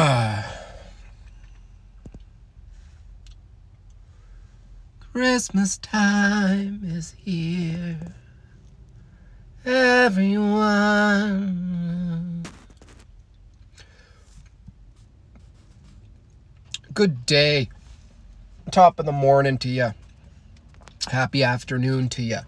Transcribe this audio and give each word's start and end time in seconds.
Christmas 5.12 5.76
time 5.76 6.80
is 6.84 7.14
here. 7.22 8.14
Everyone. 9.66 10.54
Good 16.94 17.26
day. 17.26 17.68
Top 18.70 18.98
of 18.98 19.04
the 19.04 19.12
morning 19.12 19.58
to 19.58 19.68
you. 19.68 19.90
Happy 21.10 21.42
afternoon 21.44 22.08
to 22.10 22.22
you. 22.22 22.38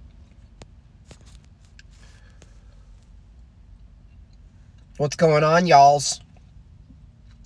What's 4.96 5.16
going 5.16 5.44
on, 5.44 5.66
y'alls? 5.66 6.22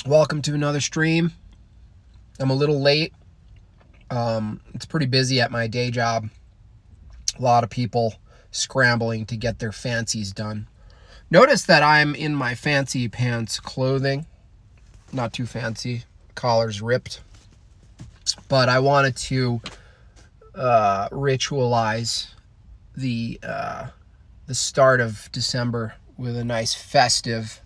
Welcome 0.06 0.41
to 0.42 0.55
another 0.55 0.80
stream. 0.80 1.33
I'm 2.38 2.51
a 2.51 2.55
little 2.55 2.80
late. 2.80 3.12
Um, 4.09 4.60
it's 4.73 4.87
pretty 4.87 5.06
busy 5.06 5.41
at 5.41 5.51
my 5.51 5.66
day 5.66 5.91
job. 5.91 6.29
A 7.37 7.42
lot 7.42 7.65
of 7.65 7.70
people 7.70 8.15
scrambling 8.52 9.27
to 9.27 9.37
get 9.37 9.59
their 9.59 9.73
fancies 9.73 10.30
done. 10.30 10.69
Notice 11.29 11.65
that 11.65 11.82
I'm 11.82 12.15
in 12.15 12.37
my 12.37 12.55
fancy 12.55 13.09
pants 13.09 13.59
clothing. 13.59 14.27
Not 15.12 15.32
too 15.32 15.45
fancy. 15.45 16.05
Collar's 16.37 16.80
ripped. 16.80 17.20
But 18.48 18.68
I 18.68 18.79
wanted 18.79 19.16
to 19.16 19.60
uh, 20.54 21.09
ritualize 21.09 22.29
the 22.96 23.40
uh, 23.43 23.88
the 24.46 24.54
start 24.54 25.01
of 25.01 25.29
December 25.32 25.95
with 26.16 26.37
a 26.37 26.45
nice 26.45 26.74
festive 26.74 27.60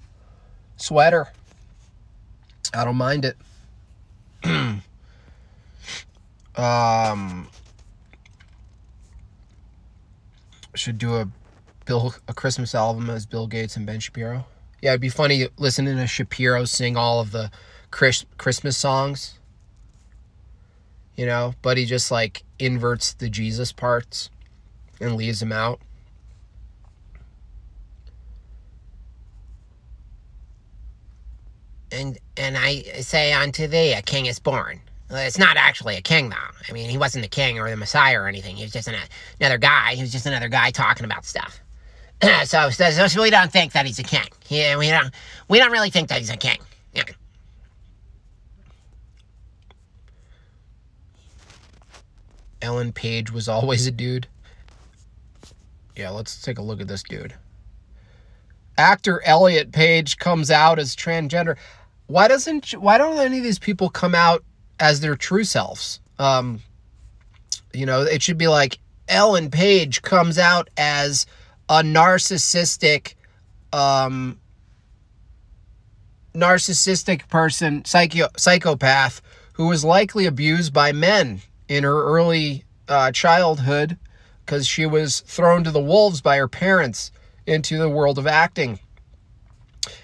sweater. 0.79 1.29
I 2.75 2.85
don't 2.85 2.97
mind 2.97 3.25
it. 3.25 3.37
um, 6.57 7.49
should 10.75 10.99
do 10.99 11.17
a 11.17 11.29
Bill 11.85 12.15
a 12.29 12.35
Christmas 12.35 12.75
album 12.75 13.11
as 13.11 13.27
Bill 13.27 13.47
Gates 13.47 13.77
and 13.77 13.85
Ben 13.85 14.01
Shapiro. 14.01 14.47
Yeah, 14.81 14.91
it'd 14.91 15.01
be 15.01 15.09
funny 15.09 15.49
listening 15.59 15.97
to 15.97 16.07
Shapiro 16.07 16.65
sing 16.65 16.97
all 16.97 17.21
of 17.21 17.33
the 17.33 17.51
Chris, 17.91 18.25
Christmas 18.39 18.77
songs. 18.79 19.39
You 21.17 21.27
know, 21.27 21.55
but 21.61 21.77
he 21.77 21.85
just 21.85 22.11
like 22.11 22.45
inverts 22.59 23.13
the 23.13 23.29
Jesus 23.29 23.73
parts 23.73 24.31
and 25.01 25.17
leaves 25.17 25.41
them 25.41 25.53
out. 25.53 25.81
And 31.93 32.19
and 32.37 32.57
I 32.57 32.83
say 33.01 33.33
unto 33.33 33.67
thee, 33.67 33.93
a 33.93 34.03
king 34.03 34.27
is 34.27 34.39
born. 34.39 34.81
It's 35.13 35.39
not 35.39 35.57
actually 35.57 35.97
a 35.97 36.01
king, 36.01 36.31
though. 36.31 36.37
I 36.69 36.73
mean, 36.73 36.89
he 36.89 36.97
wasn't 36.97 37.25
the 37.25 37.29
king 37.29 37.59
or 37.59 37.69
the 37.69 37.77
Messiah 37.77 38.21
or 38.21 38.29
anything. 38.29 38.55
He 38.57 38.63
was 38.63 38.73
just 38.73 38.87
an, 38.87 38.95
another 39.41 39.59
guy. 39.59 39.95
He 39.95 40.03
was 40.03 40.13
just 40.13 40.27
another 40.27 40.49
guy 40.49 40.71
talking 40.71 41.05
about 41.05 41.25
stuff. 41.25 41.61
so, 42.45 42.71
so, 42.71 42.91
so, 42.91 43.23
we 43.23 43.31
don't 43.31 43.51
think 43.51 43.73
that 43.73 43.87
he's 43.87 43.99
a 43.99 44.05
king. 44.05 44.29
Yeah, 44.49 44.77
we 44.77 44.89
don't. 44.89 45.13
We 45.49 45.59
don't 45.59 45.73
really 45.73 45.91
think 45.91 46.09
that 46.11 46.19
he's 46.19 46.31
a 46.31 46.37
king. 46.37 46.59
Yeah. 46.93 47.05
Ellen 52.63 52.93
Page 52.93 53.33
was 53.33 53.49
always 53.49 53.87
a 53.87 53.91
dude. 53.91 54.29
Yeah, 55.97 56.11
let's 56.11 56.41
take 56.41 56.59
a 56.59 56.63
look 56.63 56.81
at 56.81 56.89
this 56.89 57.03
dude. 57.03 57.35
Actor 58.79 59.23
Elliot 59.25 59.73
Page 59.73 60.19
comes 60.19 60.51
out 60.51 60.79
as 60.79 60.95
transgender 60.95 61.57
why 62.11 62.27
doesn't 62.27 62.73
why 62.73 62.99
don't 62.99 63.19
any 63.19 63.39
of 63.39 63.45
these 63.45 63.61
people 63.61 63.89
come 63.89 64.17
out 64.17 64.43
as 64.81 65.01
their 65.01 65.15
true 65.15 65.45
selves? 65.45 66.01
Um, 66.19 66.61
you 67.73 67.87
know, 67.87 68.03
it 68.03 68.21
should 68.21 68.37
be 68.37 68.49
like 68.49 68.81
Ellen 69.09 69.49
Page 69.49 70.03
comes 70.03 70.37
out 70.37 70.69
as 70.77 71.25
a 71.69 71.83
narcissistic, 71.83 73.15
um, 73.73 74.41
narcissistic 76.35 77.29
person, 77.29 77.85
psycho 77.85 78.27
psychopath 78.37 79.23
who 79.53 79.69
was 79.69 79.85
likely 79.85 80.27
abused 80.27 80.73
by 80.73 80.91
men 80.91 81.41
in 81.69 81.85
her 81.85 82.05
early 82.05 82.65
uh, 82.89 83.13
childhood 83.13 83.97
because 84.45 84.67
she 84.67 84.85
was 84.85 85.21
thrown 85.21 85.63
to 85.63 85.71
the 85.71 85.81
wolves 85.81 86.21
by 86.21 86.39
her 86.39 86.49
parents 86.49 87.13
into 87.47 87.79
the 87.79 87.89
world 87.89 88.19
of 88.19 88.27
acting. 88.27 88.81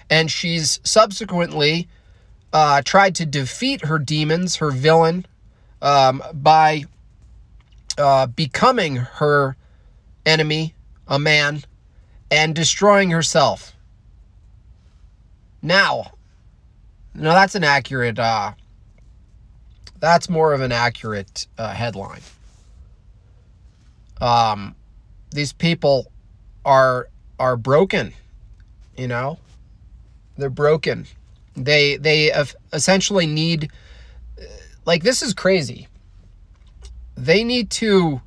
And 0.09 0.31
she's 0.31 0.79
subsequently 0.85 1.89
uh, 2.53 2.81
tried 2.83 3.15
to 3.15 3.25
defeat 3.25 3.85
her 3.85 3.99
demons, 3.99 4.57
her 4.57 4.71
villain, 4.71 5.25
um, 5.81 6.23
by 6.33 6.85
uh, 7.97 8.27
becoming 8.27 8.95
her 8.95 9.55
enemy, 10.25 10.73
a 11.07 11.19
man, 11.19 11.63
and 12.31 12.55
destroying 12.55 13.11
herself. 13.11 13.73
Now, 15.61 16.11
now 17.13 17.33
that's 17.33 17.55
an 17.55 17.63
accurate, 17.63 18.19
uh, 18.19 18.53
that's 19.99 20.29
more 20.29 20.53
of 20.53 20.61
an 20.61 20.71
accurate 20.71 21.47
uh, 21.57 21.73
headline. 21.73 22.21
Um, 24.21 24.75
these 25.31 25.53
people 25.53 26.11
are 26.65 27.09
are 27.39 27.55
broken, 27.55 28.13
you 28.97 29.07
know, 29.07 29.37
they're 30.37 30.49
broken 30.49 31.05
they 31.57 31.97
they 31.97 32.31
essentially 32.71 33.25
need 33.25 33.71
like 34.85 35.03
this 35.03 35.21
is 35.21 35.33
crazy. 35.33 35.87
They 37.15 37.43
need 37.43 37.71
to 37.71 38.21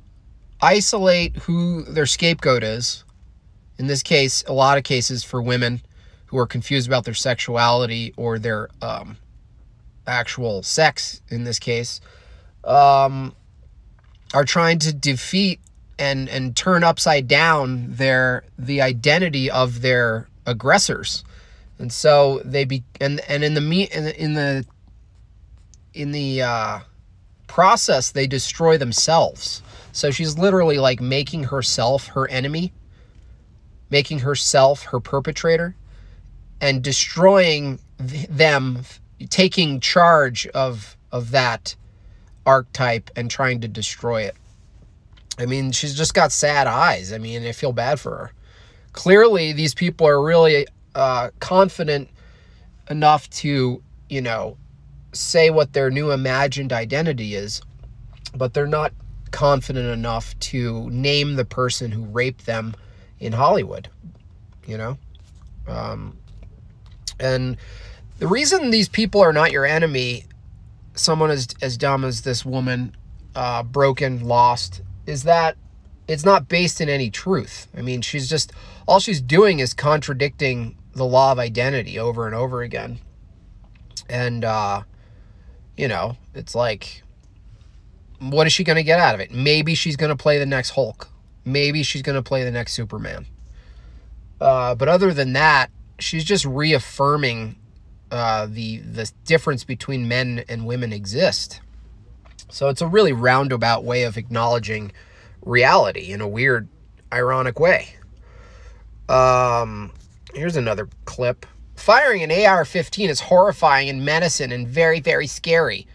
isolate 0.61 1.35
who 1.37 1.83
their 1.83 2.05
scapegoat 2.05 2.63
is. 2.63 3.03
In 3.77 3.87
this 3.87 4.03
case, 4.03 4.43
a 4.45 4.53
lot 4.53 4.77
of 4.77 4.83
cases 4.83 5.23
for 5.23 5.41
women 5.41 5.81
who 6.27 6.37
are 6.37 6.45
confused 6.45 6.87
about 6.87 7.05
their 7.05 7.15
sexuality 7.15 8.13
or 8.15 8.37
their 8.37 8.69
um, 8.81 9.17
actual 10.05 10.61
sex. 10.61 11.21
In 11.29 11.45
this 11.45 11.57
case, 11.57 11.99
um, 12.63 13.33
are 14.33 14.45
trying 14.45 14.77
to 14.79 14.93
defeat 14.93 15.59
and 15.97 16.27
and 16.29 16.55
turn 16.55 16.83
upside 16.83 17.27
down 17.27 17.95
their 17.95 18.43
the 18.59 18.81
identity 18.81 19.49
of 19.49 19.81
their 19.81 20.27
aggressors 20.45 21.23
and 21.81 21.91
so 21.91 22.41
they 22.45 22.63
be 22.63 22.83
and 23.01 23.19
and 23.27 23.43
in 23.43 23.55
the 23.55 23.61
me 23.61 23.83
in 23.85 24.03
the 24.05 24.23
in 24.23 24.33
the 24.35 24.65
in 25.93 26.11
the 26.11 26.41
uh, 26.43 26.79
process 27.47 28.11
they 28.11 28.27
destroy 28.27 28.77
themselves. 28.77 29.63
So 29.91 30.11
she's 30.11 30.37
literally 30.37 30.77
like 30.77 31.01
making 31.01 31.45
herself 31.45 32.07
her 32.09 32.27
enemy, 32.29 32.71
making 33.89 34.19
herself 34.19 34.83
her 34.83 34.99
perpetrator, 34.99 35.75
and 36.61 36.83
destroying 36.83 37.79
them, 37.97 38.83
taking 39.29 39.79
charge 39.79 40.45
of 40.47 40.95
of 41.11 41.31
that 41.31 41.75
archetype 42.45 43.09
and 43.15 43.29
trying 43.29 43.59
to 43.61 43.67
destroy 43.67 44.21
it. 44.21 44.35
I 45.39 45.47
mean, 45.47 45.71
she's 45.71 45.95
just 45.95 46.13
got 46.13 46.31
sad 46.31 46.67
eyes. 46.67 47.11
I 47.11 47.17
mean, 47.17 47.43
I 47.43 47.53
feel 47.53 47.73
bad 47.73 47.99
for 47.99 48.11
her. 48.11 48.31
Clearly, 48.93 49.51
these 49.51 49.73
people 49.73 50.05
are 50.05 50.23
really 50.23 50.67
uh, 50.95 51.29
confident 51.39 52.09
enough 52.89 53.29
to, 53.29 53.81
you 54.09 54.21
know, 54.21 54.57
say 55.13 55.49
what 55.49 55.73
their 55.73 55.89
new 55.89 56.11
imagined 56.11 56.71
identity 56.73 57.35
is, 57.35 57.61
but 58.35 58.53
they're 58.53 58.67
not 58.67 58.93
confident 59.31 59.87
enough 59.87 60.37
to 60.39 60.89
name 60.89 61.35
the 61.35 61.45
person 61.45 61.91
who 61.91 62.03
raped 62.03 62.45
them 62.45 62.75
in 63.19 63.33
Hollywood, 63.33 63.89
you 64.67 64.77
know? 64.77 64.97
Um, 65.67 66.17
and 67.19 67.57
the 68.19 68.27
reason 68.27 68.71
these 68.71 68.89
people 68.89 69.21
are 69.21 69.33
not 69.33 69.51
your 69.51 69.65
enemy, 69.65 70.25
someone 70.95 71.31
as, 71.31 71.47
as 71.61 71.77
dumb 71.77 72.03
as 72.03 72.21
this 72.21 72.45
woman, 72.45 72.95
uh, 73.35 73.63
broken, 73.63 74.25
lost, 74.25 74.81
is 75.05 75.23
that 75.23 75.55
it's 76.07 76.25
not 76.25 76.49
based 76.49 76.81
in 76.81 76.89
any 76.89 77.09
truth. 77.09 77.67
I 77.77 77.81
mean, 77.81 78.01
she's 78.01 78.29
just, 78.29 78.51
all 78.87 78.99
she's 78.99 79.21
doing 79.21 79.59
is 79.59 79.73
contradicting 79.73 80.75
the 80.93 81.05
law 81.05 81.31
of 81.31 81.39
identity 81.39 81.97
over 81.99 82.25
and 82.25 82.35
over 82.35 82.61
again. 82.61 82.99
And, 84.09 84.43
uh, 84.43 84.81
you 85.77 85.87
know, 85.87 86.17
it's 86.33 86.53
like, 86.53 87.03
what 88.19 88.45
is 88.45 88.53
she 88.53 88.63
going 88.63 88.75
to 88.75 88.83
get 88.83 88.99
out 88.99 89.15
of 89.15 89.21
it? 89.21 89.31
Maybe 89.31 89.73
she's 89.73 89.95
going 89.95 90.09
to 90.09 90.21
play 90.21 90.37
the 90.37 90.45
next 90.45 90.71
Hulk. 90.71 91.09
Maybe 91.45 91.81
she's 91.83 92.01
going 92.01 92.15
to 92.15 92.21
play 92.21 92.43
the 92.43 92.51
next 92.51 92.73
Superman. 92.73 93.25
Uh, 94.39 94.75
but 94.75 94.87
other 94.87 95.13
than 95.13 95.33
that, 95.33 95.69
she's 95.99 96.23
just 96.23 96.45
reaffirming 96.45 97.55
uh, 98.11 98.47
the 98.49 98.79
the 98.79 99.09
difference 99.23 99.63
between 99.63 100.07
men 100.07 100.43
and 100.49 100.65
women 100.65 100.91
exist. 100.91 101.61
So 102.49 102.67
it's 102.67 102.81
a 102.81 102.87
really 102.87 103.13
roundabout 103.13 103.83
way 103.85 104.03
of 104.03 104.17
acknowledging 104.17 104.91
reality 105.41 106.11
in 106.11 106.19
a 106.19 106.27
weird, 106.27 106.67
ironic 107.13 107.59
way. 107.59 107.95
Um, 109.07 109.93
Here's 110.33 110.55
another 110.55 110.87
clip 111.05 111.45
firing 111.81 112.21
an 112.21 112.31
AR-15 112.31 113.09
is 113.09 113.19
horrifying 113.19 113.87
in 113.87 114.05
medicine 114.05 114.51
and 114.51 114.67
very, 114.67 114.99
very 114.99 115.27
scary. 115.27 115.87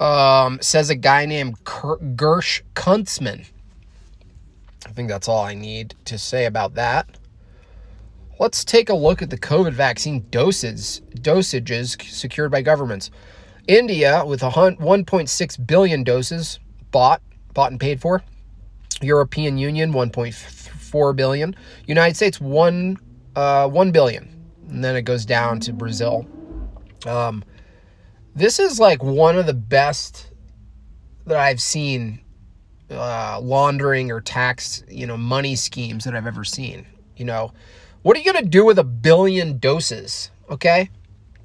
Um, 0.00 0.58
says 0.60 0.90
a 0.90 0.94
guy 0.94 1.26
named 1.26 1.62
Gersh 1.64 2.62
Kuntzman. 2.74 3.46
I 4.86 4.90
think 4.90 5.08
that's 5.08 5.28
all 5.28 5.42
I 5.42 5.54
need 5.54 5.94
to 6.06 6.18
say 6.18 6.46
about 6.46 6.74
that. 6.74 7.08
Let's 8.38 8.64
take 8.64 8.90
a 8.90 8.94
look 8.94 9.22
at 9.22 9.30
the 9.30 9.38
COVID 9.38 9.72
vaccine 9.72 10.26
doses, 10.30 11.00
dosages 11.14 12.00
secured 12.02 12.50
by 12.50 12.62
governments. 12.62 13.10
India, 13.66 14.22
with 14.24 14.42
1.6 14.42 15.66
billion 15.66 16.04
doses 16.04 16.58
bought, 16.90 17.22
bought 17.54 17.70
and 17.70 17.80
paid 17.80 18.00
for. 18.00 18.22
European 19.00 19.58
Union, 19.58 19.92
1.4 19.92 21.16
billion. 21.16 21.56
United 21.86 22.14
States, 22.14 22.40
1, 22.40 22.98
uh, 23.36 23.68
1 23.68 23.92
billion. 23.92 24.28
And 24.68 24.82
then 24.82 24.96
it 24.96 25.02
goes 25.02 25.24
down 25.24 25.60
to 25.60 25.72
Brazil. 25.72 26.26
Um, 27.06 27.44
this 28.34 28.58
is 28.58 28.80
like 28.80 29.02
one 29.02 29.38
of 29.38 29.46
the 29.46 29.54
best 29.54 30.30
that 31.26 31.36
I've 31.36 31.60
seen 31.60 32.20
uh, 32.90 33.40
laundering 33.40 34.10
or 34.10 34.20
tax, 34.20 34.82
you 34.88 35.06
know, 35.06 35.16
money 35.16 35.56
schemes 35.56 36.04
that 36.04 36.14
I've 36.14 36.26
ever 36.26 36.44
seen. 36.44 36.86
You 37.16 37.24
know, 37.24 37.52
what 38.02 38.16
are 38.16 38.20
you 38.20 38.32
going 38.32 38.44
to 38.44 38.50
do 38.50 38.64
with 38.64 38.78
a 38.78 38.84
billion 38.84 39.58
doses? 39.58 40.30
Okay. 40.50 40.90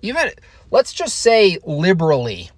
Even, 0.01 0.31
let's 0.71 0.93
just 0.93 1.19
say 1.19 1.59
liberally, 1.63 2.49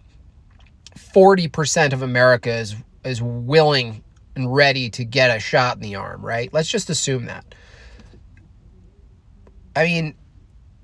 40% 0.98 1.94
of 1.94 2.02
America 2.02 2.54
is, 2.54 2.76
is 3.04 3.22
willing 3.22 4.04
and 4.36 4.54
ready 4.54 4.90
to 4.92 5.04
get 5.04 5.36
a 5.36 5.40
shot 5.40 5.76
in 5.76 5.82
the 5.82 5.96
arm, 5.96 6.26
right? 6.26 6.52
Let's 6.54 6.70
just 6.70 6.90
assume 6.90 7.26
that. 7.26 7.54
I 9.76 9.84
mean, 9.84 10.16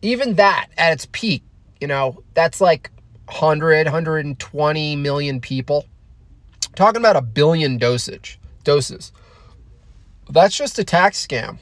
even 0.01 0.35
that 0.35 0.67
at 0.77 0.93
its 0.93 1.07
peak, 1.11 1.43
you 1.79 1.87
know, 1.87 2.23
that's 2.33 2.61
like 2.61 2.91
100, 3.25 3.85
120 3.85 4.95
million 4.95 5.39
people. 5.41 5.85
Talking 6.75 7.01
about 7.01 7.15
a 7.15 7.21
billion 7.21 7.77
dosage 7.77 8.39
doses. 8.63 9.11
That's 10.29 10.55
just 10.55 10.79
a 10.79 10.83
tax 10.83 11.25
scam. 11.25 11.57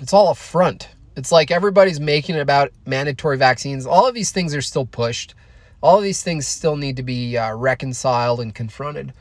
It's 0.00 0.12
all 0.12 0.30
a 0.30 0.34
front. 0.34 0.88
It's 1.16 1.30
like 1.30 1.50
everybody's 1.50 2.00
making 2.00 2.36
it 2.36 2.40
about 2.40 2.72
mandatory 2.86 3.36
vaccines. 3.36 3.86
All 3.86 4.06
of 4.06 4.14
these 4.14 4.30
things 4.30 4.54
are 4.54 4.62
still 4.62 4.86
pushed. 4.86 5.34
All 5.82 5.98
of 5.98 6.04
these 6.04 6.22
things 6.22 6.46
still 6.46 6.76
need 6.76 6.96
to 6.96 7.02
be 7.02 7.36
uh, 7.36 7.54
reconciled 7.54 8.40
and 8.40 8.54
confronted. 8.54 9.12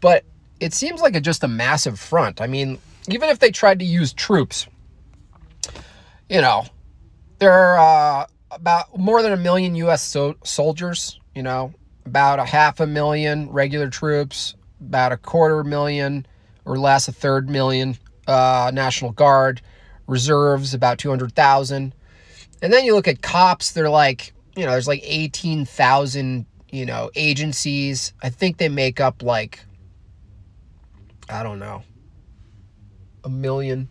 But 0.00 0.24
it 0.60 0.74
seems 0.74 1.00
like 1.00 1.14
a, 1.14 1.20
just 1.20 1.44
a 1.44 1.48
massive 1.48 1.98
front. 1.98 2.40
I 2.40 2.46
mean, 2.46 2.78
even 3.08 3.30
if 3.30 3.38
they 3.38 3.50
tried 3.50 3.78
to 3.78 3.84
use 3.84 4.12
troops, 4.12 4.66
you 6.28 6.40
know, 6.40 6.64
there 7.38 7.52
are 7.52 7.78
uh, 7.78 8.26
about 8.50 8.98
more 8.98 9.22
than 9.22 9.32
a 9.32 9.36
million 9.36 9.74
U.S. 9.76 10.02
So 10.02 10.36
soldiers, 10.44 11.18
you 11.34 11.42
know, 11.42 11.72
about 12.04 12.38
a 12.38 12.44
half 12.44 12.80
a 12.80 12.86
million 12.86 13.50
regular 13.50 13.88
troops, 13.88 14.54
about 14.80 15.12
a 15.12 15.16
quarter 15.16 15.64
million 15.64 16.26
or 16.64 16.78
less, 16.78 17.08
a 17.08 17.12
third 17.12 17.48
million 17.48 17.96
uh, 18.26 18.70
National 18.74 19.12
Guard, 19.12 19.62
reserves 20.06 20.74
about 20.74 20.98
200,000. 20.98 21.94
And 22.60 22.72
then 22.72 22.84
you 22.84 22.94
look 22.94 23.08
at 23.08 23.22
cops, 23.22 23.72
they're 23.72 23.90
like, 23.90 24.32
you 24.56 24.64
know, 24.64 24.72
there's 24.72 24.88
like 24.88 25.02
18,000, 25.04 26.44
you 26.70 26.84
know, 26.84 27.10
agencies. 27.14 28.12
I 28.22 28.30
think 28.30 28.58
they 28.58 28.68
make 28.68 29.00
up 29.00 29.22
like, 29.22 29.60
I 31.30 31.42
don't 31.42 31.58
know, 31.58 31.84
a 33.24 33.28
million 33.28 33.88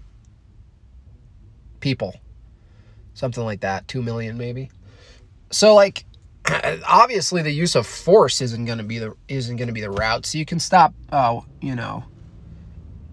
people. 1.79 2.15
Something 3.17 3.43
like 3.43 3.61
that, 3.61 3.87
2 3.87 4.01
million 4.01 4.37
maybe. 4.37 4.69
So 5.51 5.73
like 5.73 6.05
obviously 6.87 7.41
the 7.41 7.51
use 7.51 7.75
of 7.75 7.87
force 7.87 8.41
isn't 8.41 8.65
going 8.65 8.77
to 8.77 8.83
be 8.83 8.99
the 8.99 9.15
isn't 9.27 9.57
going 9.57 9.67
to 9.67 9.73
be 9.73 9.81
the 9.81 9.91
route. 9.91 10.25
So 10.25 10.37
you 10.37 10.45
can 10.45 10.59
stop 10.59 10.93
uh, 11.11 11.41
you 11.61 11.75
know, 11.75 12.03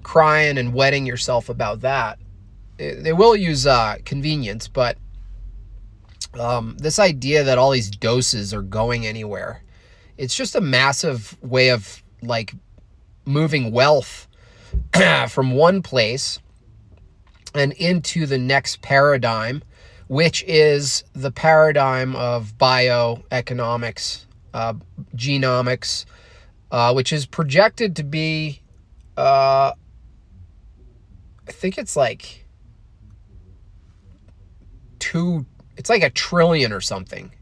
crying 0.03 0.59
and 0.59 0.75
wetting 0.75 1.07
yourself 1.07 1.49
about 1.49 1.81
that 1.81 2.19
they 2.77 3.13
will 3.13 3.37
use 3.37 3.67
uh, 3.67 3.97
convenience, 4.05 4.69
but 4.69 4.99
um, 6.39 6.77
this 6.79 6.99
idea 6.99 7.45
that 7.45 7.59
all 7.59 7.71
these 7.71 7.91
doses 7.91 8.53
are 8.53 8.63
going 8.63 9.07
anywhere, 9.07 9.63
it's 10.17 10.35
just 10.35 10.55
a 10.55 10.61
massive 10.61 11.37
way 11.43 11.71
of 11.71 12.03
like 12.23 12.55
moving 13.25 13.71
wealth 13.71 14.27
from 15.29 15.53
one 15.53 15.83
place 15.83 16.41
and 17.55 17.73
into 17.75 18.27
the 18.27 18.39
next 18.39 18.83
paradigm, 18.83 19.63
which 20.09 20.45
is 20.47 21.05
the 21.13 21.31
paradigm 21.31 22.15
of 22.17 22.57
bioeconomics, 22.59 24.25
uh, 24.53 24.75
genomics, 25.17 26.05
uh, 26.71 26.93
which 26.93 27.13
is 27.13 27.27
projected 27.27 27.97
to 27.97 28.03
be, 28.03 28.61
uh, 29.17 29.73
I 31.47 31.53
think 31.53 31.79
it's 31.79 31.97
like 31.97 32.47
two 34.99 35.47
it's 35.77 35.91
like 35.91 36.03
a 36.03 36.11
trillion 36.11 36.73
or 36.73 36.81
something. 36.81 37.33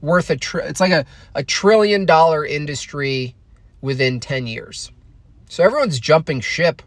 Worth 0.00 0.30
a 0.30 0.36
tr- 0.36 0.58
it's 0.58 0.80
like 0.80 0.92
a, 0.92 1.04
a 1.34 1.44
trillion 1.44 2.04
dollar 2.04 2.44
industry 2.44 3.36
within 3.80 4.20
10 4.20 4.46
years. 4.46 4.90
So 5.48 5.62
everyone's 5.62 6.00
jumping 6.00 6.40
ship 6.40 6.82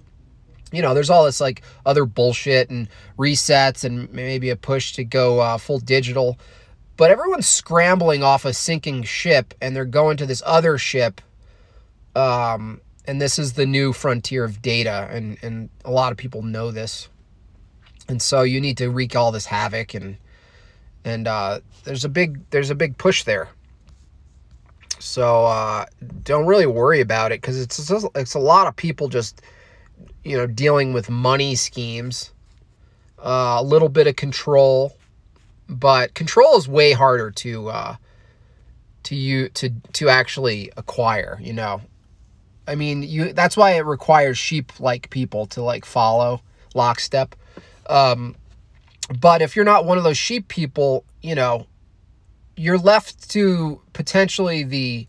you 0.75 0.81
know 0.81 0.93
there's 0.93 1.09
all 1.09 1.25
this 1.25 1.41
like 1.41 1.61
other 1.85 2.05
bullshit 2.05 2.69
and 2.69 2.87
resets 3.17 3.83
and 3.83 4.11
maybe 4.11 4.49
a 4.49 4.55
push 4.55 4.93
to 4.93 5.03
go 5.03 5.39
uh, 5.39 5.57
full 5.57 5.79
digital. 5.79 6.37
But 6.97 7.11
everyone's 7.11 7.47
scrambling 7.47 8.23
off 8.23 8.45
a 8.45 8.53
sinking 8.53 9.03
ship 9.03 9.53
and 9.61 9.75
they're 9.75 9.85
going 9.85 10.17
to 10.17 10.25
this 10.25 10.41
other 10.45 10.77
ship 10.77 11.19
um, 12.15 12.79
and 13.05 13.21
this 13.21 13.37
is 13.37 13.53
the 13.53 13.65
new 13.65 13.93
frontier 13.93 14.43
of 14.43 14.61
data 14.61 15.07
and 15.11 15.37
and 15.41 15.69
a 15.83 15.91
lot 15.91 16.11
of 16.11 16.17
people 16.17 16.41
know 16.41 16.71
this. 16.71 17.09
And 18.07 18.21
so 18.21 18.43
you 18.43 18.61
need 18.61 18.77
to 18.77 18.89
wreak 18.89 19.15
all 19.15 19.31
this 19.31 19.45
havoc 19.45 19.93
and 19.93 20.17
and 21.03 21.27
uh, 21.27 21.59
there's 21.83 22.05
a 22.05 22.09
big 22.09 22.49
there's 22.49 22.69
a 22.69 22.75
big 22.75 22.97
push 22.97 23.23
there. 23.23 23.49
So 24.99 25.45
uh, 25.45 25.85
don't 26.23 26.45
really 26.45 26.65
worry 26.65 27.01
about 27.01 27.31
it 27.31 27.41
because 27.41 27.59
it's 27.59 27.91
it's 28.15 28.33
a 28.33 28.39
lot 28.39 28.67
of 28.67 28.75
people 28.75 29.07
just 29.07 29.41
you 30.23 30.37
know 30.37 30.47
dealing 30.47 30.93
with 30.93 31.09
money 31.09 31.55
schemes 31.55 32.31
uh, 33.19 33.57
a 33.59 33.63
little 33.63 33.89
bit 33.89 34.07
of 34.07 34.15
control 34.15 34.95
but 35.67 36.13
control 36.13 36.57
is 36.57 36.67
way 36.67 36.91
harder 36.91 37.31
to 37.31 37.69
uh, 37.69 37.95
to 39.03 39.15
you 39.15 39.49
to 39.49 39.69
to 39.93 40.09
actually 40.09 40.71
acquire 40.77 41.39
you 41.41 41.53
know? 41.53 41.81
I 42.67 42.75
mean 42.75 43.03
you 43.03 43.33
that's 43.33 43.55
why 43.55 43.71
it 43.71 43.85
requires 43.85 44.37
sheep 44.37 44.79
like 44.79 45.09
people 45.09 45.45
to 45.47 45.61
like 45.61 45.85
follow 45.85 46.41
lockstep. 46.75 47.35
Um, 47.87 48.35
but 49.19 49.41
if 49.41 49.55
you're 49.55 49.65
not 49.65 49.85
one 49.85 49.97
of 49.97 50.03
those 50.03 50.17
sheep 50.17 50.47
people, 50.47 51.03
you 51.21 51.33
know, 51.35 51.65
you're 52.55 52.77
left 52.77 53.29
to 53.31 53.81
potentially 53.93 54.63
the 54.63 55.07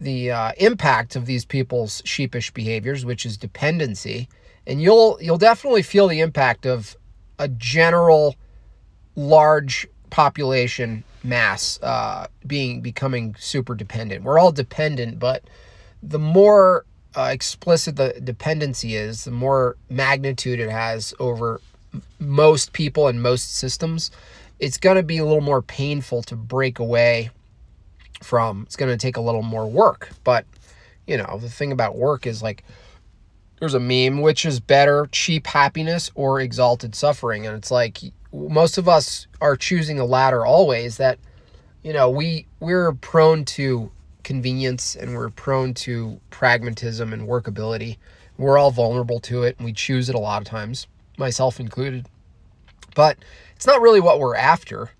the 0.00 0.30
uh, 0.30 0.52
impact 0.58 1.16
of 1.16 1.26
these 1.26 1.44
people's 1.44 2.02
sheepish 2.04 2.52
behaviors, 2.52 3.04
which 3.04 3.26
is 3.26 3.36
dependency, 3.36 4.28
and 4.66 4.80
you'll 4.80 5.18
you'll 5.20 5.38
definitely 5.38 5.82
feel 5.82 6.08
the 6.08 6.20
impact 6.20 6.66
of 6.66 6.96
a 7.38 7.48
general 7.48 8.36
large 9.16 9.86
population 10.10 11.04
mass 11.24 11.78
uh, 11.82 12.26
being 12.46 12.80
becoming 12.80 13.34
super 13.38 13.74
dependent. 13.74 14.24
We're 14.24 14.38
all 14.38 14.52
dependent, 14.52 15.18
but 15.18 15.44
the 16.02 16.18
more 16.18 16.84
uh, 17.16 17.30
explicit 17.32 17.96
the 17.96 18.20
dependency 18.22 18.94
is, 18.94 19.24
the 19.24 19.30
more 19.30 19.76
magnitude 19.90 20.60
it 20.60 20.70
has 20.70 21.12
over 21.18 21.60
most 22.20 22.72
people 22.72 23.08
and 23.08 23.22
most 23.22 23.56
systems, 23.56 24.10
it's 24.60 24.78
going 24.78 24.96
to 24.96 25.02
be 25.02 25.18
a 25.18 25.24
little 25.24 25.40
more 25.40 25.62
painful 25.62 26.22
to 26.24 26.36
break 26.36 26.78
away 26.78 27.30
from. 28.22 28.62
It's 28.62 28.76
going 28.76 28.90
to 28.90 28.96
take 28.96 29.16
a 29.16 29.20
little 29.20 29.42
more 29.42 29.66
work. 29.68 30.10
But, 30.24 30.46
you 31.06 31.16
know, 31.16 31.38
the 31.40 31.48
thing 31.48 31.72
about 31.72 31.96
work 31.96 32.26
is 32.26 32.42
like, 32.42 32.64
there's 33.60 33.74
a 33.74 33.80
meme 33.80 34.20
which 34.20 34.46
is 34.46 34.60
better 34.60 35.08
cheap 35.10 35.46
happiness 35.46 36.10
or 36.14 36.40
exalted 36.40 36.94
suffering 36.94 37.44
and 37.44 37.56
it's 37.56 37.72
like 37.72 37.98
most 38.32 38.78
of 38.78 38.88
us 38.88 39.26
are 39.40 39.56
choosing 39.56 39.96
the 39.96 40.04
latter 40.04 40.46
always 40.46 40.96
that 40.98 41.18
you 41.82 41.92
know 41.92 42.08
we 42.08 42.46
we're 42.60 42.92
prone 42.92 43.44
to 43.44 43.90
convenience 44.22 44.94
and 44.94 45.12
we're 45.12 45.30
prone 45.30 45.74
to 45.74 46.20
pragmatism 46.30 47.12
and 47.12 47.26
workability 47.26 47.96
we're 48.36 48.56
all 48.56 48.70
vulnerable 48.70 49.18
to 49.18 49.42
it 49.42 49.56
and 49.58 49.64
we 49.64 49.72
choose 49.72 50.08
it 50.08 50.14
a 50.14 50.20
lot 50.20 50.40
of 50.40 50.46
times 50.46 50.86
myself 51.18 51.60
included. 51.60 52.08
But 52.94 53.18
it's 53.54 53.66
not 53.66 53.82
really 53.82 54.00
what 54.00 54.20
we're 54.20 54.36
after. 54.36 54.90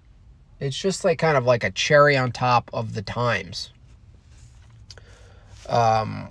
It's 0.61 0.77
just 0.77 1.05
like 1.05 1.19
kind 1.19 1.37
of 1.37 1.45
like 1.45 1.65
a 1.65 1.71
cherry 1.71 2.17
on 2.17 2.33
top 2.33 2.71
of 2.73 2.95
the 2.95 3.03
times. 3.03 3.71
Um, 5.69 6.29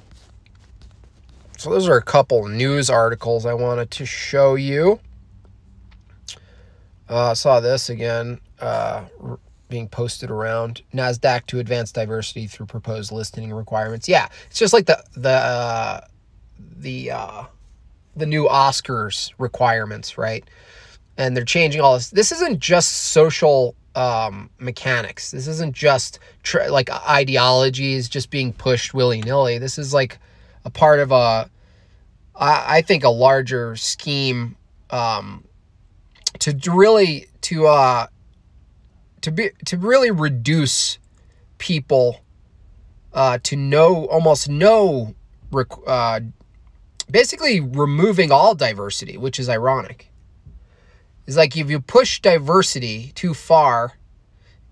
so 1.58 1.70
those 1.70 1.88
are 1.88 1.98
a 1.98 2.04
couple 2.04 2.48
news 2.48 2.90
articles 2.90 3.46
I 3.46 3.54
wanted 3.54 3.92
to 3.92 4.06
show 4.06 4.56
you. 4.56 5.00
Uh, 7.08 7.34
saw 7.34 7.60
this 7.60 7.90
again 7.90 8.40
uh, 8.60 9.06
being 9.70 9.88
posted 9.88 10.30
around 10.30 10.82
Nasdaq 10.94 11.46
to 11.48 11.60
advance 11.60 11.92
diversity 11.92 12.48
through 12.48 12.66
proposed 12.66 13.12
listing 13.12 13.54
requirements. 13.54 14.10
Yeah, 14.10 14.28
it's 14.50 14.60
just 14.60 14.74
like 14.74 14.86
the 14.86 15.02
the 15.16 15.30
uh, 15.30 16.02
the 16.78 17.12
uh, 17.12 17.44
the 18.16 18.26
new 18.26 18.46
Oscars 18.48 19.32
requirements, 19.38 20.18
right? 20.18 20.44
And 21.18 21.36
they're 21.36 21.46
changing 21.46 21.82
all 21.82 21.96
this. 21.96 22.10
This 22.10 22.32
isn't 22.32 22.60
just 22.60 22.90
social 22.90 23.76
um, 23.98 24.52
mechanics. 24.60 25.32
This 25.32 25.48
isn't 25.48 25.76
just 25.76 26.20
like 26.70 26.90
ideologies 26.92 28.08
just 28.08 28.30
being 28.30 28.54
pushed 28.54 28.94
willy 28.94 29.22
nilly. 29.22 29.58
This 29.58 29.80
is 29.80 29.92
like 29.92 30.20
a 30.64 30.70
part 30.70 31.00
of 31.00 31.12
a, 31.12 31.50
I, 32.36 32.78
I 32.78 32.82
think, 32.84 33.04
a 33.04 33.10
larger 33.10 33.76
scheme 33.76 34.56
um, 34.92 35.44
to 36.40 36.56
really 36.72 37.26
to 37.42 37.66
uh, 37.66 38.08
to 39.22 39.32
be 39.32 39.50
to 39.66 39.78
really 39.78 40.12
reduce 40.12 41.00
people 41.58 42.22
uh, 43.14 43.40
to 43.44 43.56
no 43.56 44.06
almost 44.06 44.48
no 44.48 45.16
uh, 45.88 46.20
basically 47.10 47.62
removing 47.62 48.32
all 48.32 48.54
diversity, 48.54 49.18
which 49.18 49.40
is 49.40 49.50
ironic. 49.50 50.12
Is 51.28 51.38
like 51.38 51.56
if 51.56 51.70
you 51.70 51.80
push 51.80 52.22
diversity 52.22 53.12
too 53.14 53.34
far 53.34 53.94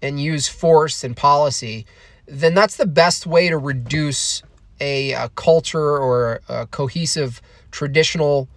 and 0.01 0.19
use 0.19 0.47
force 0.47 1.03
and 1.03 1.15
policy, 1.15 1.85
then 2.25 2.53
that's 2.53 2.77
the 2.77 2.87
best 2.87 3.27
way 3.27 3.49
to 3.49 3.57
reduce 3.57 4.41
a, 4.79 5.11
a 5.11 5.29
culture 5.29 5.97
or 5.97 6.41
a 6.49 6.65
cohesive 6.67 7.41
traditional 7.71 8.47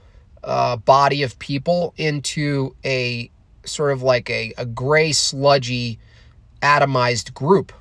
uh, 0.45 0.76
body 0.76 1.23
of 1.23 1.38
people 1.38 1.93
into 1.97 2.75
a 2.85 3.31
sort 3.64 3.93
of 3.93 4.02
like 4.02 4.31
a, 4.31 4.52
a 4.57 4.64
gray, 4.64 5.12
sludgy, 5.12 5.99
atomized 6.62 7.35
group. 7.35 7.73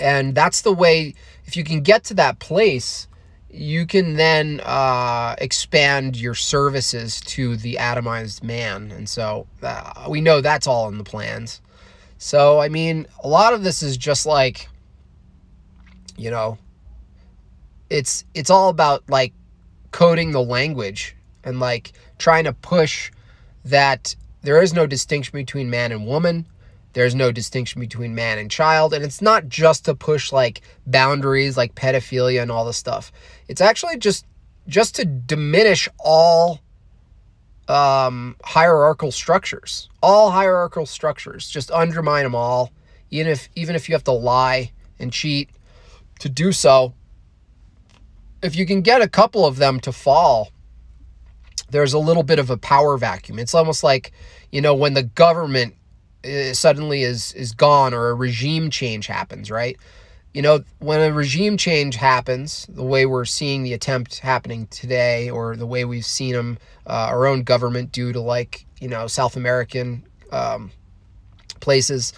And 0.00 0.34
that's 0.34 0.62
the 0.62 0.72
way, 0.72 1.14
if 1.44 1.56
you 1.56 1.64
can 1.64 1.80
get 1.82 2.04
to 2.04 2.14
that 2.14 2.40
place, 2.40 3.06
you 3.54 3.86
can 3.86 4.14
then 4.14 4.60
uh, 4.64 5.36
expand 5.38 6.16
your 6.16 6.34
services 6.34 7.20
to 7.20 7.56
the 7.56 7.76
atomized 7.76 8.42
man. 8.42 8.90
And 8.90 9.08
so 9.08 9.46
uh, 9.62 10.06
we 10.08 10.20
know 10.20 10.40
that's 10.40 10.66
all 10.66 10.88
in 10.88 10.98
the 10.98 11.04
plans. 11.04 11.60
So, 12.18 12.60
I 12.60 12.68
mean, 12.68 13.06
a 13.22 13.28
lot 13.28 13.52
of 13.52 13.62
this 13.62 13.82
is 13.82 13.96
just 13.96 14.26
like, 14.26 14.68
you 16.16 16.30
know, 16.30 16.58
it's 17.90 18.24
it's 18.34 18.50
all 18.50 18.70
about 18.70 19.04
like 19.08 19.32
coding 19.92 20.32
the 20.32 20.42
language 20.42 21.14
and 21.44 21.60
like 21.60 21.92
trying 22.18 22.44
to 22.44 22.52
push 22.52 23.12
that 23.64 24.16
there 24.42 24.60
is 24.60 24.72
no 24.72 24.86
distinction 24.86 25.32
between 25.32 25.70
man 25.70 25.92
and 25.92 26.06
woman. 26.06 26.46
There's 26.94 27.14
no 27.14 27.32
distinction 27.32 27.80
between 27.80 28.14
man 28.14 28.38
and 28.38 28.50
child. 28.50 28.94
And 28.94 29.04
it's 29.04 29.20
not 29.20 29.48
just 29.48 29.84
to 29.84 29.94
push 29.94 30.32
like 30.32 30.62
boundaries 30.86 31.56
like 31.56 31.74
pedophilia 31.74 32.40
and 32.40 32.50
all 32.50 32.64
this 32.64 32.76
stuff. 32.76 33.12
It's 33.48 33.60
actually 33.60 33.98
just 33.98 34.26
just 34.66 34.94
to 34.96 35.04
diminish 35.04 35.88
all 35.98 36.60
um, 37.68 38.36
hierarchical 38.42 39.12
structures. 39.12 39.90
All 40.02 40.30
hierarchical 40.30 40.86
structures. 40.86 41.50
Just 41.50 41.70
undermine 41.70 42.24
them 42.24 42.34
all. 42.34 42.72
Even 43.10 43.30
if 43.32 43.48
even 43.54 43.74
if 43.76 43.88
you 43.88 43.94
have 43.94 44.04
to 44.04 44.12
lie 44.12 44.72
and 44.98 45.12
cheat 45.12 45.50
to 46.20 46.28
do 46.28 46.52
so. 46.52 46.94
If 48.40 48.54
you 48.56 48.66
can 48.66 48.82
get 48.82 49.02
a 49.02 49.08
couple 49.08 49.44
of 49.46 49.56
them 49.56 49.80
to 49.80 49.92
fall, 49.92 50.50
there's 51.70 51.92
a 51.92 51.98
little 51.98 52.22
bit 52.22 52.38
of 52.38 52.50
a 52.50 52.56
power 52.56 52.96
vacuum. 52.96 53.38
It's 53.38 53.54
almost 53.54 53.82
like, 53.82 54.12
you 54.52 54.60
know, 54.60 54.74
when 54.74 54.94
the 54.94 55.02
government 55.02 55.74
suddenly 56.52 57.02
is 57.02 57.32
is 57.34 57.52
gone 57.52 57.94
or 57.94 58.08
a 58.08 58.14
regime 58.14 58.70
change 58.70 59.06
happens, 59.06 59.50
right? 59.50 59.76
You 60.32 60.42
know, 60.42 60.64
when 60.80 61.00
a 61.00 61.12
regime 61.12 61.56
change 61.56 61.94
happens, 61.96 62.66
the 62.68 62.82
way 62.82 63.06
we're 63.06 63.24
seeing 63.24 63.62
the 63.62 63.72
attempt 63.72 64.18
happening 64.18 64.66
today, 64.66 65.30
or 65.30 65.54
the 65.54 65.66
way 65.66 65.84
we've 65.84 66.04
seen 66.04 66.32
them, 66.32 66.58
uh, 66.86 67.08
our 67.10 67.26
own 67.26 67.42
government 67.44 67.92
due 67.92 68.12
to 68.12 68.20
like 68.20 68.66
you 68.80 68.88
know 68.88 69.06
South 69.06 69.36
American 69.36 70.04
um, 70.32 70.70
places, 71.60 72.12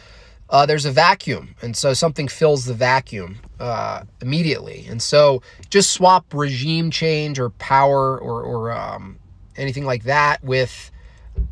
uh, 0.49 0.65
there's 0.65 0.87
a 0.87 0.93
vacuum, 0.93 1.55
and 1.61 1.77
so 1.77 1.93
something 1.93 2.29
fills 2.29 2.65
the 2.65 2.75
vacuum 2.75 3.39
uh, 3.61 4.03
immediately, 4.23 4.87
and 4.89 5.03
so 5.03 5.43
just 5.69 5.91
swap 5.91 6.33
regime 6.33 6.91
change 6.91 7.39
or 7.39 7.51
power 7.51 8.19
or 8.19 8.43
or 8.43 8.73
um, 8.73 9.19
anything 9.57 9.85
like 9.85 10.05
that 10.05 10.43
with 10.43 10.91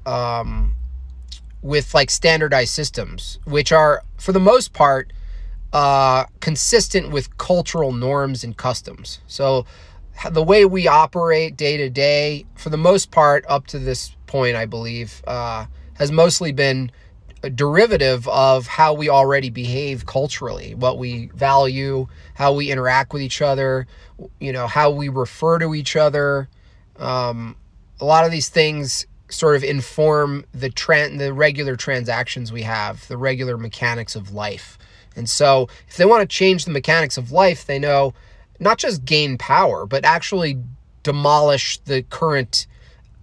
um, 0.06 0.74
with 1.64 1.94
like 1.94 2.10
standardized 2.10 2.74
systems, 2.74 3.38
which 3.44 3.72
are 3.72 4.04
for 4.18 4.32
the 4.32 4.38
most 4.38 4.74
part 4.74 5.14
uh, 5.72 6.24
consistent 6.40 7.10
with 7.10 7.38
cultural 7.38 7.90
norms 7.90 8.44
and 8.44 8.54
customs. 8.54 9.20
So 9.26 9.64
the 10.30 10.42
way 10.42 10.66
we 10.66 10.86
operate 10.86 11.56
day 11.56 11.78
to 11.78 11.88
day, 11.88 12.44
for 12.54 12.68
the 12.68 12.76
most 12.76 13.10
part, 13.10 13.46
up 13.48 13.66
to 13.68 13.78
this 13.78 14.14
point, 14.26 14.56
I 14.56 14.66
believe, 14.66 15.22
uh, 15.26 15.64
has 15.94 16.12
mostly 16.12 16.52
been 16.52 16.92
a 17.42 17.48
derivative 17.48 18.28
of 18.28 18.66
how 18.66 18.92
we 18.92 19.08
already 19.08 19.48
behave 19.48 20.04
culturally, 20.04 20.74
what 20.74 20.98
we 20.98 21.30
value, 21.34 22.06
how 22.34 22.52
we 22.52 22.70
interact 22.70 23.14
with 23.14 23.22
each 23.22 23.40
other, 23.40 23.86
you 24.38 24.52
know, 24.52 24.66
how 24.66 24.90
we 24.90 25.08
refer 25.08 25.58
to 25.60 25.74
each 25.74 25.96
other. 25.96 26.46
Um, 26.98 27.56
a 28.00 28.04
lot 28.04 28.26
of 28.26 28.30
these 28.30 28.50
things 28.50 29.06
sort 29.28 29.56
of 29.56 29.64
inform 29.64 30.44
the 30.52 30.70
trend 30.70 31.20
the 31.20 31.32
regular 31.32 31.76
transactions 31.76 32.52
we 32.52 32.62
have 32.62 33.06
the 33.08 33.16
regular 33.16 33.56
mechanics 33.56 34.14
of 34.14 34.32
life. 34.32 34.78
And 35.16 35.28
so 35.28 35.68
if 35.88 35.96
they 35.96 36.04
want 36.04 36.28
to 36.28 36.36
change 36.36 36.64
the 36.64 36.70
mechanics 36.70 37.16
of 37.16 37.32
life 37.32 37.66
they 37.66 37.78
know 37.78 38.14
not 38.60 38.78
just 38.78 39.04
gain 39.04 39.38
power 39.38 39.86
but 39.86 40.04
actually 40.04 40.58
demolish 41.02 41.78
the 41.84 42.02
current 42.02 42.66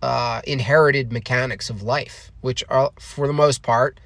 uh, 0.02 0.42
inherited 0.46 1.12
mechanics 1.12 1.70
of 1.70 1.84
life 1.84 2.32
which 2.42 2.64
are 2.70 2.92
for 3.00 3.28
the 3.28 3.34
most 3.34 3.62
part 3.62 4.00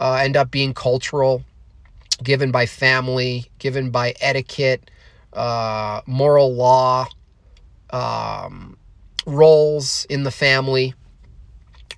uh, 0.00 0.14
end 0.14 0.36
up 0.36 0.50
being 0.50 0.72
cultural 0.72 1.44
given 2.22 2.50
by 2.50 2.64
family 2.64 3.50
given 3.58 3.90
by 3.90 4.14
etiquette 4.20 4.90
uh, 5.34 6.00
moral 6.06 6.54
law 6.54 7.06
um, 7.90 8.76
roles 9.26 10.06
in 10.06 10.22
the 10.22 10.30
family 10.30 10.94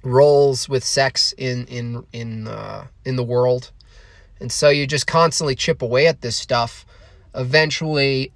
roles 0.06 0.68
with 0.68 0.84
sex 0.84 1.32
in 1.36 1.66
in 1.66 2.06
in 2.12 2.48
uh, 2.48 2.86
in 3.04 3.16
the 3.16 3.25
world, 3.25 3.72
and 4.40 4.50
so 4.50 4.68
you 4.68 4.86
just 4.86 5.06
constantly 5.06 5.54
chip 5.54 5.82
away 5.82 6.06
at 6.06 6.20
this 6.20 6.36
stuff. 6.36 6.86
Eventually, 7.34 8.32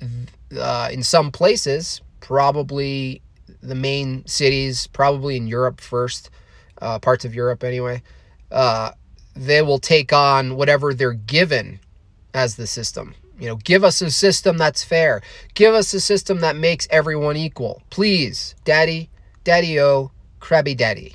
uh, 0.58 0.90
in 0.92 1.02
some 1.02 1.30
places, 1.30 2.02
probably 2.20 3.22
the 3.62 3.74
main 3.74 4.26
cities, 4.26 4.88
probably 4.88 5.36
in 5.36 5.46
Europe 5.46 5.80
first, 5.80 6.30
uh, 6.82 6.98
parts 6.98 7.24
of 7.24 7.34
Europe 7.34 7.64
anyway, 7.64 8.02
uh, 8.50 8.90
they 9.34 9.62
will 9.62 9.78
take 9.78 10.12
on 10.12 10.56
whatever 10.56 10.92
they're 10.92 11.12
given 11.12 11.80
as 12.34 12.56
the 12.56 12.66
system. 12.66 13.14
You 13.38 13.46
know, 13.46 13.56
give 13.56 13.84
us 13.84 14.02
a 14.02 14.10
system 14.10 14.58
that's 14.58 14.84
fair. 14.84 15.22
Give 15.54 15.72
us 15.72 15.94
a 15.94 16.00
system 16.00 16.40
that 16.40 16.56
makes 16.56 16.86
everyone 16.90 17.38
equal. 17.38 17.80
Please, 17.88 18.54
daddy, 18.64 19.08
daddy 19.44 19.80
o, 19.80 20.10
crabby 20.40 20.74
daddy 20.74 21.14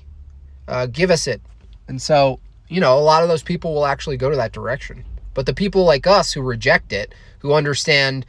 uh, 0.68 0.88
give 0.88 1.12
us 1.12 1.28
it. 1.28 1.42
And 1.88 2.02
so, 2.02 2.40
you 2.68 2.80
know, 2.80 2.98
a 2.98 3.02
lot 3.02 3.24
of 3.24 3.30
those 3.30 3.44
people 3.44 3.74
will 3.74 3.86
actually 3.86 4.18
go 4.18 4.30
to 4.30 4.36
that 4.36 4.52
direction. 4.52 5.04
But 5.34 5.46
the 5.46 5.54
people 5.54 5.84
like 5.84 6.08
us 6.08 6.34
who 6.34 6.42
reject 6.42 6.94
it, 6.94 7.14
who 7.40 7.54
understand 7.54 8.26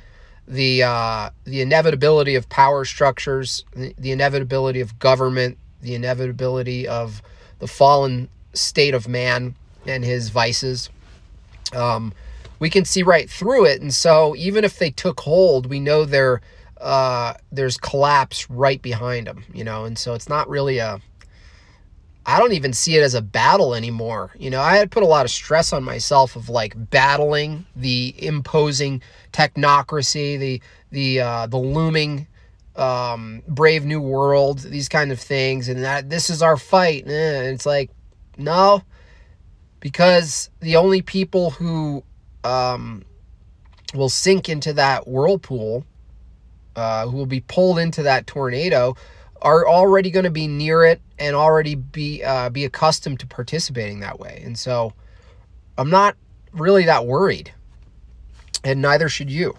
the 0.48 0.82
uh, 0.82 1.30
the 1.44 1.60
inevitability 1.60 2.34
of 2.34 2.48
power 2.48 2.84
structures, 2.84 3.64
the, 3.74 4.12
inevitability 4.12 4.80
of 4.80 4.98
government, 4.98 5.58
the 5.80 5.94
inevitability 5.94 6.86
of 6.86 7.22
the 7.58 7.66
fallen 7.66 8.28
state 8.52 8.94
of 8.94 9.08
man 9.08 9.54
and 9.86 10.04
his 10.04 10.30
vices, 10.30 10.88
um, 11.74 12.12
we 12.58 12.70
can 12.70 12.84
see 12.84 13.02
right 13.02 13.28
through 13.28 13.64
it. 13.64 13.80
And 13.80 13.92
so, 13.92 14.34
even 14.36 14.64
if 14.64 14.78
they 14.78 14.90
took 14.90 15.20
hold, 15.20 15.66
we 15.66 15.80
know 15.80 16.04
there 16.04 16.40
uh, 16.80 17.34
there's 17.50 17.76
collapse 17.76 18.48
right 18.50 18.80
behind 18.80 19.26
them. 19.26 19.44
You 19.52 19.64
know, 19.64 19.84
and 19.84 19.98
so 19.98 20.14
it's 20.14 20.28
not 20.28 20.48
really 20.48 20.78
a 20.78 21.00
I 22.28 22.40
don't 22.40 22.52
even 22.52 22.72
see 22.72 22.96
it 22.96 23.02
as 23.02 23.14
a 23.14 23.22
battle 23.22 23.72
anymore. 23.72 24.32
You 24.36 24.50
know, 24.50 24.60
I 24.60 24.76
had 24.76 24.90
put 24.90 25.04
a 25.04 25.06
lot 25.06 25.24
of 25.24 25.30
stress 25.30 25.72
on 25.72 25.84
myself 25.84 26.34
of 26.34 26.48
like 26.48 26.74
battling 26.90 27.64
the 27.76 28.14
imposing 28.18 29.00
technocracy, 29.32 30.36
the 30.38 30.62
the 30.90 31.20
uh, 31.20 31.46
the 31.46 31.56
looming 31.56 32.26
um, 32.74 33.42
brave 33.46 33.84
new 33.84 34.00
world, 34.00 34.58
these 34.58 34.88
kind 34.88 35.12
of 35.12 35.20
things, 35.20 35.68
and 35.68 35.84
that 35.84 36.10
this 36.10 36.28
is 36.28 36.42
our 36.42 36.56
fight. 36.56 37.06
Eh, 37.06 37.42
it's 37.42 37.64
like 37.64 37.90
no, 38.36 38.82
because 39.78 40.50
the 40.58 40.74
only 40.74 41.02
people 41.02 41.50
who 41.50 42.02
um, 42.42 43.04
will 43.94 44.08
sink 44.08 44.48
into 44.48 44.72
that 44.72 45.06
whirlpool, 45.06 45.84
uh, 46.74 47.06
who 47.06 47.16
will 47.16 47.26
be 47.26 47.40
pulled 47.40 47.78
into 47.78 48.02
that 48.02 48.26
tornado, 48.26 48.96
are 49.42 49.66
already 49.66 50.10
going 50.10 50.24
to 50.24 50.30
be 50.30 50.48
near 50.48 50.84
it 50.84 51.00
and 51.18 51.36
already 51.36 51.74
be 51.74 52.22
uh, 52.22 52.50
be 52.50 52.64
accustomed 52.64 53.20
to 53.20 53.26
participating 53.26 54.00
that 54.00 54.18
way. 54.18 54.42
And 54.44 54.58
so 54.58 54.92
I'm 55.78 55.90
not 55.90 56.16
really 56.52 56.84
that 56.84 57.06
worried, 57.06 57.52
and 58.64 58.80
neither 58.80 59.08
should 59.08 59.30
you. 59.30 59.54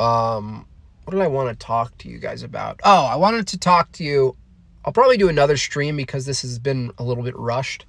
Um, 0.00 0.66
what 1.04 1.12
did 1.12 1.22
I 1.22 1.28
want 1.28 1.48
to 1.58 1.66
talk 1.66 1.96
to 1.98 2.08
you 2.08 2.18
guys 2.18 2.42
about? 2.42 2.80
Oh, 2.84 3.04
I 3.04 3.16
wanted 3.16 3.46
to 3.48 3.58
talk 3.58 3.92
to 3.92 4.04
you. 4.04 4.36
I'll 4.84 4.92
probably 4.92 5.16
do 5.16 5.28
another 5.28 5.56
stream 5.56 5.96
because 5.96 6.26
this 6.26 6.42
has 6.42 6.58
been 6.58 6.90
a 6.98 7.04
little 7.04 7.22
bit 7.22 7.36
rushed, 7.36 7.86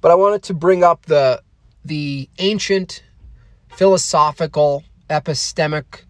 but 0.00 0.10
I 0.10 0.14
wanted 0.14 0.42
to 0.44 0.54
bring 0.54 0.82
up 0.82 1.06
the 1.06 1.42
the 1.84 2.28
ancient 2.38 3.02
philosophical 3.68 4.84
epistemic 5.10 6.04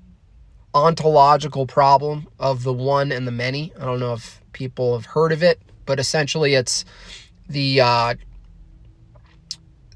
ontological 0.74 1.66
problem 1.66 2.28
of 2.38 2.62
the 2.62 2.72
one 2.72 3.12
and 3.12 3.26
the 3.26 3.32
many. 3.32 3.72
I 3.78 3.84
don't 3.84 4.00
know 4.00 4.14
if 4.14 4.40
people 4.52 4.94
have 4.94 5.06
heard 5.06 5.32
of 5.32 5.42
it, 5.42 5.60
but 5.86 5.98
essentially 5.98 6.54
it's 6.54 6.84
the 7.48 7.80
uh, 7.80 8.14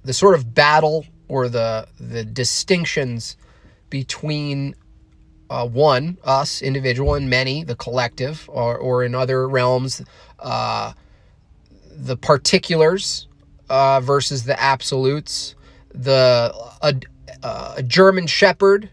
the 0.04 0.12
sort 0.12 0.34
of 0.34 0.54
battle 0.54 1.06
or 1.28 1.48
the 1.48 1.88
the 1.98 2.24
distinctions 2.24 3.36
between 3.90 4.74
uh, 5.48 5.66
one 5.66 6.18
us 6.24 6.60
individual 6.62 7.14
and 7.14 7.30
many 7.30 7.62
the 7.64 7.76
collective 7.76 8.48
or, 8.52 8.76
or 8.76 9.04
in 9.04 9.14
other 9.14 9.48
realms 9.48 10.02
uh, 10.40 10.92
the 11.90 12.16
particulars 12.16 13.28
uh, 13.70 14.00
versus 14.00 14.44
the 14.44 14.60
absolutes 14.60 15.54
the 15.94 16.52
a, 16.82 16.94
a 17.76 17.82
German 17.82 18.26
Shepherd 18.26 18.90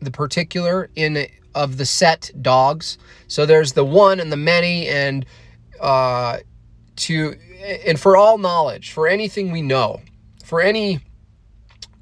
the 0.00 0.10
particular 0.10 0.90
in 0.94 1.26
of 1.54 1.78
the 1.78 1.86
set 1.86 2.30
dogs. 2.40 2.98
So 3.28 3.46
there's 3.46 3.72
the 3.72 3.84
one 3.84 4.20
and 4.20 4.30
the 4.30 4.36
many, 4.36 4.86
and 4.88 5.24
uh, 5.80 6.38
to 6.96 7.34
and 7.84 7.98
for 7.98 8.16
all 8.16 8.38
knowledge, 8.38 8.92
for 8.92 9.08
anything 9.08 9.50
we 9.50 9.62
know, 9.62 10.00
for 10.44 10.60
any 10.60 11.00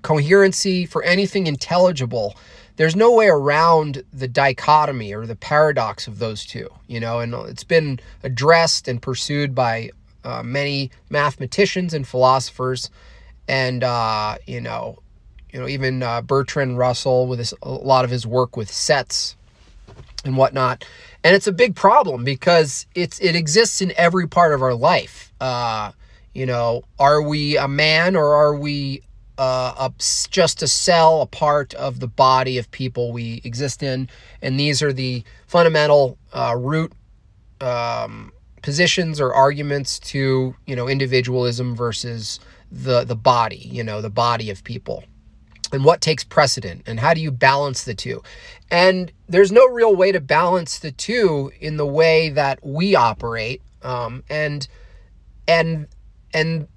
coherency, 0.03 0.85
for 0.87 1.03
anything 1.03 1.47
intelligible, 1.47 2.37
there's 2.77 2.97
no 2.97 3.13
way 3.13 3.29
around 3.29 4.05
the 4.13 4.29
dichotomy 4.29 5.15
or 5.15 5.27
the 5.27 5.37
paradox 5.37 6.07
of 6.09 6.19
those 6.19 6.45
two. 6.45 6.69
You 6.89 7.01
know, 7.01 7.21
and 7.21 7.33
it's 7.49 7.65
been 7.65 8.01
addressed 8.23 8.89
and 8.89 9.01
pursued 9.01 9.55
by 9.55 9.91
uh, 10.25 10.43
many 10.43 10.91
mathematicians 11.11 11.95
and 11.95 12.07
philosophers, 12.07 12.91
and 13.47 13.85
uh, 13.85 14.37
you 14.47 14.61
know 14.61 14.99
you 15.55 15.61
know, 15.61 15.69
even 15.69 16.03
uh, 16.03 16.21
Bertrand 16.21 16.79
Russell 16.79 17.29
with 17.29 17.39
his, 17.39 17.55
a 17.63 17.71
lot 17.71 18.05
of 18.05 18.11
his 18.11 18.27
work 18.27 18.57
with 18.57 18.69
sets 18.69 19.37
and 20.25 20.37
whatnot. 20.37 20.85
And 21.23 21.37
it's 21.37 21.47
a 21.47 21.53
big 21.53 21.77
problem 21.77 22.25
because 22.25 22.87
it's 22.97 23.21
it 23.21 23.37
exists 23.37 23.81
in 23.81 23.93
every 23.97 24.27
part 24.27 24.53
of 24.53 24.63
our 24.63 24.75
life. 24.75 25.33
Uh, 25.41 25.93
you 26.35 26.45
know, 26.45 26.83
are 26.99 27.23
we 27.23 27.57
a 27.57 27.69
man 27.69 28.17
or 28.17 28.35
are 28.35 28.57
we 28.57 29.03
uh, 29.39 29.89
a, 29.89 29.93
just 30.29 30.61
a 30.61 30.67
cell, 30.67 31.23
a 31.23 31.27
part 31.27 31.73
of 31.75 32.01
the 32.01 32.09
body 32.09 32.59
of 32.59 32.69
people 32.73 33.13
we 33.13 33.41
exist 33.45 33.81
in? 33.81 34.09
And 34.43 34.59
these 34.59 34.83
are 34.83 34.93
the 34.93 35.23
fundamental 35.47 36.19
uh, 36.33 36.57
root 36.59 36.93
um, 37.61 38.33
positions 38.61 39.21
or 39.21 39.33
arguments 39.33 40.01
to 40.01 40.57
you 40.67 40.75
know 40.75 40.89
individualism 40.89 41.77
versus 41.77 42.41
the 42.73 43.05
the 43.05 43.17
body. 43.17 43.69
You 43.71 43.85
know, 43.85 44.01
the 44.01 44.11
body 44.11 44.51
of 44.51 44.65
people 44.65 45.05
and 45.73 45.85
what 45.85 46.00
takes 46.00 46.25
precedent 46.25 46.83
and 46.87 47.00
how 47.00 47.14
do 47.14 47.21
you 47.21 47.30
balance 47.30 47.85
the 47.85 47.94
two? 47.94 48.22
And 48.70 49.12
there's 49.29 49.53
no 49.53 49.66
real 49.68 49.94
way 49.94 50.12
to 50.12 50.20
balance 50.20 50.79
the 50.79 50.92
two 50.92 51.53
in 51.61 51.77
the 51.77 51.87
way 51.87 52.29
that 52.31 52.59
we 52.62 52.94
operate 52.94 53.62
um, 53.83 54.24
and 54.29 54.66
and 55.46 55.87
and 56.33 56.68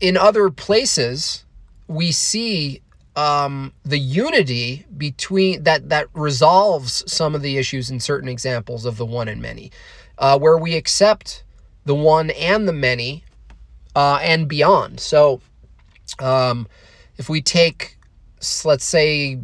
in 0.00 0.16
other 0.16 0.50
places 0.50 1.44
we 1.86 2.10
see 2.10 2.80
um, 3.16 3.72
the 3.84 3.98
unity 3.98 4.84
between 4.96 5.62
that 5.62 5.88
that 5.90 6.08
resolves 6.14 7.04
some 7.10 7.34
of 7.34 7.42
the 7.42 7.58
issues 7.58 7.90
in 7.90 8.00
certain 8.00 8.28
examples 8.28 8.84
of 8.84 8.96
the 8.96 9.06
one 9.06 9.28
and 9.28 9.40
many 9.40 9.70
uh, 10.18 10.38
where 10.38 10.58
we 10.58 10.74
accept 10.74 11.44
the 11.84 11.94
one 11.94 12.30
and 12.30 12.66
the 12.66 12.72
many 12.72 13.24
uh, 13.94 14.18
and 14.22 14.48
beyond. 14.48 14.98
So 15.00 15.40
um, 16.18 16.66
if 17.16 17.28
we 17.28 17.40
take 17.40 17.93
let's 18.64 18.84
say 18.84 19.38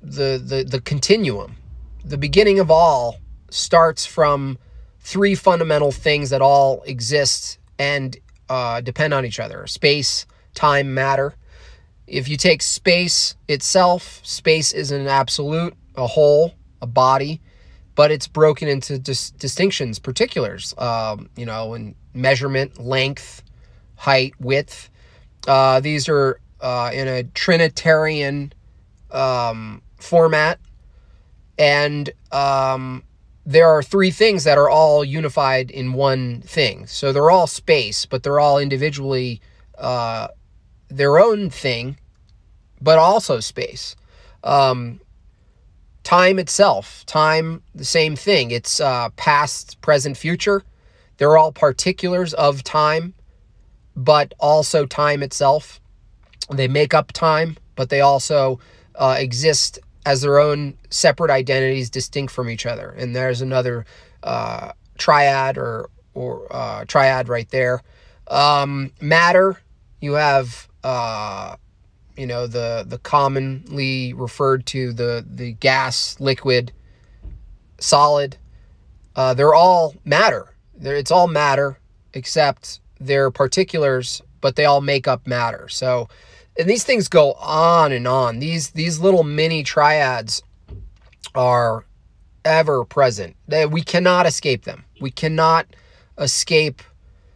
the 0.00 0.42
the 0.44 0.64
the 0.68 0.80
continuum. 0.80 1.56
The 2.04 2.18
beginning 2.18 2.58
of 2.58 2.70
all 2.70 3.16
starts 3.50 4.04
from 4.06 4.58
three 5.00 5.34
fundamental 5.34 5.92
things 5.92 6.30
that 6.30 6.42
all 6.42 6.82
exist 6.82 7.58
and 7.78 8.16
uh, 8.48 8.80
depend 8.80 9.14
on 9.14 9.24
each 9.24 9.38
other. 9.40 9.66
Space 9.66 10.26
time 10.54 10.94
matter. 10.94 11.34
If 12.06 12.28
you 12.28 12.36
take 12.36 12.62
space 12.62 13.36
itself 13.48 14.20
space 14.24 14.72
is 14.72 14.90
an 14.90 15.06
absolute 15.06 15.74
a 15.96 16.06
whole 16.06 16.54
a 16.80 16.86
body 16.86 17.40
but 17.94 18.10
it's 18.10 18.26
broken 18.26 18.66
into 18.66 18.98
dis- 18.98 19.30
distinctions 19.30 19.98
particulars 19.98 20.74
um, 20.78 21.28
you 21.36 21.46
know 21.46 21.74
in 21.74 21.94
measurement 22.14 22.80
length 22.80 23.42
height 23.96 24.34
width. 24.40 24.90
Uh, 25.46 25.80
these 25.80 26.08
are 26.08 26.40
uh, 26.62 26.90
in 26.94 27.08
a 27.08 27.24
Trinitarian 27.24 28.52
um, 29.10 29.82
format. 29.98 30.58
And 31.58 32.10
um, 32.30 33.02
there 33.44 33.68
are 33.68 33.82
three 33.82 34.10
things 34.10 34.44
that 34.44 34.56
are 34.56 34.70
all 34.70 35.04
unified 35.04 35.70
in 35.70 35.92
one 35.92 36.40
thing. 36.42 36.86
So 36.86 37.12
they're 37.12 37.30
all 37.30 37.46
space, 37.46 38.06
but 38.06 38.22
they're 38.22 38.40
all 38.40 38.58
individually 38.58 39.40
uh, 39.76 40.28
their 40.88 41.18
own 41.18 41.50
thing, 41.50 41.98
but 42.80 42.98
also 42.98 43.40
space. 43.40 43.96
Um, 44.44 45.00
time 46.04 46.38
itself, 46.38 47.04
time, 47.06 47.62
the 47.74 47.84
same 47.84 48.16
thing. 48.16 48.50
It's 48.50 48.80
uh, 48.80 49.10
past, 49.10 49.80
present, 49.80 50.16
future. 50.16 50.64
They're 51.18 51.36
all 51.36 51.52
particulars 51.52 52.34
of 52.34 52.64
time, 52.64 53.14
but 53.94 54.32
also 54.40 54.86
time 54.86 55.22
itself. 55.22 55.80
They 56.50 56.68
make 56.68 56.94
up 56.94 57.12
time, 57.12 57.56
but 57.76 57.88
they 57.88 58.00
also 58.00 58.60
uh, 58.94 59.16
exist 59.18 59.78
as 60.04 60.20
their 60.20 60.38
own 60.38 60.74
separate 60.90 61.30
identities, 61.30 61.90
distinct 61.90 62.32
from 62.32 62.50
each 62.50 62.66
other. 62.66 62.90
And 62.90 63.14
there's 63.14 63.40
another 63.40 63.86
uh, 64.22 64.72
triad 64.98 65.58
or 65.58 65.88
or 66.14 66.46
uh, 66.50 66.84
triad 66.86 67.28
right 67.28 67.48
there. 67.50 67.82
Um, 68.28 68.92
matter, 69.00 69.60
you 70.00 70.14
have 70.14 70.68
uh, 70.84 71.56
you 72.16 72.26
know 72.26 72.46
the 72.46 72.84
the 72.86 72.98
commonly 72.98 74.12
referred 74.12 74.66
to 74.66 74.92
the 74.92 75.24
the 75.28 75.52
gas, 75.52 76.18
liquid, 76.20 76.72
solid. 77.78 78.36
Uh, 79.14 79.34
they're 79.34 79.54
all 79.54 79.94
matter. 80.04 80.54
They're, 80.74 80.96
it's 80.96 81.10
all 81.10 81.28
matter 81.28 81.78
except 82.14 82.80
their 82.98 83.30
particulars, 83.30 84.22
but 84.40 84.56
they 84.56 84.64
all 84.64 84.80
make 84.80 85.06
up 85.08 85.26
matter. 85.26 85.68
So 85.68 86.08
and 86.58 86.68
these 86.68 86.84
things 86.84 87.08
go 87.08 87.32
on 87.34 87.92
and 87.92 88.06
on. 88.06 88.38
These 88.38 88.70
these 88.70 89.00
little 89.00 89.24
mini 89.24 89.62
triads 89.62 90.42
are 91.34 91.86
ever 92.44 92.84
present. 92.84 93.36
They, 93.48 93.66
we 93.66 93.82
cannot 93.82 94.26
escape 94.26 94.64
them. 94.64 94.84
We 95.00 95.10
cannot 95.10 95.66
escape 96.18 96.82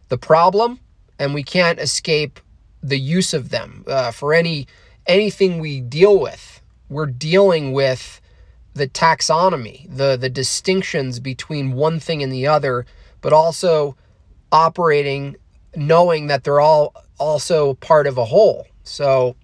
the 0.09 0.17
problem, 0.17 0.79
and 1.17 1.33
we 1.33 1.43
can't 1.43 1.79
escape 1.79 2.39
the 2.83 2.99
use 2.99 3.33
of 3.33 3.49
them 3.49 3.83
uh, 3.87 4.11
for 4.11 4.33
any 4.33 4.67
anything 5.05 5.59
we 5.59 5.81
deal 5.81 6.19
with. 6.19 6.61
We're 6.89 7.07
dealing 7.07 7.73
with 7.73 8.21
the 8.73 8.87
taxonomy, 8.87 9.87
the 9.95 10.17
the 10.17 10.29
distinctions 10.29 11.19
between 11.19 11.73
one 11.73 11.99
thing 11.99 12.21
and 12.21 12.31
the 12.31 12.47
other, 12.47 12.85
but 13.21 13.33
also 13.33 13.95
operating 14.51 15.35
knowing 15.75 16.27
that 16.27 16.43
they're 16.43 16.61
all 16.61 16.93
also 17.19 17.73
part 17.75 18.07
of 18.07 18.17
a 18.17 18.25
whole. 18.25 18.67
So 18.87 19.35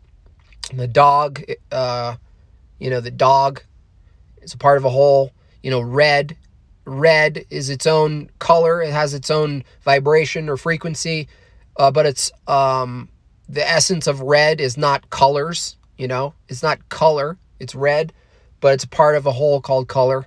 the 0.73 0.87
dog, 0.87 1.43
uh, 1.71 2.15
you 2.79 2.89
know, 2.89 3.01
the 3.01 3.11
dog 3.11 3.61
is 4.41 4.53
a 4.53 4.57
part 4.57 4.77
of 4.77 4.85
a 4.85 4.89
whole. 4.89 5.31
You 5.61 5.71
know, 5.71 5.81
red, 5.81 6.35
red 6.85 7.45
is 7.49 7.69
its 7.69 7.85
own 7.85 8.29
color. 8.39 8.81
It 8.81 8.91
has 8.91 9.13
its 9.13 9.29
own 9.29 9.63
vibration 9.83 10.49
or 10.49 10.57
frequency, 10.57 11.27
uh, 11.77 11.91
but 11.91 12.05
it's 12.05 12.31
um, 12.47 13.09
the 13.47 13.67
essence 13.67 14.07
of 14.07 14.21
red 14.21 14.59
is 14.59 14.77
not 14.77 15.09
colors. 15.09 15.77
You 15.97 16.07
know, 16.07 16.33
it's 16.49 16.63
not 16.63 16.89
color. 16.89 17.37
It's 17.59 17.75
red, 17.75 18.13
but 18.59 18.73
it's 18.73 18.83
a 18.83 18.89
part 18.89 19.15
of 19.15 19.25
a 19.25 19.31
whole 19.31 19.61
called 19.61 19.87
color, 19.87 20.25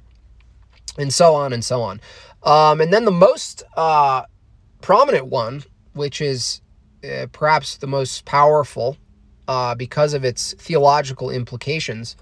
and 0.98 1.12
so 1.12 1.34
on 1.34 1.52
and 1.52 1.64
so 1.64 1.82
on. 1.82 2.00
Um, 2.42 2.80
and 2.80 2.92
then 2.92 3.04
the 3.04 3.10
most 3.10 3.64
uh, 3.76 4.22
prominent 4.80 5.26
one, 5.26 5.64
which 5.92 6.20
is 6.20 6.62
uh, 7.04 7.26
perhaps 7.32 7.76
the 7.76 7.86
most 7.86 8.24
powerful 8.24 8.96
uh, 9.48 9.74
because 9.74 10.14
of 10.14 10.24
its 10.24 10.54
theological 10.54 11.30
implications, 11.30 12.16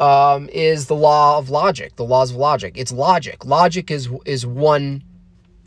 um, 0.00 0.48
is 0.48 0.86
the 0.86 0.94
law 0.94 1.38
of 1.38 1.48
logic, 1.50 1.96
the 1.96 2.04
laws 2.04 2.30
of 2.30 2.36
logic. 2.36 2.74
It's 2.76 2.92
logic. 2.92 3.44
Logic 3.44 3.90
is 3.90 4.08
is 4.24 4.44
one 4.44 5.04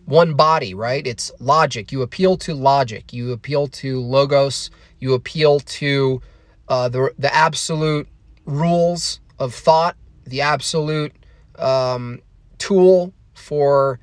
one 0.05 0.33
body, 0.33 0.73
right? 0.73 1.05
It's 1.05 1.31
logic. 1.39 1.91
You 1.91 2.01
appeal 2.01 2.37
to 2.37 2.53
logic. 2.53 3.13
You 3.13 3.31
appeal 3.31 3.67
to 3.67 3.99
logos. 3.99 4.69
You 4.99 5.13
appeal 5.13 5.59
to 5.59 6.21
uh, 6.67 6.89
the 6.89 7.13
the 7.17 7.33
absolute 7.33 8.07
rules 8.45 9.19
of 9.39 9.53
thought, 9.53 9.95
the 10.25 10.41
absolute 10.41 11.13
um, 11.57 12.21
tool 12.57 13.13
for 13.33 13.99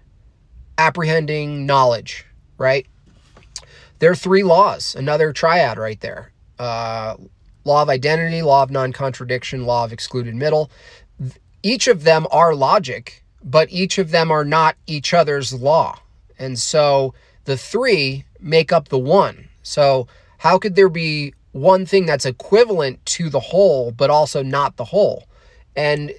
apprehending 0.79 1.67
knowledge, 1.67 2.27
right? 2.59 2.87
There 3.99 4.11
are 4.11 4.17
three 4.17 4.43
laws, 4.43 4.97
another 4.97 5.33
triad 5.33 5.79
right 5.79 6.01
there. 6.01 6.32
Uh, 6.59 7.17
law 7.65 7.83
of 7.83 7.89
identity, 7.89 8.43
law 8.43 8.63
of 8.63 8.71
non 8.71 8.93
contradiction, 8.93 9.67
law 9.67 9.85
of 9.85 9.93
excluded 9.93 10.35
middle. 10.35 10.71
Each 11.63 11.87
of 11.87 12.05
them 12.05 12.27
are 12.31 12.55
logic, 12.55 13.25
but 13.43 13.71
each 13.71 13.99
of 13.99 14.11
them 14.11 14.31
are 14.31 14.45
not 14.45 14.77
each 14.87 15.15
other's 15.15 15.55
law. 15.55 15.99
And 16.39 16.59
so 16.59 17.15
the 17.45 17.57
three 17.57 18.25
make 18.41 18.73
up 18.73 18.89
the 18.89 18.99
one. 18.99 19.49
So, 19.63 20.09
how 20.39 20.59
could 20.59 20.75
there 20.75 20.89
be 20.89 21.35
one 21.53 21.87
thing 21.87 22.07
that's 22.07 22.27
equivalent 22.27 23.05
to 23.07 23.29
the 23.29 23.39
whole, 23.39 23.93
but 23.93 24.11
also 24.11 24.43
not 24.43 24.77
the 24.77 24.87
whole? 24.87 25.25
And 25.77 26.13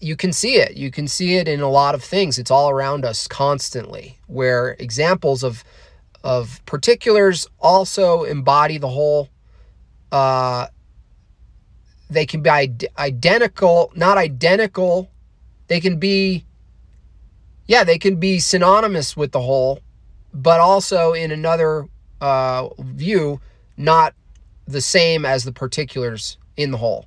you 0.00 0.16
can 0.16 0.32
see 0.32 0.56
it. 0.56 0.76
You 0.76 0.90
can 0.90 1.08
see 1.08 1.36
it 1.36 1.48
in 1.48 1.60
a 1.60 1.70
lot 1.70 1.94
of 1.94 2.02
things. 2.02 2.38
It's 2.38 2.50
all 2.50 2.70
around 2.70 3.04
us 3.04 3.26
constantly, 3.26 4.18
where 4.26 4.76
examples 4.78 5.42
of 5.42 5.64
of 6.22 6.60
particulars 6.66 7.46
also 7.58 8.24
embody 8.24 8.78
the 8.78 8.88
whole. 8.88 9.28
Uh, 10.12 10.66
they 12.08 12.26
can 12.26 12.42
be 12.42 12.50
identical, 12.50 13.92
not 13.94 14.18
identical. 14.18 15.10
They 15.68 15.80
can 15.80 15.98
be, 15.98 16.44
yeah, 17.66 17.84
they 17.84 17.98
can 17.98 18.16
be 18.16 18.40
synonymous 18.40 19.16
with 19.16 19.30
the 19.30 19.40
whole, 19.40 19.80
but 20.34 20.60
also 20.60 21.12
in 21.12 21.30
another 21.30 21.86
uh, 22.20 22.68
view, 22.80 23.40
not 23.76 24.14
the 24.66 24.80
same 24.80 25.24
as 25.24 25.44
the 25.44 25.52
particulars 25.52 26.36
in 26.56 26.72
the 26.72 26.78
whole. 26.78 27.06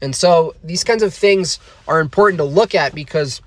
And 0.00 0.14
so 0.16 0.54
these 0.64 0.82
kinds 0.82 1.04
of 1.04 1.14
things 1.14 1.60
are 1.86 2.00
important 2.00 2.38
to 2.38 2.44
look 2.44 2.74
at 2.74 2.94
because 2.94 3.40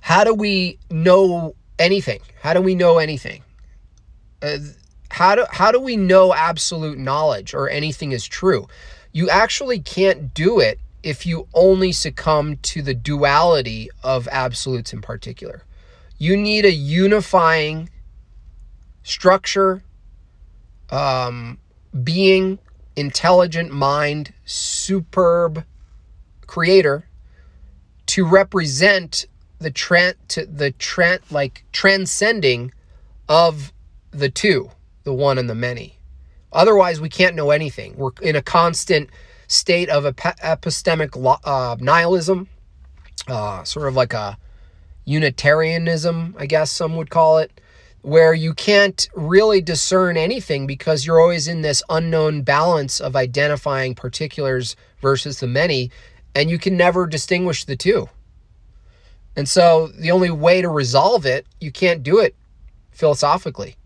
how 0.00 0.24
do 0.24 0.34
we 0.34 0.78
know 0.90 1.54
anything? 1.78 2.20
How 2.42 2.52
do 2.52 2.60
we 2.60 2.74
know 2.74 2.98
anything? 2.98 3.42
Uh, 4.42 4.58
how 5.10 5.34
do 5.34 5.46
how 5.50 5.72
do 5.72 5.80
we 5.80 5.96
know 5.96 6.34
absolute 6.34 6.98
knowledge 6.98 7.54
or 7.54 7.68
anything 7.68 8.12
is 8.12 8.26
true? 8.26 8.68
You 9.12 9.28
actually 9.30 9.80
can't 9.80 10.34
do 10.34 10.60
it 10.60 10.78
if 11.02 11.24
you 11.24 11.48
only 11.54 11.92
succumb 11.92 12.56
to 12.56 12.82
the 12.82 12.94
duality 12.94 13.88
of 14.02 14.28
absolutes 14.28 14.92
in 14.92 15.00
particular. 15.00 15.64
You 16.18 16.36
need 16.36 16.64
a 16.64 16.72
unifying 16.72 17.88
structure, 19.02 19.82
um, 20.90 21.58
being, 22.02 22.58
intelligent 22.96 23.72
mind, 23.72 24.32
superb 24.44 25.64
creator 26.46 27.08
to 28.06 28.26
represent 28.26 29.26
the 29.58 29.70
to 30.28 30.46
the 30.46 30.72
trend 30.72 31.20
like 31.30 31.64
transcending 31.72 32.72
of 33.28 33.72
the 34.10 34.28
two, 34.28 34.70
the 35.08 35.14
one 35.14 35.38
and 35.38 35.48
the 35.48 35.54
many. 35.54 35.98
Otherwise, 36.52 37.00
we 37.00 37.08
can't 37.08 37.34
know 37.34 37.50
anything. 37.50 37.96
We're 37.96 38.10
in 38.20 38.36
a 38.36 38.42
constant 38.42 39.08
state 39.46 39.88
of 39.88 40.04
epistemic 40.04 41.38
uh, 41.44 41.76
nihilism, 41.80 42.46
uh, 43.26 43.64
sort 43.64 43.88
of 43.88 43.96
like 43.96 44.12
a 44.12 44.36
Unitarianism, 45.06 46.36
I 46.38 46.44
guess 46.44 46.70
some 46.70 46.94
would 46.96 47.08
call 47.08 47.38
it 47.38 47.58
where 48.02 48.34
you 48.34 48.52
can't 48.52 49.08
really 49.14 49.62
discern 49.62 50.18
anything 50.18 50.66
because 50.66 51.06
you're 51.06 51.20
always 51.20 51.48
in 51.48 51.62
this 51.62 51.82
unknown 51.88 52.42
balance 52.42 53.00
of 53.00 53.16
identifying 53.16 53.94
particulars 53.94 54.76
versus 55.00 55.40
the 55.40 55.46
many, 55.46 55.90
and 56.34 56.50
you 56.50 56.58
can 56.58 56.76
never 56.76 57.06
distinguish 57.06 57.64
the 57.64 57.76
two. 57.76 58.08
And 59.34 59.48
so 59.48 59.88
the 59.88 60.10
only 60.10 60.30
way 60.30 60.60
to 60.60 60.68
resolve 60.68 61.24
it, 61.24 61.46
you 61.58 61.72
can't 61.72 62.02
do 62.02 62.18
it 62.18 62.36
philosophically. 62.92 63.77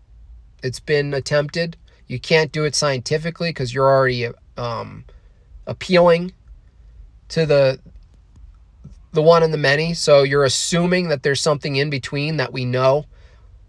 It's 0.63 0.79
been 0.79 1.13
attempted. 1.13 1.77
You 2.07 2.19
can't 2.19 2.51
do 2.51 2.63
it 2.63 2.75
scientifically 2.75 3.49
because 3.49 3.73
you're 3.73 3.89
already 3.89 4.27
um, 4.57 5.05
appealing 5.67 6.33
to 7.29 7.45
the 7.45 7.79
the 9.11 9.21
one 9.21 9.43
and 9.43 9.53
the 9.53 9.59
many. 9.59 9.93
So 9.93 10.23
you're 10.23 10.43
assuming 10.43 11.09
that 11.09 11.21
there's 11.21 11.39
something 11.39 11.75
in 11.75 11.91
between 11.91 12.37
that 12.37 12.51
we 12.51 12.65
know 12.65 13.05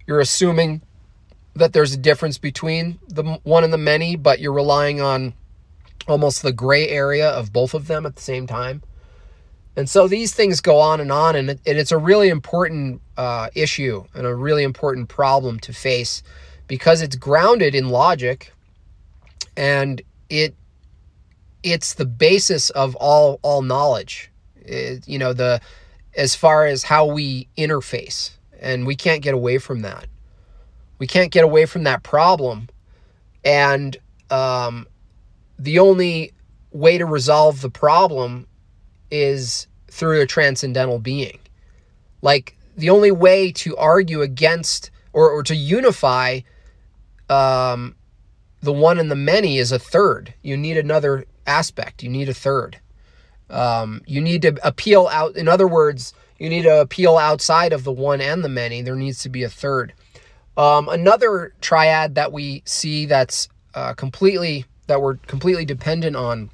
you're 0.07 0.21
assuming 0.21 0.83
that 1.55 1.73
there's 1.73 1.95
a 1.95 1.99
difference 1.99 2.39
between 2.39 2.99
the 3.09 3.23
one 3.43 3.65
and 3.65 3.73
the 3.73 3.79
many, 3.79 4.17
but 4.17 4.41
you're 4.41 4.53
relying 4.53 5.01
on 5.01 5.35
almost 6.07 6.43
the 6.43 6.53
gray 6.53 6.89
area 6.89 7.29
of 7.29 7.53
both 7.53 7.75
of 7.75 7.87
them 7.87 8.05
at 8.05 8.17
the 8.17 8.23
same 8.23 8.47
time. 8.47 8.83
And 9.77 9.89
so 9.89 10.07
these 10.07 10.35
things 10.35 10.61
go 10.61 10.79
on 10.79 11.01
and 11.01 11.11
on, 11.11 11.35
and, 11.35 11.51
it, 11.51 11.61
and 11.67 11.79
it's 11.79 11.91
a 11.91 11.99
really 11.99 12.29
important 12.29 13.01
uh, 13.17 13.49
issue 13.55 14.05
and 14.15 14.27
a 14.27 14.35
really 14.35 14.63
important 14.63 15.09
problem 15.09 15.59
to 15.61 15.73
face 15.73 16.23
because 16.67 17.03
it's 17.03 17.17
grounded 17.17 17.75
in 17.75 17.89
logic 17.89 18.53
and 19.57 20.03
it 20.29 20.55
it's 21.63 21.95
the 21.95 22.05
basis 22.05 22.71
of 22.71 22.95
all 22.97 23.39
all 23.43 23.63
knowledge. 23.63 24.31
It, 24.57 25.07
you 25.07 25.19
know 25.19 25.33
the 25.33 25.61
as 26.17 26.35
far 26.35 26.67
as 26.67 26.85
how 26.85 27.07
we 27.07 27.49
interface 27.59 28.31
and 28.61 28.87
we 28.87 28.95
can't 28.97 29.23
get 29.23 29.35
away 29.35 29.59
from 29.59 29.83
that. 29.83 30.07
We 30.99 31.07
can't 31.07 31.31
get 31.31 31.45
away 31.45 31.67
from 31.67 31.85
that 31.85 32.03
problem. 32.03 32.69
And 33.45 33.97
um, 34.31 34.87
the 35.59 35.79
only 35.79 36.33
way 36.71 36.99
to 36.99 37.05
resolve 37.05 37.61
the 37.61 37.71
problem 37.71 38.47
is 39.11 39.67
through 39.91 40.21
a 40.21 40.27
transcendental 40.27 40.99
being. 40.99 41.39
Like 42.23 42.57
the 42.77 42.91
only 42.91 43.11
way 43.11 43.53
to 43.53 43.77
argue 43.77 44.23
against 44.23 44.91
or, 45.13 45.31
or 45.31 45.43
to 45.43 45.55
unify 45.55 46.41
um, 47.29 47.97
the 48.61 48.73
one 48.73 48.99
and 48.99 49.11
the 49.11 49.17
many 49.17 49.59
is 49.59 49.73
a 49.73 49.79
third. 49.79 50.35
You 50.43 50.57
need 50.57 50.77
another 50.77 51.27
aspect. 51.47 52.03
You 52.03 52.11
need 52.11 52.29
a 52.29 52.35
third. 52.35 52.79
Um, 53.51 54.03
you 54.07 54.21
need 54.21 54.43
to 54.43 54.57
appeal 54.67 55.09
out. 55.13 55.37
In 55.37 55.49
other 55.49 55.69
words, 55.69 56.15
you 56.39 56.49
need 56.49 56.63
to 56.63 56.81
appeal 56.81 57.17
outside 57.17 57.73
of 57.73 57.85
the 57.85 57.93
one 57.93 58.21
and 58.21 58.43
the 58.43 58.49
many. 58.49 58.83
There 58.83 58.97
needs 58.97 59.23
to 59.23 59.29
be 59.29 59.43
a 59.43 59.49
third. 59.49 59.93
Um, 60.57 60.89
another 60.89 61.53
triad 61.61 62.15
that 62.15 62.33
we 62.33 62.63
see 62.65 63.07
that's 63.07 63.49
uh, 63.75 63.93
completely 63.95 64.65
that 64.87 65.01
we're 65.01 65.17
completely 65.17 65.65
dependent 65.65 66.17
on 66.17 66.51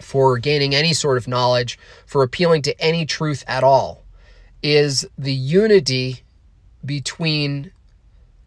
for 0.00 0.38
gaining 0.38 0.74
any 0.74 0.92
sort 0.92 1.16
of 1.16 1.28
knowledge, 1.28 1.78
for 2.06 2.22
appealing 2.22 2.62
to 2.62 2.80
any 2.80 3.06
truth 3.06 3.44
at 3.46 3.64
all, 3.64 4.04
is 4.62 5.06
the 5.18 5.32
unity 5.32 6.22
between 6.84 7.72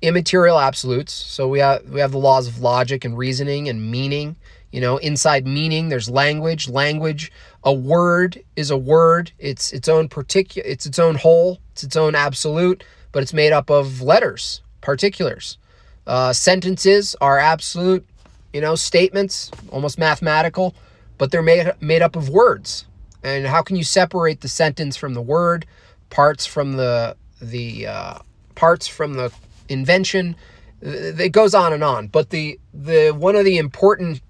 immaterial 0.01 0.59
absolutes. 0.59 1.13
So 1.13 1.47
we 1.47 1.59
have 1.59 1.87
we 1.89 1.99
have 1.99 2.11
the 2.11 2.19
laws 2.19 2.47
of 2.47 2.59
logic 2.59 3.05
and 3.05 3.17
reasoning 3.17 3.69
and 3.69 3.91
meaning. 3.91 4.35
You 4.71 4.81
know, 4.81 4.97
inside 4.97 5.47
meaning, 5.47 5.89
there's 5.89 6.09
language. 6.09 6.69
Language, 6.69 7.31
a 7.63 7.73
word 7.73 8.43
is 8.55 8.69
a 8.69 8.77
word. 8.77 9.31
It's 9.39 9.73
its 9.73 9.89
own 9.89 10.07
particular. 10.09 10.67
It's 10.67 10.85
its 10.85 10.99
own 10.99 11.15
whole. 11.15 11.59
It's 11.71 11.83
its 11.83 11.95
own 11.95 12.13
absolute, 12.13 12.83
but 13.11 13.23
it's 13.23 13.33
made 13.33 13.51
up 13.51 13.71
of 13.71 14.01
letters, 14.01 14.61
particulars. 14.81 15.57
Uh, 16.05 16.33
sentences 16.33 17.15
are 17.19 17.39
absolute, 17.39 18.07
you 18.53 18.61
know, 18.61 18.75
statements, 18.75 19.51
almost 19.71 19.97
mathematical, 19.97 20.75
but 21.17 21.31
they're 21.31 21.41
made 21.41 21.71
made 21.81 22.03
up 22.03 22.15
of 22.15 22.29
words. 22.29 22.85
And 23.23 23.47
how 23.47 23.63
can 23.63 23.75
you 23.75 23.83
separate 23.83 24.41
the 24.41 24.47
sentence 24.47 24.95
from 24.95 25.13
the 25.13 25.21
word, 25.21 25.65
parts 26.09 26.45
from 26.45 26.73
the 26.73 27.15
the 27.41 27.87
uh, 27.87 28.19
parts 28.55 28.87
from 28.87 29.13
the 29.13 29.31
invention? 29.69 30.35
It 30.81 31.31
goes 31.31 31.53
on 31.53 31.73
and 31.73 31.83
on. 31.83 32.07
But 32.07 32.29
the 32.29 32.59
the 32.73 33.11
one 33.11 33.35
of 33.35 33.45
the 33.45 33.57
important 33.57 34.21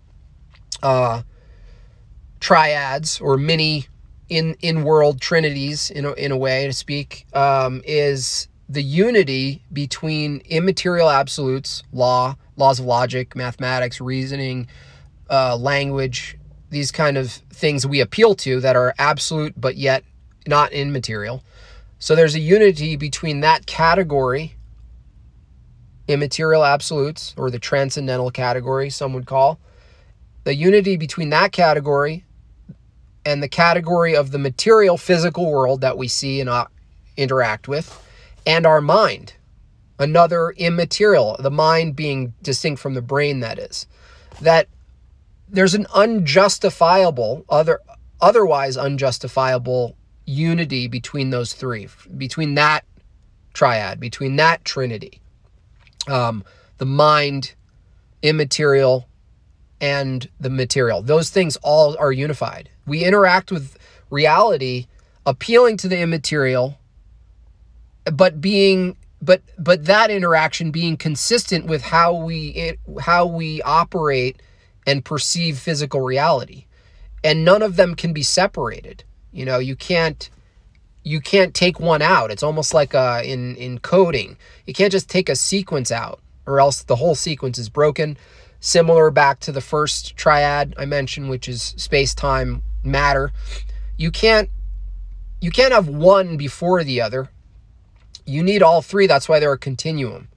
uh, 0.84 1.23
triads 2.39 3.19
or 3.19 3.38
mini 3.38 3.88
in 4.30 4.56
in 4.62 4.84
world 4.84 5.19
trinities 5.19 5.89
in 5.89 6.06
a, 6.06 6.13
in 6.13 6.32
a 6.32 6.38
way 6.38 6.67
to 6.67 6.73
speak 6.73 7.25
um, 7.34 7.82
is 7.86 8.47
the 8.69 8.84
unity 8.84 9.63
between 9.73 10.41
immaterial 10.45 11.10
absolutes 11.10 11.84
law 11.91 12.36
laws 12.56 12.80
of 12.80 12.86
logic 12.86 13.36
mathematics 13.36 13.99
reasoning 13.99 14.67
uh, 15.30 15.58
language 15.58 16.38
these 16.69 16.91
kind 16.91 17.17
of 17.17 17.32
things 17.32 17.86
we 17.86 17.99
appeal 17.99 18.36
to 18.36 18.60
that 18.60 18.75
are 18.75 18.93
absolute 18.99 19.60
but 19.60 19.75
yet 19.75 20.04
not 20.47 20.71
immaterial 20.71 21.43
so 21.97 22.15
there's 22.15 22.36
a 22.36 22.39
unity 22.39 22.95
between 22.95 23.39
that 23.39 23.65
category 23.65 24.54
immaterial 26.10 26.65
absolutes 26.65 27.34
or 27.38 27.50
the 27.50 27.60
transcendental 27.60 28.32
category 28.32 28.89
some 28.89 29.13
would 29.13 29.26
call 29.26 29.60
the 30.43 30.56
unity 30.56 30.98
between 30.98 31.30
that 31.30 31.52
category 31.52 32.26
and 33.26 33.43
the 33.43 33.48
category 33.48 34.15
of 34.15 34.32
the 34.32 34.39
material 34.39 34.98
physical 34.98 35.52
world 35.52 35.82
that 35.82 35.98
we 35.98 36.08
see 36.08 36.39
and 36.41 36.50
uh, 36.50 36.65
interact 37.17 37.67
with, 37.67 38.04
and 38.48 38.65
our 38.65 38.82
mind, 38.82 39.34
another 40.00 40.52
immaterial, 40.52 41.36
the 41.39 41.52
mind 41.52 41.95
being 41.95 42.34
distinct 42.41 42.82
from 42.82 42.93
the 42.93 43.02
brain, 43.02 43.41
that 43.41 43.60
is. 43.60 43.86
That 44.41 44.67
there's 45.48 45.76
an 45.76 45.86
unjustifiable, 45.93 47.45
other 47.50 47.82
otherwise 48.22 48.78
unjustifiable 48.78 49.95
unity 50.26 50.88
between 50.88 51.30
those 51.30 51.54
three, 51.54 51.88
between 52.17 52.56
that 52.56 52.86
triad, 53.54 54.00
between 54.00 54.38
that 54.38 54.63
trinity. 54.65 55.22
Um, 56.10 56.43
the 56.78 56.86
mind, 56.86 57.54
immaterial, 58.22 59.08
and 59.80 60.28
the 60.39 60.50
material. 60.50 61.02
Those 61.02 61.30
things 61.30 61.58
all 61.58 61.95
are 61.98 62.12
unified. 62.12 62.69
We 62.86 63.04
interact 63.04 63.52
with 63.52 63.78
reality 64.10 64.88
appealing 65.26 65.78
to 65.78 65.88
the 65.88 66.00
immaterial 66.00 66.80
but 68.12 68.41
being 68.41 68.98
but 69.22 69.41
but 69.58 69.86
that 69.86 70.10
interaction 70.10 70.72
being 70.72 70.98
consistent 70.98 71.65
with 71.65 71.82
how 71.82 72.13
we 72.13 72.48
it, 72.50 72.80
how 73.02 73.26
we 73.26 73.62
operate 73.62 74.41
and 74.88 75.04
perceive 75.06 75.60
physical 75.60 76.02
reality 76.02 76.65
and 77.24 77.45
none 77.45 77.62
of 77.62 77.76
them 77.76 77.95
can 77.95 78.13
be 78.13 78.24
separated 78.24 79.04
you 79.32 79.45
know 79.45 79.60
you 79.60 79.76
can't 79.76 80.30
you 81.03 81.19
can't 81.19 81.53
take 81.53 81.79
one 81.79 82.01
out 82.01 82.31
it's 82.31 82.43
almost 82.43 82.73
like 82.73 82.93
uh, 82.93 83.21
in 83.23 83.55
in 83.55 83.79
coding 83.79 84.38
you 84.65 84.73
can't 84.73 84.91
just 84.91 85.09
take 85.09 85.29
a 85.29 85.35
sequence 85.35 85.91
out 85.91 86.19
or 86.45 86.59
else 86.59 86.83
the 86.83 86.97
whole 86.97 87.15
sequence 87.15 87.57
is 87.57 87.69
broken 87.69 88.17
similar 88.59 89.09
back 89.09 89.39
to 89.39 89.51
the 89.51 89.62
first 89.62 90.15
triad 90.17 90.73
I 90.77 90.85
mentioned, 90.85 91.29
which 91.29 91.47
is 91.47 91.62
space 91.77 92.13
time 92.13 92.63
matter. 92.83 93.31
You 93.97 94.12
can't 94.12 94.49
you 95.41 95.51
can't 95.51 95.73
have 95.73 95.88
one 95.88 96.38
before 96.38 96.83
the 96.83 97.01
other. 97.01 97.29
You 98.25 98.43
need 98.43 98.62
all 98.62 98.81
three. 98.81 99.07
That's 99.07 99.29
why 99.29 99.39
they're 99.39 99.53
a 99.53 99.57
continuum. 99.57 100.27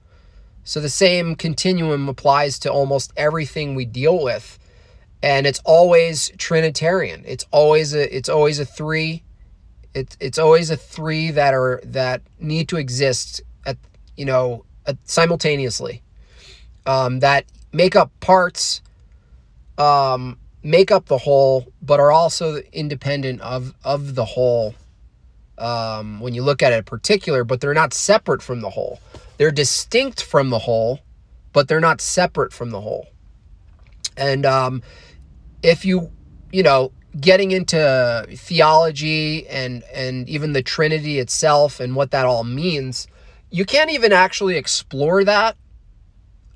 So 0.63 0.79
the 0.79 0.89
same 0.89 1.35
continuum 1.35 2.07
applies 2.07 2.57
to 2.59 2.71
almost 2.71 3.11
everything 3.17 3.75
we 3.75 3.85
deal 3.85 4.23
with. 4.23 4.57
And 5.21 5.45
it's 5.45 5.59
always 5.65 6.31
trinitarian. 6.37 7.23
It's 7.25 7.45
always 7.51 7.93
a 7.93 8.15
it's 8.15 8.29
always 8.29 8.59
a 8.59 8.65
three. 8.65 9.23
It's 9.93 10.17
it's 10.19 10.37
always 10.39 10.69
a 10.69 10.77
three 10.77 11.31
that 11.31 11.53
are 11.53 11.79
that 11.83 12.21
need 12.39 12.67
to 12.69 12.77
exist 12.77 13.41
at 13.65 13.77
you 14.17 14.25
know 14.25 14.65
at, 14.85 14.97
simultaneously. 15.05 16.01
Um, 16.85 17.19
that 17.19 17.45
make 17.71 17.95
up 17.95 18.11
parts, 18.19 18.81
um, 19.77 20.37
make 20.63 20.91
up 20.91 21.05
the 21.05 21.17
whole, 21.17 21.67
but 21.81 21.99
are 21.99 22.11
also 22.11 22.57
independent 22.71 23.41
of 23.41 23.73
of 23.83 24.15
the 24.15 24.25
whole. 24.25 24.75
Um, 25.57 26.19
when 26.19 26.33
you 26.33 26.41
look 26.41 26.63
at 26.63 26.73
it 26.73 26.77
in 26.77 26.83
particular, 26.83 27.43
but 27.43 27.61
they're 27.61 27.75
not 27.75 27.93
separate 27.93 28.41
from 28.41 28.61
the 28.61 28.71
whole. 28.71 28.99
They're 29.37 29.51
distinct 29.51 30.23
from 30.23 30.49
the 30.49 30.59
whole, 30.59 30.99
but 31.53 31.67
they're 31.67 31.79
not 31.79 32.01
separate 32.01 32.51
from 32.51 32.71
the 32.71 32.81
whole. 32.81 33.07
And 34.17 34.45
um, 34.45 34.81
if 35.61 35.85
you, 35.85 36.11
you 36.51 36.63
know, 36.63 36.91
getting 37.19 37.51
into 37.51 38.25
theology 38.35 39.47
and 39.47 39.83
and 39.93 40.27
even 40.27 40.53
the 40.53 40.63
Trinity 40.63 41.19
itself 41.19 41.79
and 41.79 41.95
what 41.95 42.11
that 42.11 42.25
all 42.25 42.43
means, 42.43 43.07
you 43.49 43.65
can't 43.65 43.91
even 43.91 44.11
actually 44.11 44.57
explore 44.57 45.23
that 45.23 45.55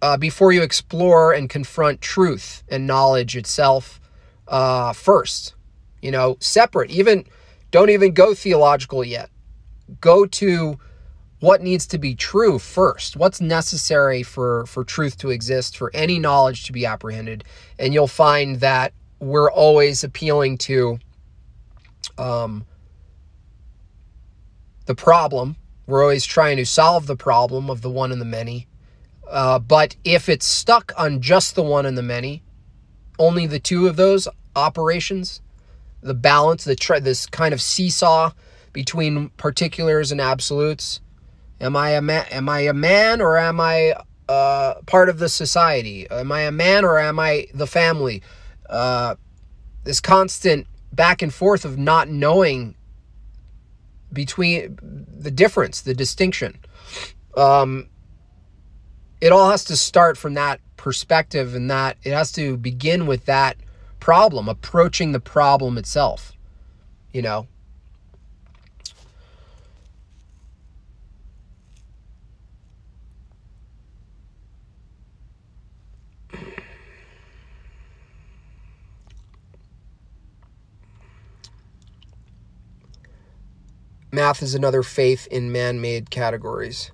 uh, 0.02 0.17
before 0.17 0.52
you 0.52 0.62
explore 0.62 1.34
and 1.34 1.50
confront 1.50 2.02
truth 2.02 2.63
and 2.70 2.88
knowledge 2.88 3.36
itself 3.36 4.00
uh, 4.48 4.93
first. 4.93 5.56
You 6.02 6.12
know, 6.12 6.38
separate. 6.39 6.91
Even 6.91 7.26
don't 7.72 7.89
even 7.89 8.13
go 8.13 8.34
theological 8.34 9.04
yet. 9.04 9.30
Go 10.00 10.26
to 10.26 10.80
what 11.39 11.62
needs 11.62 11.86
to 11.88 11.98
be 11.98 12.15
true 12.15 12.58
first. 12.58 13.15
What's 13.15 13.41
necessary 13.41 14.24
for 14.24 14.65
for 14.65 14.84
truth 14.84 15.17
to 15.20 15.30
exist, 15.30 15.78
for 15.78 15.91
any 15.93 16.17
knowledge 16.20 16.65
to 16.65 16.72
be 16.72 16.86
apprehended, 16.86 17.43
and 17.78 17.93
you'll 17.93 18.08
find 18.08 18.60
that 18.60 18.93
we're 19.20 19.52
always 19.52 20.04
appealing 20.04 20.58
to 20.60 21.00
um, 22.18 22.66
the 24.86 24.96
problem. 24.96 25.56
We're 25.86 26.02
always 26.02 26.26
trying 26.26 26.58
to 26.58 26.66
solve 26.66 27.08
the 27.08 27.16
problem 27.16 27.70
of 27.70 27.82
the 27.82 27.90
one 27.90 28.12
and 28.12 28.20
the 28.20 28.26
many 28.26 28.68
uh, 29.30 29.60
but 29.60 29.96
if 30.04 30.30
it's 30.30 30.46
stuck 30.46 30.94
on 30.98 31.22
just 31.22 31.56
the 31.56 31.64
one 31.64 31.86
and 31.86 31.98
the 31.98 32.04
many, 32.04 32.44
only 33.20 33.46
the 33.46 33.60
two 33.60 33.88
of 33.88 33.96
those 33.96 34.28
operations, 34.56 35.42
the 36.02 36.14
balance, 36.14 36.64
the 36.64 37.00
this 37.02 37.26
kind 37.26 37.54
of 37.54 37.62
seesaw 37.62 38.32
between 38.72 39.30
particulars 39.32 40.12
and 40.12 40.22
absolutes. 40.22 41.02
Am 41.60 41.76
I 41.76 41.92
a 41.92 42.02
man? 42.02 42.26
Am 42.32 42.48
I 42.48 42.62
a 42.62 42.74
man 42.74 43.20
or 43.20 43.38
am 43.38 43.60
I 43.60 43.96
uh, 44.30 44.76
part 44.86 45.10
of 45.10 45.20
the 45.20 45.30
society? 45.30 46.08
Am 46.10 46.32
I 46.32 46.42
a 46.42 46.52
man 46.52 46.86
or 46.86 47.00
am 47.00 47.20
I 47.20 47.48
the 47.54 47.68
family? 47.68 48.22
Uh, 48.70 49.16
this 49.84 50.00
constant 50.00 50.68
back 50.92 51.22
and 51.22 51.34
forth 51.34 51.66
of 51.66 51.78
not 51.78 52.10
knowing 52.10 52.76
between 54.12 54.78
the 54.82 55.32
difference, 55.32 55.82
the 55.82 55.94
distinction. 55.94 56.58
Um, 57.36 57.90
it 59.22 59.32
all 59.32 59.50
has 59.50 59.64
to 59.66 59.76
start 59.76 60.18
from 60.18 60.34
that 60.36 60.60
perspective 60.76 61.56
and 61.56 61.70
that 61.70 61.98
it 62.04 62.14
has 62.14 62.32
to 62.34 62.58
begin 62.58 63.08
with 63.08 63.26
that 63.26 63.58
problem, 64.00 64.48
approaching 64.48 65.12
the 65.12 65.20
problem 65.20 65.78
itself, 65.78 66.34
you 67.12 67.22
know. 67.22 67.48
Math 84.12 84.41
is 84.41 84.56
another 84.56 84.84
faith 84.84 85.28
in 85.28 85.52
man 85.52 85.82
made 85.82 86.10
categories. 86.10 86.91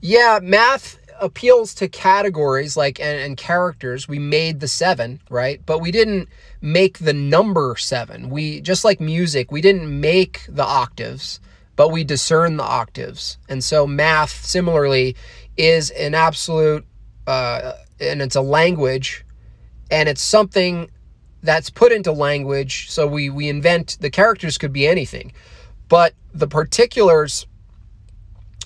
Yeah, 0.00 0.40
math 0.42 0.98
appeals 1.20 1.74
to 1.74 1.88
categories 1.88 2.76
like 2.76 3.00
and, 3.00 3.20
and 3.20 3.36
characters. 3.36 4.08
We 4.08 4.18
made 4.18 4.60
the 4.60 4.68
seven, 4.68 5.20
right? 5.30 5.64
But 5.64 5.80
we 5.80 5.90
didn't 5.90 6.28
make 6.60 6.98
the 6.98 7.12
number 7.12 7.76
seven. 7.78 8.30
We 8.30 8.60
just 8.60 8.84
like 8.84 9.00
music, 9.00 9.52
we 9.52 9.60
didn't 9.60 10.00
make 10.00 10.46
the 10.48 10.64
octaves, 10.64 11.40
but 11.76 11.90
we 11.90 12.04
discern 12.04 12.56
the 12.56 12.64
octaves. 12.64 13.38
And 13.48 13.62
so 13.62 13.86
math, 13.86 14.44
similarly, 14.44 15.16
is 15.56 15.90
an 15.90 16.14
absolute 16.14 16.84
uh, 17.26 17.72
and 18.00 18.20
it's 18.20 18.36
a 18.36 18.40
language, 18.40 19.24
and 19.90 20.08
it's 20.08 20.22
something 20.22 20.90
that's 21.42 21.70
put 21.70 21.92
into 21.92 22.12
language. 22.12 22.90
So 22.90 23.06
we 23.06 23.30
we 23.30 23.48
invent 23.48 23.98
the 24.00 24.10
characters 24.10 24.58
could 24.58 24.72
be 24.72 24.86
anything, 24.86 25.32
but 25.88 26.14
the 26.34 26.46
particulars 26.46 27.46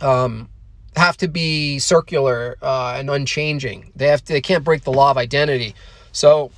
um, 0.01 0.49
have 0.97 1.17
to 1.19 1.29
be 1.29 1.79
circular 1.79 2.57
uh, 2.63 2.97
and 2.97 3.11
unchanging. 3.11 3.93
They 3.97 4.07
have 4.07 4.25
to, 4.25 4.33
they 4.33 4.41
can't 4.41 4.65
break 4.65 4.83
the 4.83 4.93
law 4.93 5.11
of 5.11 5.19
identity. 5.19 5.75
So 6.13 6.51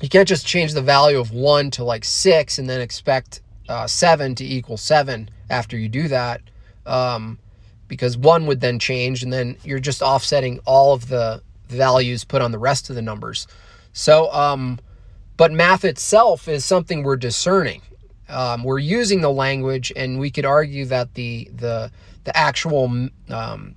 you 0.00 0.08
can't 0.08 0.28
just 0.28 0.46
change 0.46 0.72
the 0.72 0.82
value 0.82 1.18
of 1.18 1.32
one 1.32 1.70
to 1.72 1.84
like 1.84 2.04
six 2.04 2.58
and 2.58 2.68
then 2.68 2.80
expect 2.80 3.42
uh, 3.68 3.86
seven 3.86 4.34
to 4.36 4.44
equal 4.44 4.76
seven 4.76 5.30
after 5.50 5.76
you 5.76 5.88
do 5.88 6.08
that, 6.08 6.40
um, 6.86 7.38
because 7.88 8.16
one 8.16 8.46
would 8.46 8.60
then 8.60 8.78
change, 8.78 9.22
and 9.22 9.32
then 9.32 9.56
you're 9.64 9.80
just 9.80 10.00
offsetting 10.00 10.60
all 10.64 10.92
of 10.92 11.08
the 11.08 11.42
values 11.68 12.24
put 12.24 12.40
on 12.40 12.52
the 12.52 12.58
rest 12.58 12.88
of 12.88 12.96
the 12.96 13.02
numbers. 13.02 13.46
So, 13.92 14.32
um, 14.32 14.78
but 15.36 15.52
math 15.52 15.84
itself 15.84 16.48
is 16.48 16.64
something 16.64 17.02
we're 17.02 17.16
discerning. 17.16 17.82
Um, 18.30 18.64
we're 18.64 18.78
using 18.78 19.20
the 19.20 19.30
language, 19.30 19.92
and 19.96 20.18
we 20.18 20.30
could 20.30 20.44
argue 20.44 20.84
that 20.86 21.14
the 21.14 21.50
the 21.54 21.90
the 22.24 22.36
actual 22.36 23.08
um, 23.28 23.74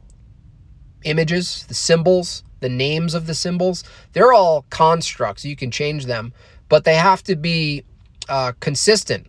images, 1.04 1.66
the 1.68 1.74
symbols, 1.74 2.44
the 2.60 2.70
names 2.70 3.14
of 3.14 3.28
the 3.28 3.34
symbols, 3.34 3.84
they're 4.14 4.34
all 4.34 4.66
constructs. 4.70 5.46
You 5.46 5.56
can 5.56 5.72
change 5.72 6.06
them, 6.06 6.34
but 6.70 6.84
they 6.84 6.96
have 6.96 7.24
to 7.24 7.36
be 7.36 7.84
uh, 8.30 8.54
consistent 8.60 9.28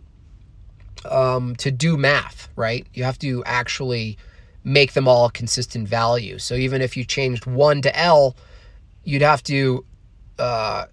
um, 1.09 1.55
to 1.57 1.71
do 1.71 1.97
math, 1.97 2.49
right? 2.55 2.87
You 2.93 3.03
have 3.03 3.19
to 3.19 3.43
actually 3.45 4.17
make 4.63 4.93
them 4.93 5.07
all 5.07 5.29
consistent 5.29 5.87
value. 5.87 6.39
So 6.39 6.55
even 6.55 6.81
if 6.81 6.97
you 6.97 7.03
changed 7.03 7.45
one 7.45 7.81
to 7.83 7.97
L, 7.97 8.35
you'd 9.03 9.21
have 9.21 9.43
to 9.43 9.85
uh, 10.39 10.85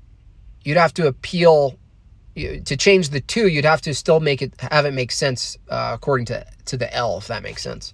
you'd 0.64 0.76
have 0.76 0.94
to 0.94 1.06
appeal 1.06 1.78
to 2.34 2.76
change 2.76 3.10
the 3.10 3.20
two. 3.20 3.48
You'd 3.48 3.64
have 3.64 3.82
to 3.82 3.94
still 3.94 4.20
make 4.20 4.42
it 4.42 4.54
have 4.70 4.86
it 4.86 4.94
make 4.94 5.12
sense 5.12 5.58
uh, 5.68 5.92
according 5.94 6.26
to 6.26 6.46
to 6.66 6.76
the 6.76 6.92
L, 6.94 7.18
if 7.18 7.26
that 7.26 7.42
makes 7.42 7.62
sense. 7.62 7.92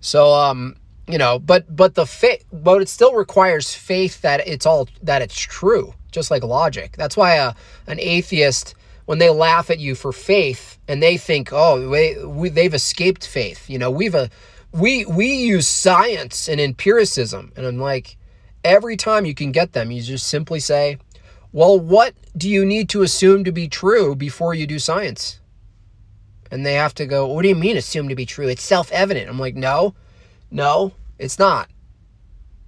So, 0.00 0.32
um, 0.34 0.76
you 1.06 1.18
know, 1.18 1.38
but 1.38 1.74
but 1.74 1.94
the 1.94 2.06
faith, 2.06 2.44
but 2.52 2.82
it 2.82 2.88
still 2.88 3.14
requires 3.14 3.74
faith 3.74 4.20
that 4.22 4.46
it's 4.46 4.66
all 4.66 4.88
that 5.02 5.22
it's 5.22 5.38
true, 5.38 5.94
just 6.10 6.30
like 6.30 6.42
logic. 6.42 6.96
That's 6.96 7.16
why 7.16 7.36
a, 7.36 7.48
uh, 7.48 7.52
an 7.86 7.98
atheist, 8.00 8.74
when 9.06 9.18
they 9.18 9.30
laugh 9.30 9.70
at 9.70 9.78
you 9.78 9.94
for 9.94 10.12
faith 10.12 10.78
and 10.88 11.02
they 11.02 11.16
think, 11.16 11.50
oh, 11.52 11.88
we, 11.88 12.24
we, 12.24 12.48
they've 12.48 12.74
escaped 12.74 13.26
faith. 13.26 13.70
You 13.70 13.78
know, 13.78 13.90
we've 13.90 14.14
a 14.14 14.28
we 14.72 15.04
we 15.06 15.32
use 15.32 15.66
science 15.66 16.48
and 16.48 16.60
empiricism, 16.60 17.52
and 17.56 17.66
I'm 17.66 17.78
like, 17.78 18.16
every 18.64 18.96
time 18.96 19.24
you 19.24 19.34
can 19.34 19.52
get 19.52 19.72
them, 19.72 19.90
you 19.90 20.02
just 20.02 20.26
simply 20.26 20.60
say, 20.60 20.98
well, 21.52 21.78
what 21.78 22.14
do 22.36 22.48
you 22.48 22.64
need 22.64 22.88
to 22.90 23.02
assume 23.02 23.44
to 23.44 23.52
be 23.52 23.68
true 23.68 24.16
before 24.16 24.54
you 24.54 24.66
do 24.66 24.78
science? 24.78 25.38
And 26.50 26.64
they 26.64 26.74
have 26.74 26.94
to 26.94 27.06
go, 27.06 27.26
what 27.26 27.42
do 27.42 27.48
you 27.48 27.54
mean 27.54 27.76
assume 27.76 28.08
to 28.08 28.14
be 28.14 28.26
true? 28.26 28.48
It's 28.48 28.62
self 28.62 28.90
evident. 28.92 29.28
I'm 29.28 29.38
like, 29.38 29.54
no, 29.54 29.94
no, 30.50 30.92
it's 31.18 31.38
not. 31.38 31.68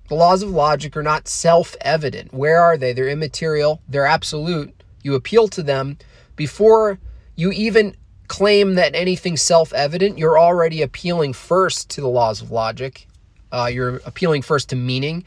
The 0.09 0.15
laws 0.15 0.43
of 0.43 0.51
logic 0.51 0.97
are 0.97 1.03
not 1.03 1.29
self 1.29 1.77
evident. 1.81 2.33
Where 2.33 2.61
are 2.61 2.77
they? 2.77 2.93
They're 2.93 3.09
immaterial, 3.09 3.81
they're 3.89 4.07
absolute. 4.07 4.83
You 5.03 5.15
appeal 5.15 5.49
to 5.49 5.63
them 5.63 5.99
before 6.37 6.99
you 7.37 7.53
even 7.53 7.97
claim 8.29 8.75
that 8.75 8.95
anything's 8.95 9.43
self 9.43 9.73
evident. 9.73 10.19
You're 10.19 10.39
already 10.39 10.83
appealing 10.83 11.33
first 11.33 11.89
to 11.91 12.01
the 12.01 12.09
laws 12.09 12.43
of 12.43 12.51
logic. 12.51 13.07
Uh, 13.51 13.71
you're 13.73 13.97
appealing 14.05 14.43
first 14.43 14.71
to 14.71 14.77
meaning. 14.77 15.25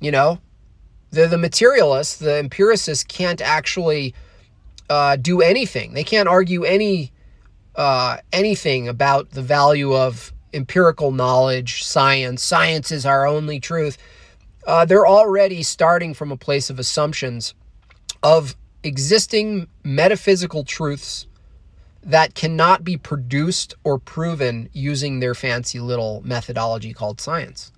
You 0.00 0.10
know, 0.10 0.38
the, 1.10 1.26
the 1.26 1.38
materialists, 1.38 2.16
the 2.16 2.38
empiricists 2.38 3.04
can't 3.04 3.40
actually 3.40 4.14
uh, 4.88 5.16
do 5.16 5.40
anything. 5.40 5.94
They 5.94 6.04
can't 6.04 6.28
argue 6.28 6.64
any 6.64 7.12
uh, 7.74 8.18
anything 8.32 8.88
about 8.88 9.30
the 9.30 9.42
value 9.42 9.94
of 9.94 10.32
empirical 10.54 11.12
knowledge, 11.12 11.84
science. 11.84 12.42
Science 12.42 12.90
is 12.90 13.04
our 13.04 13.26
only 13.26 13.60
truth. 13.60 13.98
Uh, 14.66 14.84
they're 14.84 15.06
already 15.06 15.62
starting 15.62 16.14
from 16.14 16.32
a 16.32 16.36
place 16.36 16.70
of 16.70 16.78
assumptions 16.78 17.54
of 18.22 18.56
existing 18.82 19.68
metaphysical 19.84 20.64
truths 20.64 21.26
that 22.02 22.34
cannot 22.34 22.84
be 22.84 22.96
produced 22.96 23.74
or 23.84 23.98
proven 23.98 24.68
using 24.72 25.20
their 25.20 25.34
fancy 25.34 25.80
little 25.80 26.22
methodology 26.24 26.92
called 26.92 27.20
science. 27.20 27.72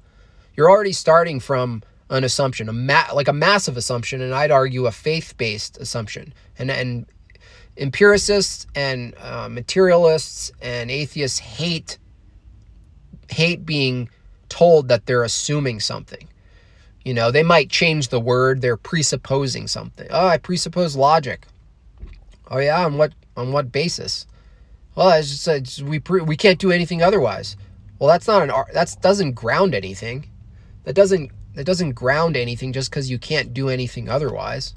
You're 0.55 0.71
already 0.71 0.93
starting 0.93 1.41
from 1.41 1.83
an 2.11 2.25
assumption, 2.25 2.69
a 2.69 2.73
ma- 2.73 3.13
like 3.15 3.29
a 3.29 3.33
massive 3.33 3.77
assumption, 3.77 4.23
and 4.23 4.35
I'd 4.35 4.51
argue 4.51 4.87
a 4.87 4.93
faith-based 4.93 5.79
assumption. 5.79 6.33
And 6.59 6.71
and 6.71 7.07
empiricists 7.77 8.67
and 8.75 9.15
uh, 9.19 9.49
materialists 9.49 10.51
and 10.61 10.91
atheists 10.91 11.39
hate 11.39 11.99
hate 13.31 13.65
being 13.65 14.09
told 14.49 14.89
that 14.89 15.07
they're 15.07 15.25
assuming 15.25 15.81
something. 15.81 16.29
You 17.05 17.15
know, 17.15 17.31
they 17.31 17.43
might 17.43 17.71
change 17.71 18.09
the 18.09 18.21
word, 18.21 18.61
they're 18.61 18.77
presupposing 18.77 19.67
something. 19.67 20.09
Oh, 20.11 20.27
I 20.27 20.39
presuppose 20.39 20.97
logic. 20.97 21.47
Oh 22.51 22.59
yeah, 22.59 22.85
on 22.85 22.97
what 22.99 23.13
on 23.37 23.53
what 23.53 23.71
basis? 23.71 24.27
Well, 24.95 25.11
it's 25.11 25.31
just, 25.31 25.49
it's, 25.49 25.83
we 25.83 26.01
pre- 26.01 26.23
we 26.23 26.37
can't 26.37 26.59
do 26.59 26.73
anything 26.73 27.03
otherwise. 27.03 27.57
Well, 27.99 28.09
that's 28.09 28.27
not 28.27 28.43
an 28.43 28.51
that 28.73 28.97
doesn't 29.01 29.33
ground 29.33 29.75
anything. 29.75 30.29
That 30.85 30.95
doesn't 30.95 31.31
that 31.59 31.65
doesn't 31.65 31.95
ground 31.95 32.37
anything 32.37 32.73
just 32.73 32.89
because 32.89 33.11
you 33.11 33.19
can't 33.19 33.53
do 33.53 33.69
anything 33.69 34.09
otherwise. 34.09 34.77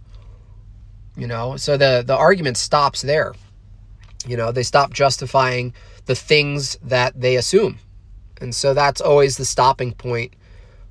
You 1.16 1.28
know, 1.28 1.56
so 1.56 1.78
the 1.78 2.04
the 2.04 2.18
argument 2.18 2.58
stops 2.58 3.04
there. 3.04 3.36
You 4.26 4.36
know, 4.36 4.52
they 4.52 4.64
stop 4.64 4.92
justifying 4.92 5.76
the 6.08 6.16
things 6.16 6.80
that 6.82 7.14
they 7.22 7.36
assume. 7.36 7.78
And 8.42 8.56
so 8.56 8.74
that's 8.74 9.00
always 9.00 9.38
the 9.38 9.46
stopping 9.46 9.94
point 9.94 10.34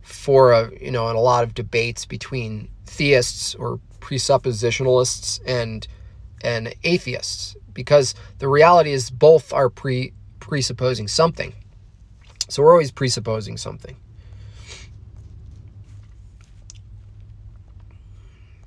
for 0.01 0.53
a, 0.53 0.71
you 0.81 0.93
know, 0.93 1.11
in 1.11 1.17
a 1.17 1.21
lot 1.21 1.43
of 1.43 1.55
debates 1.55 2.07
between 2.07 2.69
theists 2.87 3.57
or 3.57 3.81
presuppositionalists 3.99 5.41
and 5.45 5.89
and 6.45 6.73
atheists 6.85 7.57
because 7.75 8.15
the 8.39 8.47
reality 8.47 8.93
is 8.93 9.11
both 9.11 9.53
are 9.53 9.69
pre 9.69 10.13
presupposing 10.39 11.09
something. 11.09 11.53
So 12.49 12.63
we're 12.63 12.71
always 12.71 12.93
presupposing 12.93 13.57
something. 13.57 13.97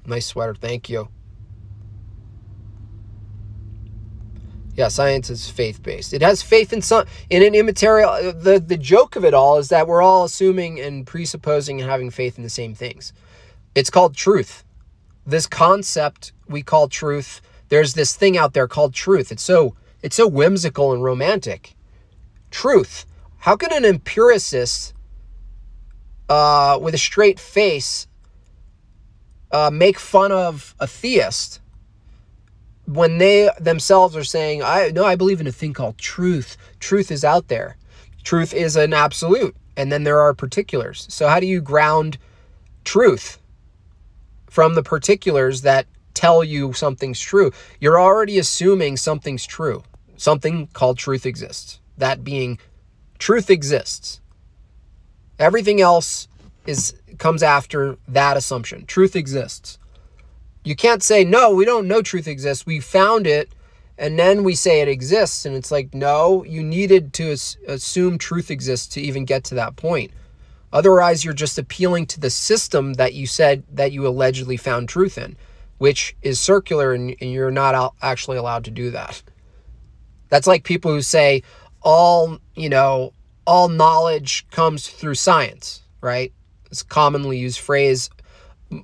Nice 0.05 0.27
sweater, 0.27 0.55
thank 0.55 0.89
you. 0.89 1.09
Yeah, 4.75 4.87
science 4.87 5.29
is 5.29 5.49
faith 5.49 5.83
based. 5.83 6.13
It 6.13 6.23
has 6.23 6.41
faith 6.41 6.73
in 6.73 6.81
some 6.81 7.05
in 7.29 7.43
an 7.43 7.53
immaterial. 7.53 8.33
The 8.33 8.59
the 8.59 8.77
joke 8.77 9.15
of 9.15 9.23
it 9.23 9.33
all 9.33 9.57
is 9.59 9.69
that 9.69 9.87
we're 9.87 10.01
all 10.01 10.23
assuming 10.23 10.79
and 10.79 11.05
presupposing 11.05 11.79
and 11.79 11.89
having 11.89 12.09
faith 12.09 12.37
in 12.37 12.43
the 12.43 12.49
same 12.49 12.73
things. 12.73 13.13
It's 13.75 13.91
called 13.91 14.15
truth. 14.15 14.63
This 15.27 15.45
concept 15.45 16.33
we 16.47 16.63
call 16.63 16.87
truth. 16.87 17.39
There's 17.69 17.93
this 17.93 18.15
thing 18.15 18.35
out 18.35 18.53
there 18.53 18.67
called 18.67 18.95
truth. 18.95 19.31
It's 19.31 19.43
so 19.43 19.75
it's 20.01 20.15
so 20.15 20.27
whimsical 20.27 20.91
and 20.91 21.03
romantic. 21.03 21.75
Truth. 22.49 23.05
How 23.39 23.55
can 23.55 23.71
an 23.71 23.85
empiricist 23.85 24.93
uh, 26.29 26.79
with 26.81 26.95
a 26.95 26.97
straight 26.97 27.39
face 27.39 28.07
uh, 29.53 29.69
make 29.71 29.99
fun 29.99 30.31
of 30.31 30.75
a 30.79 30.87
theist 30.87 31.61
when 32.85 33.19
they 33.19 33.49
themselves 33.59 34.17
are 34.17 34.23
saying, 34.23 34.61
I 34.61 34.91
no, 34.93 35.05
I 35.05 35.15
believe 35.15 35.39
in 35.39 35.47
a 35.47 35.51
thing 35.51 35.73
called 35.73 35.97
truth. 35.97 36.57
Truth 36.79 37.11
is 37.11 37.23
out 37.23 37.47
there. 37.47 37.77
Truth 38.23 38.53
is 38.53 38.75
an 38.75 38.93
absolute, 38.93 39.55
and 39.77 39.91
then 39.91 40.03
there 40.03 40.19
are 40.19 40.33
particulars. 40.33 41.05
So 41.09 41.27
how 41.27 41.39
do 41.39 41.45
you 41.45 41.61
ground 41.61 42.17
truth 42.83 43.37
from 44.49 44.75
the 44.75 44.83
particulars 44.83 45.61
that 45.61 45.85
tell 46.13 46.43
you 46.43 46.73
something's 46.73 47.19
true? 47.19 47.51
You're 47.79 47.99
already 47.99 48.39
assuming 48.39 48.97
something's 48.97 49.45
true. 49.45 49.83
Something 50.17 50.67
called 50.67 50.97
truth 50.97 51.25
exists. 51.25 51.79
That 51.97 52.23
being 52.23 52.57
truth 53.19 53.49
exists. 53.49 54.19
Everything 55.37 55.79
else 55.79 56.27
is 56.65 56.93
comes 57.17 57.43
after 57.43 57.97
that 58.07 58.37
assumption. 58.37 58.85
Truth 58.85 59.15
exists. 59.15 59.77
You 60.63 60.75
can't 60.75 61.03
say, 61.03 61.23
no, 61.23 61.53
we 61.53 61.65
don't 61.65 61.87
know 61.87 62.01
truth 62.01 62.27
exists. 62.27 62.65
We 62.65 62.79
found 62.79 63.27
it 63.27 63.53
and 63.97 64.17
then 64.17 64.43
we 64.43 64.55
say 64.55 64.81
it 64.81 64.87
exists. 64.87 65.45
And 65.45 65.55
it's 65.55 65.71
like, 65.71 65.93
no, 65.93 66.43
you 66.45 66.63
needed 66.63 67.13
to 67.13 67.35
assume 67.67 68.17
truth 68.17 68.49
exists 68.49 68.87
to 68.95 69.01
even 69.01 69.25
get 69.25 69.43
to 69.45 69.55
that 69.55 69.75
point. 69.75 70.11
Otherwise, 70.71 71.23
you're 71.23 71.33
just 71.33 71.59
appealing 71.59 72.07
to 72.07 72.19
the 72.19 72.31
system 72.31 72.93
that 72.93 73.13
you 73.13 73.27
said 73.27 73.63
that 73.71 73.91
you 73.91 74.07
allegedly 74.07 74.57
found 74.57 74.89
truth 74.89 75.17
in, 75.17 75.37
which 75.77 76.15
is 76.23 76.39
circular 76.39 76.93
and, 76.93 77.15
and 77.21 77.31
you're 77.31 77.51
not 77.51 77.93
actually 78.01 78.37
allowed 78.37 78.65
to 78.65 78.71
do 78.71 78.89
that. 78.89 79.21
That's 80.29 80.47
like 80.47 80.63
people 80.63 80.91
who 80.91 81.03
say 81.03 81.43
all, 81.83 82.39
you 82.55 82.69
know, 82.69 83.13
all 83.45 83.69
knowledge 83.69 84.47
comes 84.49 84.87
through 84.87 85.15
science, 85.15 85.83
right? 86.01 86.33
It's 86.73 86.81
commonly 86.81 87.37
used 87.37 87.59
phrase 87.59 88.09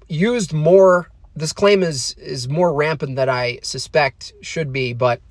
used 0.07 0.53
more 0.53 1.09
this 1.35 1.51
claim 1.51 1.81
is 1.81 2.13
is 2.19 2.47
more 2.47 2.71
rampant 2.71 3.15
than 3.15 3.29
I 3.29 3.57
suspect 3.63 4.31
should 4.41 4.71
be, 4.71 4.93
but 4.93 5.21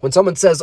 when 0.00 0.12
someone 0.12 0.36
says 0.36 0.62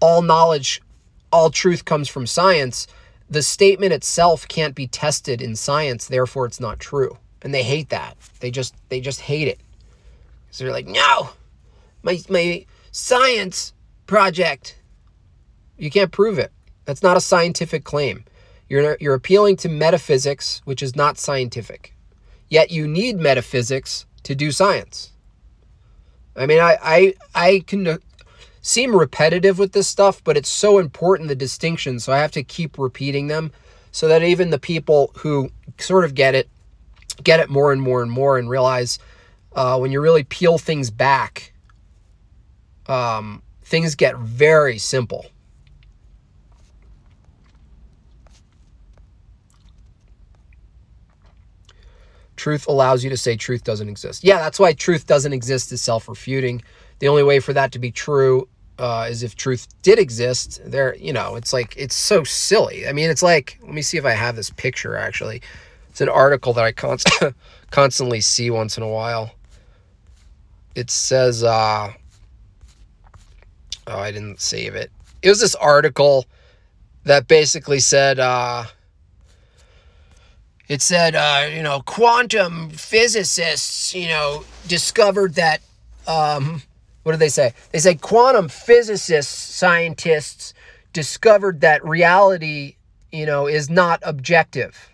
all 0.00 0.22
knowledge, 0.22 0.82
all 1.30 1.50
truth 1.50 1.84
comes 1.84 2.08
from 2.08 2.26
science, 2.26 2.88
the 3.30 3.44
statement 3.44 3.92
itself 3.92 4.48
can't 4.48 4.74
be 4.74 4.88
tested 4.88 5.40
in 5.40 5.54
science, 5.54 6.08
therefore 6.08 6.46
it's 6.46 6.58
not 6.58 6.80
true. 6.80 7.16
And 7.42 7.54
they 7.54 7.62
hate 7.62 7.90
that. 7.90 8.16
They 8.40 8.50
just 8.50 8.74
they 8.88 9.00
just 9.00 9.20
hate 9.20 9.46
it. 9.46 9.60
So 10.50 10.64
they're 10.64 10.72
like, 10.72 10.88
"No. 10.88 11.30
My 12.02 12.18
my 12.28 12.66
science 12.90 13.72
project. 14.08 14.80
You 15.78 15.92
can't 15.92 16.10
prove 16.10 16.40
it. 16.40 16.50
That's 16.86 17.04
not 17.04 17.16
a 17.16 17.20
scientific 17.20 17.84
claim. 17.84 18.24
You're 18.68 18.96
you're 19.00 19.14
appealing 19.14 19.56
to 19.58 19.68
metaphysics, 19.68 20.60
which 20.64 20.82
is 20.82 20.96
not 20.96 21.18
scientific. 21.18 21.94
Yet 22.48 22.70
you 22.70 22.86
need 22.86 23.18
metaphysics 23.18 24.06
to 24.24 24.34
do 24.34 24.50
science. 24.50 25.12
I 26.36 26.46
mean, 26.46 26.60
I 26.60 26.78
I 26.82 27.14
I 27.34 27.64
can 27.66 27.98
seem 28.60 28.96
repetitive 28.96 29.58
with 29.58 29.72
this 29.72 29.86
stuff, 29.86 30.22
but 30.24 30.36
it's 30.36 30.48
so 30.48 30.78
important 30.78 31.28
the 31.28 31.36
distinction, 31.36 32.00
so 32.00 32.12
I 32.12 32.18
have 32.18 32.32
to 32.32 32.42
keep 32.42 32.78
repeating 32.78 33.28
them 33.28 33.52
so 33.92 34.08
that 34.08 34.22
even 34.22 34.50
the 34.50 34.58
people 34.58 35.12
who 35.18 35.50
sort 35.78 36.04
of 36.04 36.14
get 36.14 36.34
it 36.34 36.48
get 37.22 37.40
it 37.40 37.48
more 37.48 37.72
and 37.72 37.80
more 37.80 38.02
and 38.02 38.10
more 38.10 38.38
and 38.38 38.50
realize 38.50 38.98
uh, 39.54 39.78
when 39.78 39.90
you 39.90 40.00
really 40.00 40.24
peel 40.24 40.58
things 40.58 40.90
back, 40.90 41.52
um, 42.88 43.42
things 43.62 43.94
get 43.94 44.16
very 44.18 44.78
simple. 44.78 45.26
Truth 52.46 52.68
allows 52.68 53.02
you 53.02 53.10
to 53.10 53.16
say 53.16 53.34
truth 53.34 53.64
doesn't 53.64 53.88
exist. 53.88 54.22
Yeah, 54.22 54.38
that's 54.38 54.60
why 54.60 54.72
truth 54.72 55.04
doesn't 55.04 55.32
exist 55.32 55.72
is 55.72 55.82
self 55.82 56.08
refuting. 56.08 56.62
The 57.00 57.08
only 57.08 57.24
way 57.24 57.40
for 57.40 57.52
that 57.52 57.72
to 57.72 57.80
be 57.80 57.90
true 57.90 58.46
uh, 58.78 59.08
is 59.10 59.24
if 59.24 59.34
truth 59.34 59.66
did 59.82 59.98
exist. 59.98 60.60
There, 60.64 60.94
you 60.94 61.12
know, 61.12 61.34
it's 61.34 61.52
like, 61.52 61.74
it's 61.76 61.96
so 61.96 62.22
silly. 62.22 62.86
I 62.86 62.92
mean, 62.92 63.10
it's 63.10 63.20
like, 63.20 63.58
let 63.64 63.74
me 63.74 63.82
see 63.82 63.98
if 63.98 64.04
I 64.04 64.12
have 64.12 64.36
this 64.36 64.50
picture 64.50 64.96
actually. 64.96 65.42
It's 65.88 66.00
an 66.00 66.08
article 66.08 66.52
that 66.52 66.64
I 66.64 66.70
const- 66.70 67.10
constantly 67.72 68.20
see 68.20 68.48
once 68.48 68.76
in 68.76 68.84
a 68.84 68.88
while. 68.88 69.32
It 70.76 70.88
says, 70.88 71.42
uh, 71.42 71.94
oh, 73.88 73.98
I 73.98 74.12
didn't 74.12 74.40
save 74.40 74.76
it. 74.76 74.92
It 75.20 75.30
was 75.30 75.40
this 75.40 75.56
article 75.56 76.26
that 77.02 77.26
basically 77.26 77.80
said, 77.80 78.20
uh, 78.20 78.66
it 80.68 80.82
said, 80.82 81.14
uh, 81.14 81.48
you 81.54 81.62
know, 81.62 81.80
quantum 81.80 82.70
physicists, 82.70 83.94
you 83.94 84.08
know, 84.08 84.44
discovered 84.66 85.34
that, 85.34 85.60
um, 86.06 86.62
what 87.02 87.12
did 87.12 87.20
they 87.20 87.28
say? 87.28 87.54
They 87.70 87.78
say 87.78 87.94
quantum 87.94 88.48
physicists, 88.48 89.32
scientists 89.32 90.54
discovered 90.92 91.60
that 91.60 91.84
reality, 91.84 92.76
you 93.12 93.26
know, 93.26 93.46
is 93.46 93.70
not 93.70 94.00
objective. 94.02 94.90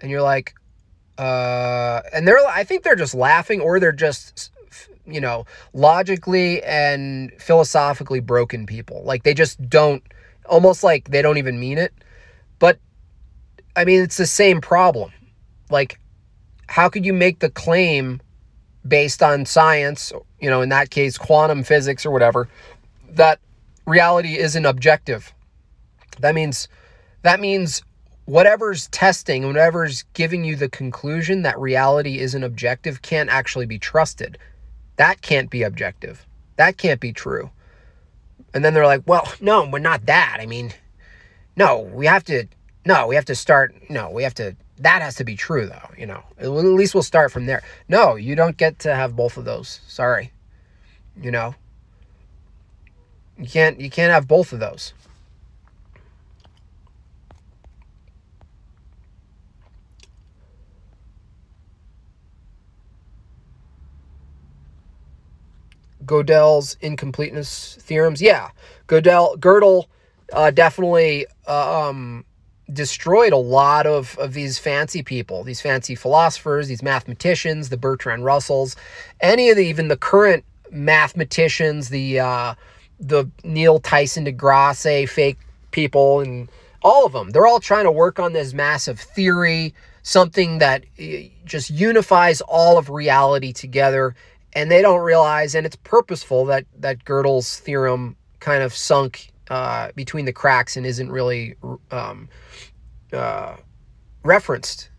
And 0.00 0.10
you're 0.10 0.22
like, 0.22 0.54
uh, 1.16 2.00
and 2.12 2.26
they're, 2.26 2.44
I 2.46 2.64
think 2.64 2.82
they're 2.82 2.96
just 2.96 3.14
laughing 3.14 3.60
or 3.60 3.78
they're 3.78 3.92
just, 3.92 4.50
you 5.06 5.20
know, 5.20 5.46
logically 5.72 6.62
and 6.64 7.30
philosophically 7.38 8.20
broken 8.20 8.66
people. 8.66 9.02
Like 9.04 9.22
they 9.22 9.34
just 9.34 9.68
don't, 9.68 10.02
almost 10.46 10.82
like 10.82 11.10
they 11.10 11.22
don't 11.22 11.38
even 11.38 11.60
mean 11.60 11.78
it. 11.78 11.92
But 12.58 12.78
I 13.76 13.84
mean, 13.84 14.00
it's 14.02 14.16
the 14.16 14.26
same 14.26 14.60
problem. 14.60 15.12
Like, 15.70 15.98
how 16.68 16.88
could 16.88 17.04
you 17.04 17.12
make 17.12 17.40
the 17.40 17.50
claim 17.50 18.20
based 18.86 19.22
on 19.22 19.46
science, 19.46 20.12
you 20.40 20.50
know, 20.50 20.60
in 20.62 20.68
that 20.68 20.90
case, 20.90 21.18
quantum 21.18 21.64
physics 21.64 22.06
or 22.06 22.10
whatever, 22.10 22.48
that 23.10 23.40
reality 23.86 24.38
isn't 24.38 24.64
objective? 24.64 25.32
That 26.20 26.34
means, 26.34 26.68
that 27.22 27.40
means 27.40 27.82
whatever's 28.26 28.88
testing, 28.88 29.46
whatever's 29.46 30.04
giving 30.14 30.44
you 30.44 30.56
the 30.56 30.68
conclusion 30.68 31.42
that 31.42 31.58
reality 31.58 32.18
isn't 32.18 32.44
objective 32.44 33.02
can't 33.02 33.30
actually 33.30 33.66
be 33.66 33.78
trusted. 33.78 34.38
That 34.96 35.20
can't 35.22 35.50
be 35.50 35.62
objective. 35.62 36.24
That 36.56 36.78
can't 36.78 37.00
be 37.00 37.12
true. 37.12 37.50
And 38.52 38.64
then 38.64 38.72
they're 38.72 38.86
like, 38.86 39.02
well, 39.06 39.30
no, 39.40 39.68
we're 39.68 39.80
not 39.80 40.06
that. 40.06 40.38
I 40.40 40.46
mean, 40.46 40.72
no, 41.56 41.80
we 41.80 42.06
have 42.06 42.24
to, 42.24 42.46
no, 42.84 43.06
we 43.06 43.14
have 43.14 43.24
to 43.26 43.34
start, 43.34 43.74
no, 43.88 44.10
we 44.10 44.22
have 44.22 44.34
to, 44.34 44.56
that 44.78 45.02
has 45.02 45.14
to 45.16 45.24
be 45.24 45.36
true 45.36 45.66
though, 45.66 45.90
you 45.96 46.06
know, 46.06 46.22
at 46.38 46.48
least 46.48 46.94
we'll 46.94 47.02
start 47.02 47.32
from 47.32 47.46
there. 47.46 47.62
No, 47.88 48.16
you 48.16 48.34
don't 48.34 48.56
get 48.56 48.78
to 48.80 48.94
have 48.94 49.16
both 49.16 49.36
of 49.36 49.44
those. 49.44 49.80
Sorry. 49.86 50.32
You 51.20 51.30
know, 51.30 51.54
you 53.38 53.48
can't, 53.48 53.80
you 53.80 53.88
can't 53.90 54.12
have 54.12 54.26
both 54.26 54.52
of 54.52 54.60
those. 54.60 54.92
Gödel's 66.04 66.76
incompleteness 66.80 67.78
theorems. 67.80 68.20
Yeah, 68.20 68.50
Gödel 68.88 69.38
Gödel 69.38 69.86
uh, 70.32 70.50
definitely 70.50 71.26
uh, 71.46 71.88
um, 71.88 72.24
destroyed 72.72 73.32
a 73.32 73.38
lot 73.38 73.86
of, 73.86 74.16
of 74.18 74.32
these 74.32 74.58
fancy 74.58 75.02
people, 75.02 75.44
these 75.44 75.60
fancy 75.60 75.94
philosophers, 75.94 76.68
these 76.68 76.82
mathematicians, 76.82 77.68
the 77.68 77.76
Bertrand 77.76 78.24
Russells, 78.24 78.76
any 79.20 79.50
of 79.50 79.56
the 79.56 79.64
even 79.64 79.88
the 79.88 79.96
current 79.96 80.44
mathematicians, 80.70 81.88
the 81.90 82.20
uh, 82.20 82.54
the 82.98 83.26
Neil 83.42 83.78
Tyson 83.80 84.24
deGrasse 84.24 85.08
fake 85.08 85.38
people, 85.70 86.20
and 86.20 86.48
all 86.82 87.04
of 87.04 87.12
them. 87.12 87.30
They're 87.30 87.46
all 87.46 87.60
trying 87.60 87.84
to 87.84 87.92
work 87.92 88.18
on 88.18 88.32
this 88.32 88.54
massive 88.54 88.98
theory, 88.98 89.74
something 90.02 90.58
that 90.58 90.84
uh, 90.98 91.04
just 91.44 91.70
unifies 91.70 92.40
all 92.40 92.78
of 92.78 92.88
reality 92.88 93.52
together 93.52 94.14
and 94.54 94.70
they 94.70 94.82
don't 94.82 95.00
realize, 95.00 95.54
and 95.54 95.66
it's 95.66 95.76
purposeful 95.76 96.44
that 96.46 96.64
that 96.78 97.04
Gödel's 97.04 97.58
theorem 97.58 98.16
kind 98.40 98.62
of 98.62 98.74
sunk 98.74 99.32
uh, 99.50 99.90
between 99.94 100.24
the 100.24 100.32
cracks 100.32 100.76
and 100.76 100.86
isn't 100.86 101.10
really 101.10 101.56
um, 101.90 102.28
uh, 103.12 103.56
referenced. 104.22 104.90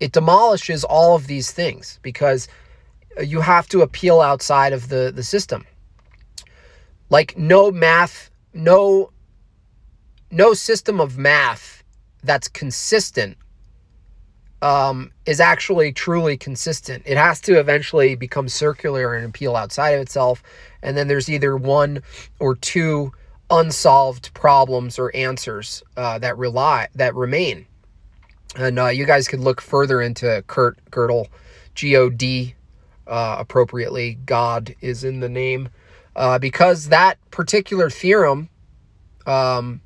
It 0.00 0.12
demolishes 0.12 0.84
all 0.84 1.14
of 1.14 1.26
these 1.26 1.52
things 1.52 1.98
because 2.02 2.48
you 3.22 3.40
have 3.40 3.68
to 3.68 3.82
appeal 3.82 4.20
outside 4.20 4.72
of 4.72 4.88
the 4.88 5.12
the 5.14 5.22
system. 5.22 5.64
Like 7.10 7.36
no 7.36 7.70
math, 7.70 8.30
no 8.54 9.12
no 10.30 10.54
system 10.54 11.00
of 11.00 11.18
math 11.18 11.84
that's 12.24 12.48
consistent 12.48 13.36
um, 14.62 15.10
is 15.26 15.40
actually 15.40 15.92
truly 15.92 16.36
consistent. 16.36 17.02
It 17.04 17.16
has 17.16 17.40
to 17.42 17.58
eventually 17.58 18.14
become 18.14 18.48
circular 18.48 19.14
and 19.14 19.26
appeal 19.26 19.56
outside 19.56 19.90
of 19.90 20.00
itself. 20.00 20.42
And 20.82 20.96
then 20.96 21.08
there's 21.08 21.28
either 21.28 21.56
one 21.56 22.02
or 22.38 22.54
two 22.54 23.12
unsolved 23.52 24.34
problems 24.34 24.98
or 24.98 25.14
answers 25.14 25.82
uh, 25.96 26.18
that 26.18 26.36
rely 26.36 26.88
that 26.94 27.14
remain. 27.14 27.66
And 28.56 28.78
uh, 28.78 28.88
you 28.88 29.06
guys 29.06 29.28
could 29.28 29.40
look 29.40 29.60
further 29.60 30.02
into 30.02 30.42
Kurt 30.48 30.78
Gödel, 30.90 31.28
G 31.74 31.96
O 31.96 32.10
D, 32.10 32.54
uh, 33.06 33.36
appropriately. 33.38 34.18
God 34.26 34.74
is 34.80 35.04
in 35.04 35.20
the 35.20 35.28
name, 35.28 35.68
uh, 36.16 36.38
because 36.40 36.88
that 36.88 37.18
particular 37.30 37.88
theorem, 37.88 38.48
um, 39.26 39.80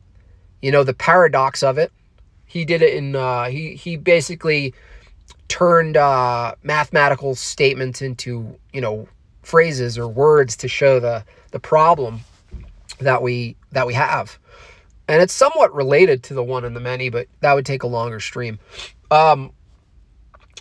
you 0.63 0.73
know, 0.73 0.83
the 0.83 0.95
paradox 0.95 1.63
of 1.63 1.77
it 1.77 1.93
he 2.47 2.65
did 2.65 2.81
it 2.81 2.95
in 2.95 3.15
uh, 3.15 3.45
he 3.45 3.75
he 3.75 3.97
basically 3.97 4.73
turned 5.49 5.97
uh, 5.97 6.55
mathematical 6.63 7.35
statements 7.35 8.01
into 8.01 8.59
you 8.73 8.81
know 8.81 9.07
phrases 9.43 9.99
or 9.99 10.09
words 10.09 10.57
to 10.57 10.69
show 10.69 10.99
the 10.99 11.25
the 11.51 11.61
problem 11.61 12.21
that 12.99 13.23
we 13.23 13.57
that 13.73 13.87
we 13.87 13.95
have. 13.95 14.39
And 15.09 15.23
it's 15.23 15.33
somewhat 15.33 15.75
related 15.75 16.25
to 16.25 16.35
the 16.35 16.43
one 16.43 16.65
and 16.65 16.75
the 16.75 16.81
many 16.81 17.11
but 17.11 17.27
that 17.41 17.55
would 17.55 17.67
take 17.67 17.83
a 17.83 17.87
longer 17.87 18.21
stream. 18.21 18.59
Um 19.11 19.53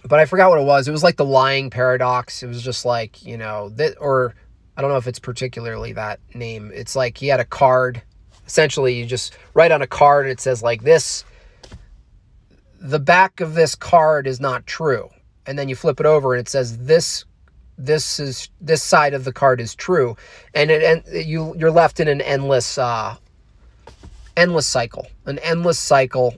but 0.03 0.19
i 0.19 0.25
forgot 0.25 0.49
what 0.49 0.59
it 0.59 0.65
was. 0.65 0.87
It 0.87 0.91
was 0.91 1.03
like 1.03 1.17
the 1.17 1.25
lying 1.25 1.69
paradox. 1.69 2.43
It 2.43 2.47
was 2.47 2.61
just 2.61 2.85
like 2.85 3.25
you 3.25 3.37
know 3.37 3.69
that 3.69 3.95
or 3.99 4.35
i 4.77 4.81
don't 4.81 4.91
know 4.91 4.97
if 4.97 5.07
it's 5.07 5.19
particularly 5.19 5.93
that 5.93 6.19
name. 6.33 6.71
It's 6.73 6.95
like 6.95 7.17
he 7.17 7.27
had 7.27 7.39
a 7.39 7.45
card. 7.45 8.01
Essentially 8.45 8.93
you 8.93 9.05
just 9.05 9.37
write 9.53 9.71
on 9.71 9.81
a 9.81 9.87
card 9.87 10.25
and 10.25 10.31
it 10.31 10.39
says 10.39 10.61
like 10.61 10.83
this 10.83 11.25
the 12.79 12.99
back 12.99 13.41
of 13.41 13.55
this 13.55 13.73
card 13.73 14.27
is 14.27 14.39
not 14.39 14.67
true. 14.67 15.09
And 15.47 15.57
then 15.57 15.69
you 15.69 15.75
flip 15.75 15.99
it 15.99 16.05
over 16.05 16.33
and 16.33 16.41
it 16.41 16.49
says 16.49 16.85
this 16.85 17.25
this 17.77 18.19
is 18.19 18.49
this 18.61 18.83
side 18.83 19.13
of 19.13 19.23
the 19.23 19.33
card 19.33 19.59
is 19.59 19.75
true. 19.75 20.15
And 20.53 20.71
it 20.71 20.83
and 20.83 21.27
you 21.27 21.55
you're 21.57 21.71
left 21.71 21.99
in 21.99 22.07
an 22.07 22.21
endless 22.21 22.77
uh 22.77 23.15
endless 24.37 24.67
cycle. 24.67 25.07
An 25.25 25.39
endless 25.39 25.79
cycle. 25.79 26.35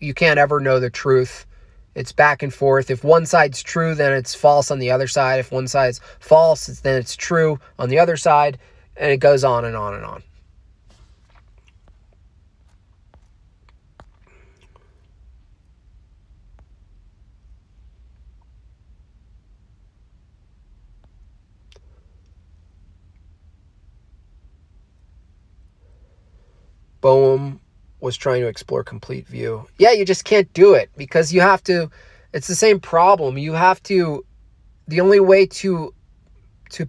You 0.00 0.14
can't 0.14 0.38
ever 0.38 0.60
know 0.60 0.80
the 0.80 0.90
truth. 0.90 1.46
It's 1.94 2.12
back 2.12 2.42
and 2.42 2.54
forth. 2.54 2.90
If 2.90 3.02
one 3.02 3.26
side's 3.26 3.62
true, 3.62 3.94
then 3.94 4.12
it's 4.12 4.34
false 4.34 4.70
on 4.70 4.78
the 4.78 4.90
other 4.90 5.08
side. 5.08 5.40
If 5.40 5.50
one 5.50 5.66
side's 5.66 6.00
false, 6.20 6.66
then 6.66 6.96
it's 6.96 7.16
true 7.16 7.58
on 7.78 7.88
the 7.88 7.98
other 7.98 8.16
side. 8.16 8.58
And 8.96 9.10
it 9.10 9.18
goes 9.18 9.42
on 9.42 9.64
and 9.64 9.76
on 9.76 9.94
and 9.94 10.04
on. 10.04 10.22
Bohm 27.00 27.60
was 28.00 28.16
trying 28.16 28.42
to 28.42 28.48
explore 28.48 28.84
complete 28.84 29.26
view. 29.26 29.66
Yeah, 29.78 29.92
you 29.92 30.04
just 30.04 30.24
can't 30.24 30.52
do 30.52 30.74
it 30.74 30.90
because 30.96 31.32
you 31.32 31.40
have 31.40 31.62
to 31.64 31.90
it's 32.32 32.46
the 32.46 32.54
same 32.54 32.80
problem. 32.80 33.38
You 33.38 33.52
have 33.54 33.82
to 33.84 34.24
the 34.86 35.00
only 35.00 35.20
way 35.20 35.46
to 35.46 35.94
to 36.70 36.88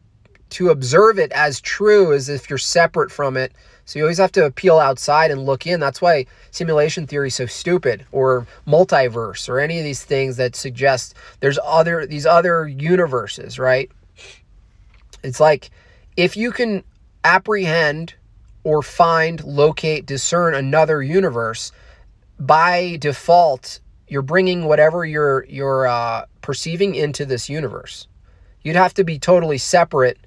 to 0.52 0.70
observe 0.70 1.20
it 1.20 1.32
as 1.32 1.62
true 1.62 2.12
is 2.12 2.30
if 2.30 2.50
you're 2.50 2.58
separate 2.58 3.12
from 3.12 3.38
it. 3.38 3.54
So 3.86 3.98
you 3.98 4.06
always 4.06 4.18
have 4.20 4.32
to 4.34 4.46
appeal 4.46 4.78
outside 4.78 5.32
and 5.32 5.46
look 5.46 5.66
in. 5.66 5.80
That's 5.80 6.02
why 6.02 6.28
simulation 6.52 7.08
theory 7.08 7.30
is 7.30 7.36
so 7.36 7.48
stupid 7.48 8.06
or 8.12 8.46
multiverse 8.68 9.50
or 9.50 9.60
any 9.60 9.80
of 9.80 9.84
these 9.84 10.04
things 10.04 10.38
that 10.38 10.56
suggest 10.56 11.16
there's 11.40 11.60
other 11.64 12.06
these 12.06 12.26
other 12.26 12.68
universes, 12.68 13.58
right? 13.58 13.90
It's 15.24 15.40
like 15.40 15.72
if 16.18 16.38
you 16.38 16.52
can 16.52 16.84
apprehend 17.24 18.14
or 18.64 18.82
find, 18.82 19.44
locate, 19.44 20.06
discern 20.06 20.54
another 20.54 21.02
universe, 21.02 21.72
by 22.40 22.98
default, 23.00 23.80
you're 24.08 24.22
bringing 24.22 24.66
whatever 24.66 25.06
you're 25.06 25.46
you're 25.46 25.88
uh, 25.88 26.26
perceiving 26.42 26.96
into 26.96 27.26
this 27.26 27.50
universe. 27.50 28.08
You'd 28.62 28.76
have 28.76 28.94
to 28.96 29.04
be 29.04 29.20
totally 29.20 29.58
separate, 29.58 30.18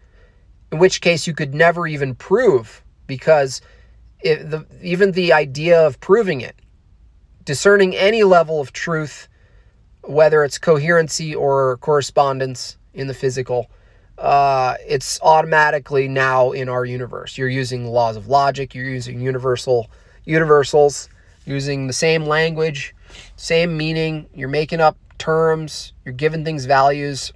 in 0.71 0.79
which 0.79 1.01
case 1.01 1.27
you 1.27 1.35
could 1.35 1.55
never 1.55 1.87
even 1.87 2.15
prove 2.15 2.83
because 3.07 3.61
it, 4.21 4.51
the, 4.51 4.65
even 4.81 5.13
the 5.13 5.33
idea 5.33 5.85
of 5.85 6.01
proving 6.01 6.41
it, 6.41 6.57
discerning 7.45 7.95
any 7.95 8.23
level 8.23 8.61
of 8.61 8.73
truth, 8.73 9.29
whether 10.03 10.45
it's 10.45 10.59
coherency 10.59 11.35
or 11.35 11.77
correspondence 11.79 12.79
in 12.95 13.07
the 13.07 13.15
physical, 13.15 13.71
uh, 14.23 14.77
it's 14.87 15.21
automatically 15.21 16.07
now 16.07 16.53
in 16.53 16.69
our 16.69 16.85
universe. 16.85 17.37
You're 17.37 17.49
using 17.49 17.87
laws 17.87 18.17
of 18.17 18.29
logic. 18.29 18.73
You're 18.73 18.89
using 18.89 19.21
universal 19.21 19.91
universals, 20.25 21.09
using 21.45 21.89
the 21.89 21.93
same 21.93 22.25
language, 22.25 22.95
same 23.35 23.77
meaning. 23.77 24.29
You're 24.33 24.49
making 24.49 24.81
up 24.81 24.97
terms. 25.19 25.93
You're 26.05 26.15
giving 26.15 26.45
things 26.45 26.67
values. 26.67 27.33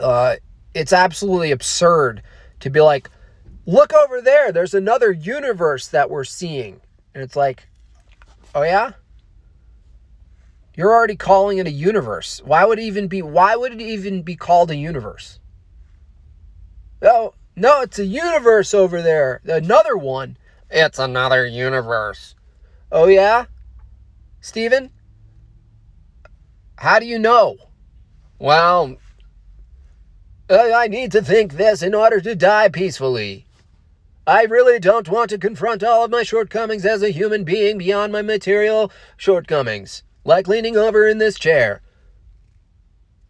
Uh, 0.00 0.36
it's 0.72 0.94
absolutely 0.94 1.50
absurd 1.50 2.22
to 2.60 2.70
be 2.70 2.80
like, 2.80 3.10
look 3.66 3.92
over 3.92 4.22
there. 4.22 4.50
There's 4.50 4.72
another 4.72 5.12
universe 5.12 5.88
that 5.88 6.08
we're 6.08 6.24
seeing, 6.24 6.80
and 7.14 7.22
it's 7.22 7.36
like, 7.36 7.68
oh 8.54 8.62
yeah. 8.62 8.92
You're 10.74 10.94
already 10.94 11.16
calling 11.16 11.58
it 11.58 11.66
a 11.66 11.70
universe. 11.70 12.40
Why 12.46 12.64
would 12.64 12.78
it 12.78 12.84
even 12.84 13.08
be 13.08 13.20
why 13.20 13.56
would 13.56 13.74
it 13.74 13.82
even 13.82 14.22
be 14.22 14.36
called 14.36 14.70
a 14.70 14.76
universe? 14.76 15.38
No, 17.02 17.34
no, 17.56 17.82
it's 17.82 17.98
a 17.98 18.06
universe 18.06 18.72
over 18.72 19.02
there. 19.02 19.40
Another 19.44 19.96
one. 19.96 20.36
It's 20.70 21.00
another 21.00 21.44
universe. 21.44 22.36
Oh, 22.92 23.08
yeah? 23.08 23.46
Steven? 24.40 24.90
How 26.76 27.00
do 27.00 27.06
you 27.06 27.18
know? 27.18 27.56
Well, 28.38 28.96
I 30.48 30.86
need 30.88 31.12
to 31.12 31.22
think 31.22 31.54
this 31.54 31.82
in 31.82 31.94
order 31.94 32.20
to 32.20 32.36
die 32.36 32.68
peacefully. 32.68 33.46
I 34.26 34.44
really 34.44 34.78
don't 34.78 35.08
want 35.08 35.30
to 35.30 35.38
confront 35.38 35.82
all 35.82 36.04
of 36.04 36.10
my 36.10 36.22
shortcomings 36.22 36.86
as 36.86 37.02
a 37.02 37.10
human 37.10 37.42
being 37.42 37.78
beyond 37.78 38.12
my 38.12 38.22
material 38.22 38.92
shortcomings, 39.16 40.04
like 40.24 40.46
leaning 40.46 40.76
over 40.76 41.08
in 41.08 41.18
this 41.18 41.38
chair. 41.38 41.82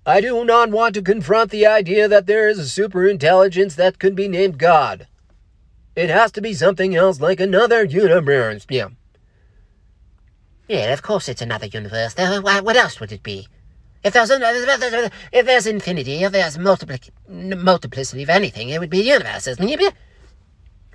I 0.05 0.21
do 0.21 0.45
not 0.45 0.71
want 0.71 0.95
to 0.95 1.03
confront 1.03 1.51
the 1.51 1.67
idea 1.67 2.09
that 2.09 2.27
there 2.27 2.49
is 2.49 2.59
a 2.59 2.69
super 2.69 3.07
intelligence 3.07 3.77
that 3.77 4.01
could 4.01 4.17
be 4.17 4.27
named 4.27 4.59
God. 4.59 5.07
It 5.95 6.11
has 6.11 6.33
to 6.33 6.41
be 6.41 6.55
something 6.55 6.97
else 6.97 7.21
like 7.21 7.39
another 7.39 7.85
universe. 7.85 8.67
Yeah. 8.69 8.89
Yeah, 10.69 10.93
of 10.93 11.03
course 11.03 11.29
it's 11.29 11.43
another 11.43 11.67
universe. 11.67 12.15
What 12.17 12.77
else 12.77 12.99
would 12.99 13.13
it 13.13 13.23
be? 13.23 13.47
If 14.03 14.15
there's 14.15 14.31
another, 14.31 15.11
if 15.33 15.47
there's 15.47 15.67
infinity, 15.67 16.25
if 16.25 16.33
there's 16.33 16.59
multiplic, 16.59 17.11
multiplicity 17.29 18.25
of 18.25 18.31
anything, 18.31 18.71
it 18.71 18.81
would 18.81 18.91
be 18.91 19.03
universes. 19.03 19.59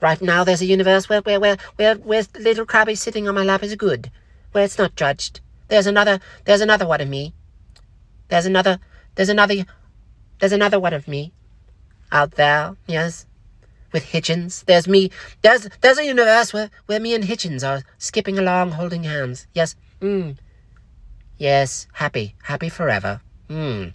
Right 0.02 0.22
now, 0.22 0.44
there's 0.44 0.62
a 0.62 0.66
universe 0.66 1.08
where 1.08 1.22
where 1.22 1.40
where 1.40 1.58
where 1.78 1.96
where 1.96 2.24
little 2.38 2.66
Krabby 2.66 2.98
sitting 2.98 3.28
on 3.28 3.36
my 3.36 3.44
lap 3.44 3.64
is 3.64 3.74
good, 3.76 4.12
where 4.52 4.66
it's 4.66 4.78
not 4.78 4.96
judged. 4.96 5.40
There's 5.70 5.88
another, 5.88 6.20
there's 6.46 6.62
another 6.62 6.86
one 6.86 7.02
of 7.02 7.08
me. 7.08 7.34
There's 8.28 8.46
another, 8.46 8.80
there's 9.18 9.30
another, 9.30 9.66
there's 10.40 10.54
another 10.54 10.80
one 10.80 10.94
of 10.94 11.08
me 11.08 11.34
out 12.12 12.32
there, 12.32 12.78
yes, 12.88 13.26
with 13.92 14.06
Hitchens. 14.06 14.64
There's 14.66 14.88
me, 14.88 15.12
there's, 15.42 15.68
there's 15.82 15.98
a 15.98 16.06
universe 16.06 16.54
where, 16.54 16.70
where 16.86 17.00
me 17.00 17.14
and 17.16 17.24
Hitchens 17.24 17.68
are 17.68 17.84
skipping 17.98 18.38
along 18.38 18.72
holding 18.72 19.04
hands. 19.04 19.48
Yes, 19.54 19.76
mm. 20.00 20.38
Yes, 21.38 21.88
happy, 21.94 22.36
happy 22.44 22.70
forever. 22.70 23.22
Hmm. 23.50 23.88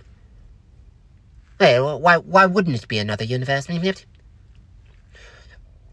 Hey, 1.59 1.79
why, 1.81 2.17
why 2.17 2.47
wouldn't 2.47 2.77
it 2.77 2.89
be 2.89 2.99
another 2.99 3.25
universe? 3.25 3.69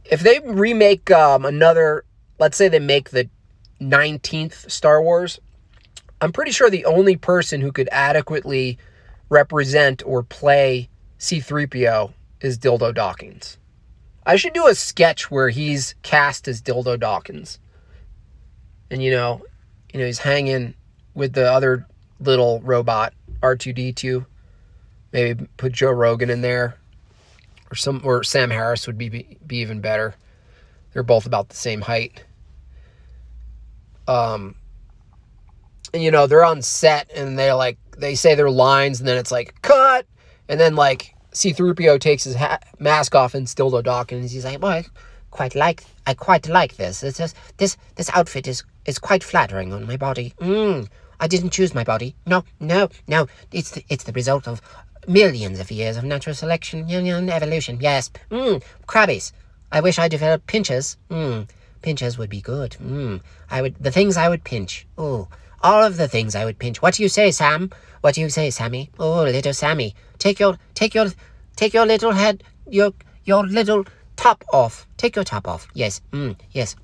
If 0.05 0.21
they 0.21 0.39
remake 0.39 1.11
um, 1.11 1.45
another, 1.45 2.03
let's 2.39 2.57
say 2.57 2.67
they 2.67 2.79
make 2.79 3.11
the 3.11 3.29
19th 3.79 4.71
Star 4.71 5.03
Wars, 5.03 5.39
I'm 6.19 6.31
pretty 6.31 6.51
sure 6.51 6.71
the 6.71 6.85
only 6.85 7.15
person 7.15 7.61
who 7.61 7.71
could 7.71 7.89
adequately 7.91 8.79
represent 9.29 10.03
or 10.05 10.23
play 10.23 10.89
C3PO 11.19 12.13
is 12.41 12.57
Dildo 12.57 12.93
Dawkins. 12.93 13.57
I 14.25 14.35
should 14.35 14.53
do 14.53 14.67
a 14.67 14.75
sketch 14.75 15.31
where 15.31 15.49
he's 15.49 15.95
cast 16.03 16.47
as 16.47 16.61
Dildo 16.61 16.99
Dawkins. 16.99 17.59
And 18.91 19.03
you 19.03 19.11
know, 19.11 19.41
you 19.93 19.99
know, 19.99 20.05
he's 20.05 20.19
hanging 20.19 20.73
with 21.13 21.33
the 21.33 21.51
other 21.51 21.87
little 22.19 22.61
robot 22.61 23.13
R2D2. 23.41 24.25
Maybe 25.11 25.47
put 25.57 25.71
Joe 25.71 25.91
Rogan 25.91 26.29
in 26.29 26.41
there. 26.41 26.75
Or 27.71 27.75
some 27.75 28.01
or 28.03 28.23
Sam 28.23 28.49
Harris 28.49 28.87
would 28.87 28.97
be 28.97 29.09
be, 29.09 29.57
even 29.57 29.79
better. 29.79 30.15
They're 30.93 31.03
both 31.03 31.25
about 31.25 31.49
the 31.49 31.55
same 31.55 31.81
height. 31.81 32.23
Um 34.07 34.55
and, 35.93 36.03
you 36.03 36.11
know, 36.11 36.27
they're 36.27 36.45
on 36.45 36.61
set 36.61 37.11
and 37.15 37.37
they're 37.37 37.55
like 37.55 37.77
they 37.99 38.15
say 38.15 38.35
their 38.35 38.49
lines 38.49 38.99
and 38.99 39.07
then 39.07 39.17
it's 39.17 39.31
like 39.31 39.61
cut 39.61 40.05
and 40.47 40.59
then 40.59 40.75
like 40.75 41.13
C3PO 41.31 41.99
takes 41.99 42.23
his 42.23 42.35
hat, 42.35 42.63
mask 42.79 43.13
off 43.15 43.33
and 43.35 43.45
Dildo 43.47 44.11
and 44.11 44.29
he's 44.29 44.45
like, 44.45 44.59
"Boy, 44.59 44.67
I 44.67 44.85
quite 45.31 45.55
like 45.55 45.83
I 46.07 46.13
quite 46.13 46.47
like 46.49 46.77
this. 46.77 47.01
Just 47.01 47.35
this 47.57 47.77
this 47.95 48.09
outfit 48.13 48.47
is 48.47 48.63
is 48.85 48.97
quite 48.97 49.23
flattering 49.23 49.73
on 49.73 49.85
my 49.85 49.97
body. 49.97 50.33
Mm, 50.39 50.87
I 51.19 51.27
didn't 51.27 51.51
choose 51.51 51.75
my 51.75 51.83
body. 51.83 52.15
No, 52.25 52.43
no, 52.59 52.89
no. 53.07 53.27
It's 53.51 53.71
the, 53.71 53.83
it's 53.89 54.05
the 54.05 54.13
result 54.13 54.47
of 54.47 54.61
millions 55.07 55.59
of 55.59 55.71
years 55.71 55.97
of 55.97 56.03
natural 56.03 56.35
selection 56.35 56.89
and 56.89 57.29
evolution. 57.29 57.77
Yes. 57.79 58.09
Mm, 58.31 58.63
crabbies. 58.87 59.31
I 59.71 59.81
wish 59.81 59.99
I 59.99 60.07
developed 60.07 60.47
pinches. 60.47 60.97
Mm, 61.11 61.47
pinches 61.81 62.17
would 62.17 62.29
be 62.29 62.41
good. 62.41 62.75
Mm, 62.81 63.21
I 63.51 63.61
would 63.61 63.75
the 63.75 63.91
things 63.91 64.17
I 64.17 64.29
would 64.29 64.43
pinch. 64.43 64.87
Oh, 64.97 65.27
all 65.61 65.83
of 65.83 65.97
the 65.97 66.07
things 66.07 66.35
I 66.35 66.45
would 66.45 66.59
pinch. 66.59 66.81
What 66.81 66.95
do 66.95 67.03
you 67.03 67.09
say, 67.09 67.31
Sam? 67.31 67.71
What 68.01 68.15
do 68.15 68.21
you 68.21 68.29
say, 68.29 68.49
Sammy? 68.49 68.89
Oh, 68.99 69.23
little 69.23 69.53
Sammy, 69.53 69.95
take 70.17 70.39
your, 70.39 70.57
take 70.73 70.93
your, 70.95 71.07
take 71.55 71.73
your 71.73 71.85
little 71.85 72.11
head, 72.11 72.43
your, 72.69 72.93
your 73.25 73.45
little 73.45 73.85
top 74.15 74.43
off. 74.53 74.87
Take 74.97 75.15
your 75.15 75.25
top 75.25 75.47
off. 75.47 75.67
Yes, 75.73 76.01
mm, 76.11 76.35
yes. 76.51 76.75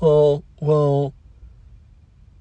Oh, 0.00 0.44
well, 0.60 1.14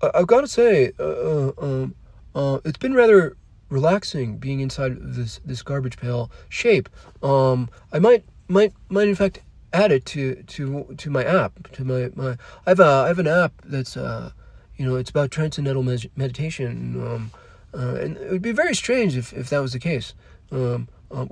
I, 0.01 0.19
have 0.19 0.27
got 0.27 0.41
to 0.41 0.47
say, 0.47 0.91
uh, 0.99 1.03
uh, 1.03 1.51
um, 1.57 1.95
uh, 2.33 2.59
it's 2.65 2.77
been 2.77 2.93
rather 2.93 3.37
relaxing 3.69 4.37
being 4.37 4.59
inside 4.59 4.97
this 5.01 5.39
this 5.45 5.61
garbage 5.61 5.97
pail 5.97 6.31
shape. 6.49 6.89
Um, 7.23 7.69
I 7.91 7.99
might, 7.99 8.25
might, 8.47 8.73
might 8.89 9.07
in 9.07 9.15
fact 9.15 9.41
add 9.73 9.91
it 9.91 10.05
to 10.05 10.35
to 10.43 10.95
to 10.97 11.09
my 11.09 11.23
app. 11.23 11.71
To 11.73 11.85
my 11.85 12.11
my, 12.15 12.37
I 12.65 12.71
have 12.71 12.79
a 12.79 12.83
I 12.83 13.07
have 13.07 13.19
an 13.19 13.27
app 13.27 13.53
that's 13.63 13.97
uh, 13.97 14.31
you 14.77 14.85
know, 14.85 14.95
it's 14.95 15.09
about 15.09 15.31
transcendental 15.31 15.83
med- 15.83 16.11
meditation. 16.15 17.01
Um, 17.01 17.31
uh, 17.73 17.95
and 17.95 18.17
it 18.17 18.31
would 18.31 18.41
be 18.41 18.51
very 18.51 18.73
strange 18.75 19.17
if, 19.17 19.33
if 19.33 19.49
that 19.49 19.59
was 19.59 19.73
the 19.73 19.79
case. 19.79 20.13
Um, 20.51 20.87
um, 21.11 21.29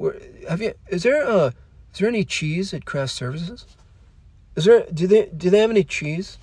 have 0.49 0.61
you? 0.61 0.73
Is 0.89 1.03
there 1.03 1.25
uh, 1.25 1.51
is 1.93 1.99
there 1.99 2.07
any 2.09 2.23
cheese 2.23 2.73
at 2.73 2.85
craft 2.85 3.13
services? 3.13 3.65
Is 4.55 4.65
there? 4.65 4.85
Do 4.93 5.07
they 5.07 5.27
do 5.27 5.49
they 5.49 5.59
have 5.59 5.69
any 5.69 5.83
cheese 5.83 6.37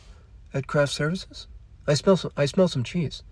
at 0.55 0.67
craft 0.67 0.93
services? 0.93 1.47
I 1.87 1.95
smell 1.95 2.17
some. 2.17 2.33
I 2.37 2.47
smell 2.47 2.69
some 2.69 2.85
cheese. 2.85 3.23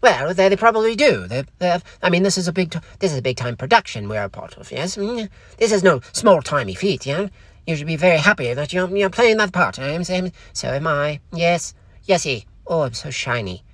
Well, 0.00 0.32
they, 0.32 0.48
they 0.48 0.56
probably 0.56 0.94
do. 0.94 1.26
They, 1.26 1.44
they 1.58 1.66
have, 1.66 1.82
I 2.02 2.08
mean, 2.08 2.22
this 2.22 2.38
is 2.38 2.46
a 2.46 2.52
big 2.52 2.70
t- 2.70 2.78
this 3.00 3.10
is 3.10 3.18
a 3.18 3.22
big 3.22 3.36
time 3.36 3.56
production 3.56 4.08
we're 4.08 4.22
a 4.22 4.28
part 4.28 4.56
of. 4.56 4.70
Yes, 4.70 4.96
I 4.96 5.28
this 5.56 5.72
is 5.72 5.82
no 5.82 6.00
small 6.12 6.40
timey 6.40 6.74
feat. 6.74 7.04
Yeah, 7.04 7.28
you 7.66 7.74
should 7.76 7.86
be 7.86 7.96
very 7.96 8.18
happy 8.18 8.54
that 8.54 8.72
you're 8.72 8.88
you're 8.96 9.10
playing 9.10 9.38
that 9.38 9.52
part. 9.52 9.78
I 9.78 9.88
am 9.88 10.04
saying. 10.04 10.32
So 10.52 10.68
am 10.68 10.86
I. 10.86 11.20
Yes, 11.32 11.74
yesy. 12.06 12.44
Oh, 12.68 12.82
I'm 12.82 12.92
so 12.92 13.10
shiny. 13.10 13.64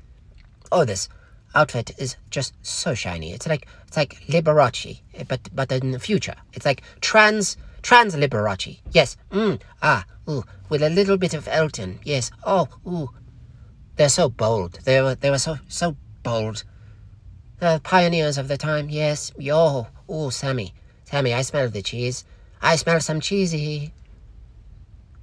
Oh, 0.70 0.84
this 0.84 1.08
outfit 1.54 1.90
is 1.98 2.16
just 2.30 2.54
so 2.62 2.94
shiny. 2.94 3.32
It's 3.32 3.46
like 3.46 3.66
it's 3.88 3.96
like 3.96 4.20
Liberace, 4.28 5.00
but 5.28 5.48
but 5.54 5.72
in 5.72 5.90
the 5.90 5.98
future. 5.98 6.36
It's 6.52 6.64
like 6.64 6.82
trans 7.00 7.56
trans 7.82 8.14
Liberace. 8.14 8.78
Yes. 8.92 9.16
Mm. 9.30 9.60
Ah. 9.82 10.04
Ooh. 10.28 10.44
With 10.68 10.82
a 10.82 10.88
little 10.88 11.16
bit 11.16 11.34
of 11.34 11.48
Elton. 11.48 11.98
Yes. 12.04 12.30
Oh. 12.44 12.68
Ooh. 12.86 13.10
They're 13.96 14.08
so 14.08 14.28
bold. 14.28 14.78
They 14.84 15.00
were 15.00 15.16
they 15.16 15.30
were 15.30 15.38
so 15.38 15.58
so 15.68 15.96
bold. 16.22 16.64
The 17.58 17.80
pioneers 17.82 18.38
of 18.38 18.46
the 18.48 18.56
time. 18.56 18.88
Yes. 18.88 19.32
Yo. 19.36 19.88
Ooh, 20.10 20.30
Sammy. 20.30 20.72
Sammy, 21.04 21.34
I 21.34 21.42
smell 21.42 21.68
the 21.68 21.82
cheese. 21.82 22.24
I 22.62 22.76
smell 22.76 23.00
some 23.00 23.20
cheesy. 23.20 23.92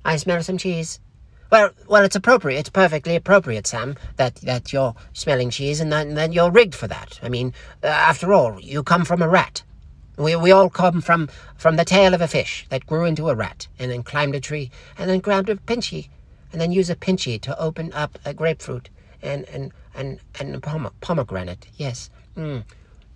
I 0.03 0.17
smell 0.17 0.43
some 0.43 0.57
cheese. 0.57 0.99
Well, 1.51 1.71
well, 1.85 2.03
it's 2.05 2.15
appropriate. 2.15 2.59
It's 2.59 2.69
perfectly 2.69 3.17
appropriate, 3.17 3.67
Sam, 3.67 3.97
that, 4.15 4.35
that 4.35 4.71
you're 4.71 4.95
smelling 5.11 5.49
cheese 5.49 5.81
and 5.81 5.91
that 5.91 6.31
you're 6.31 6.49
rigged 6.49 6.75
for 6.75 6.87
that. 6.87 7.19
I 7.21 7.27
mean, 7.27 7.53
uh, 7.83 7.87
after 7.87 8.31
all, 8.31 8.57
you 8.61 8.83
come 8.83 9.03
from 9.03 9.21
a 9.21 9.27
rat. 9.27 9.61
We, 10.17 10.33
we 10.37 10.51
all 10.51 10.69
come 10.69 11.01
from, 11.01 11.27
from 11.57 11.75
the 11.75 11.83
tail 11.83 12.13
of 12.13 12.21
a 12.21 12.27
fish 12.29 12.65
that 12.69 12.85
grew 12.85 13.03
into 13.03 13.27
a 13.27 13.35
rat 13.35 13.67
and 13.77 13.91
then 13.91 14.01
climbed 14.01 14.33
a 14.33 14.39
tree 14.39 14.71
and 14.97 15.09
then 15.09 15.19
grabbed 15.19 15.49
a 15.49 15.55
pinchy 15.55 16.07
and 16.53 16.61
then 16.61 16.71
use 16.71 16.89
a 16.89 16.95
pinchy 16.95 17.39
to 17.41 17.59
open 17.59 17.91
up 17.91 18.17
a 18.23 18.33
grapefruit 18.33 18.89
and, 19.21 19.43
and, 19.49 19.73
and, 19.93 20.21
and 20.39 20.55
a 20.55 20.59
pom- 20.61 20.93
pomegranate. 21.01 21.67
Yes. 21.75 22.09
Mm. 22.37 22.63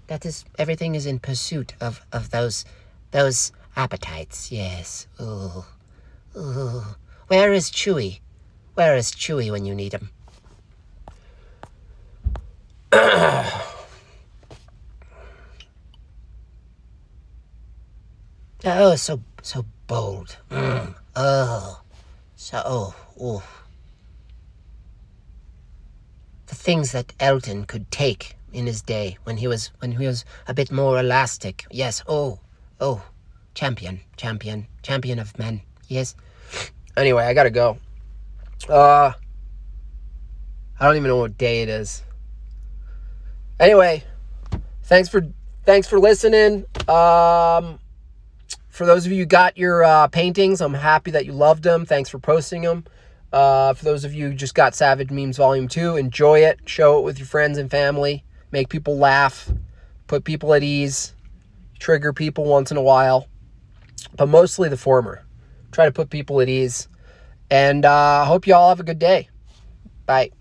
That 0.07 0.25
is, 0.25 0.43
everything 0.59 0.95
is 0.95 1.05
in 1.05 1.19
pursuit 1.19 1.73
of, 1.79 2.05
of 2.11 2.31
those, 2.31 2.65
those 3.11 3.53
appetites. 3.77 4.51
Yes. 4.51 5.07
Ooh. 5.21 5.63
Ooh. 6.35 6.83
Where 7.27 7.53
is 7.53 7.71
Chewie? 7.71 8.19
Where 8.75 8.97
is 8.97 9.11
Chewie 9.11 9.51
when 9.51 9.65
you 9.65 9.73
need 9.73 9.93
him? 9.93 10.09
Oh, 18.67 18.95
so 18.95 19.21
so 19.43 19.63
bold. 19.85 20.37
Mm. 20.49 20.95
Oh, 21.15 21.81
so 22.35 22.63
oh, 22.65 22.95
oh. 23.21 23.43
The 26.47 26.55
things 26.55 26.91
that 26.91 27.13
Elton 27.19 27.65
could 27.65 27.91
take 27.91 28.35
in 28.51 28.65
his 28.65 28.81
day 28.81 29.19
when 29.23 29.37
he 29.37 29.47
was 29.47 29.67
when 29.79 29.91
he 29.91 30.07
was 30.07 30.25
a 30.47 30.55
bit 30.55 30.71
more 30.71 30.99
elastic. 30.99 31.67
Yes. 31.69 32.01
Oh, 32.07 32.39
oh, 32.81 33.03
champion, 33.53 33.99
champion, 34.17 34.65
champion 34.81 35.19
of 35.19 35.37
men. 35.37 35.61
Yes. 35.87 36.15
Anyway, 36.97 37.23
I 37.23 37.35
gotta 37.35 37.51
go. 37.51 37.77
Uh, 38.69 39.13
I 40.79 40.85
don't 40.85 40.95
even 40.95 41.07
know 41.07 41.17
what 41.17 41.37
day 41.37 41.61
it 41.61 41.69
is. 41.69 42.03
Anyway, 43.59 44.03
thanks 44.83 45.07
for 45.07 45.27
thanks 45.63 45.87
for 45.87 45.99
listening. 45.99 46.65
Um, 46.89 47.79
for 48.67 48.85
those 48.85 49.05
of 49.05 49.11
you 49.11 49.19
who 49.19 49.25
got 49.25 49.57
your 49.57 49.83
uh, 49.83 50.07
paintings, 50.07 50.59
I'm 50.59 50.73
happy 50.73 51.11
that 51.11 51.25
you 51.25 51.31
loved 51.31 51.63
them. 51.63 51.85
Thanks 51.85 52.09
for 52.09 52.19
posting 52.19 52.61
them. 52.61 52.83
Uh, 53.31 53.73
for 53.73 53.85
those 53.85 54.03
of 54.03 54.13
you 54.13 54.29
who 54.29 54.33
just 54.33 54.55
got 54.55 54.75
Savage 54.75 55.11
Memes 55.11 55.37
Volume 55.37 55.67
2, 55.67 55.95
enjoy 55.97 56.39
it. 56.39 56.59
Show 56.65 56.99
it 56.99 57.03
with 57.03 57.17
your 57.17 57.25
friends 57.25 57.57
and 57.57 57.71
family. 57.71 58.23
Make 58.51 58.69
people 58.69 58.97
laugh. 58.97 59.51
Put 60.07 60.23
people 60.23 60.53
at 60.53 60.63
ease. 60.63 61.13
Trigger 61.79 62.13
people 62.13 62.45
once 62.45 62.71
in 62.71 62.77
a 62.77 62.81
while. 62.81 63.27
But 64.15 64.27
mostly 64.27 64.69
the 64.69 64.77
former. 64.77 65.25
Try 65.71 65.85
to 65.85 65.91
put 65.91 66.09
people 66.09 66.41
at 66.41 66.49
ease. 66.49 66.87
And 67.49 67.85
uh, 67.85 68.21
I 68.23 68.25
hope 68.25 68.47
you 68.47 68.55
all 68.55 68.69
have 68.69 68.79
a 68.79 68.83
good 68.83 68.99
day. 68.99 69.29
Bye. 70.07 70.31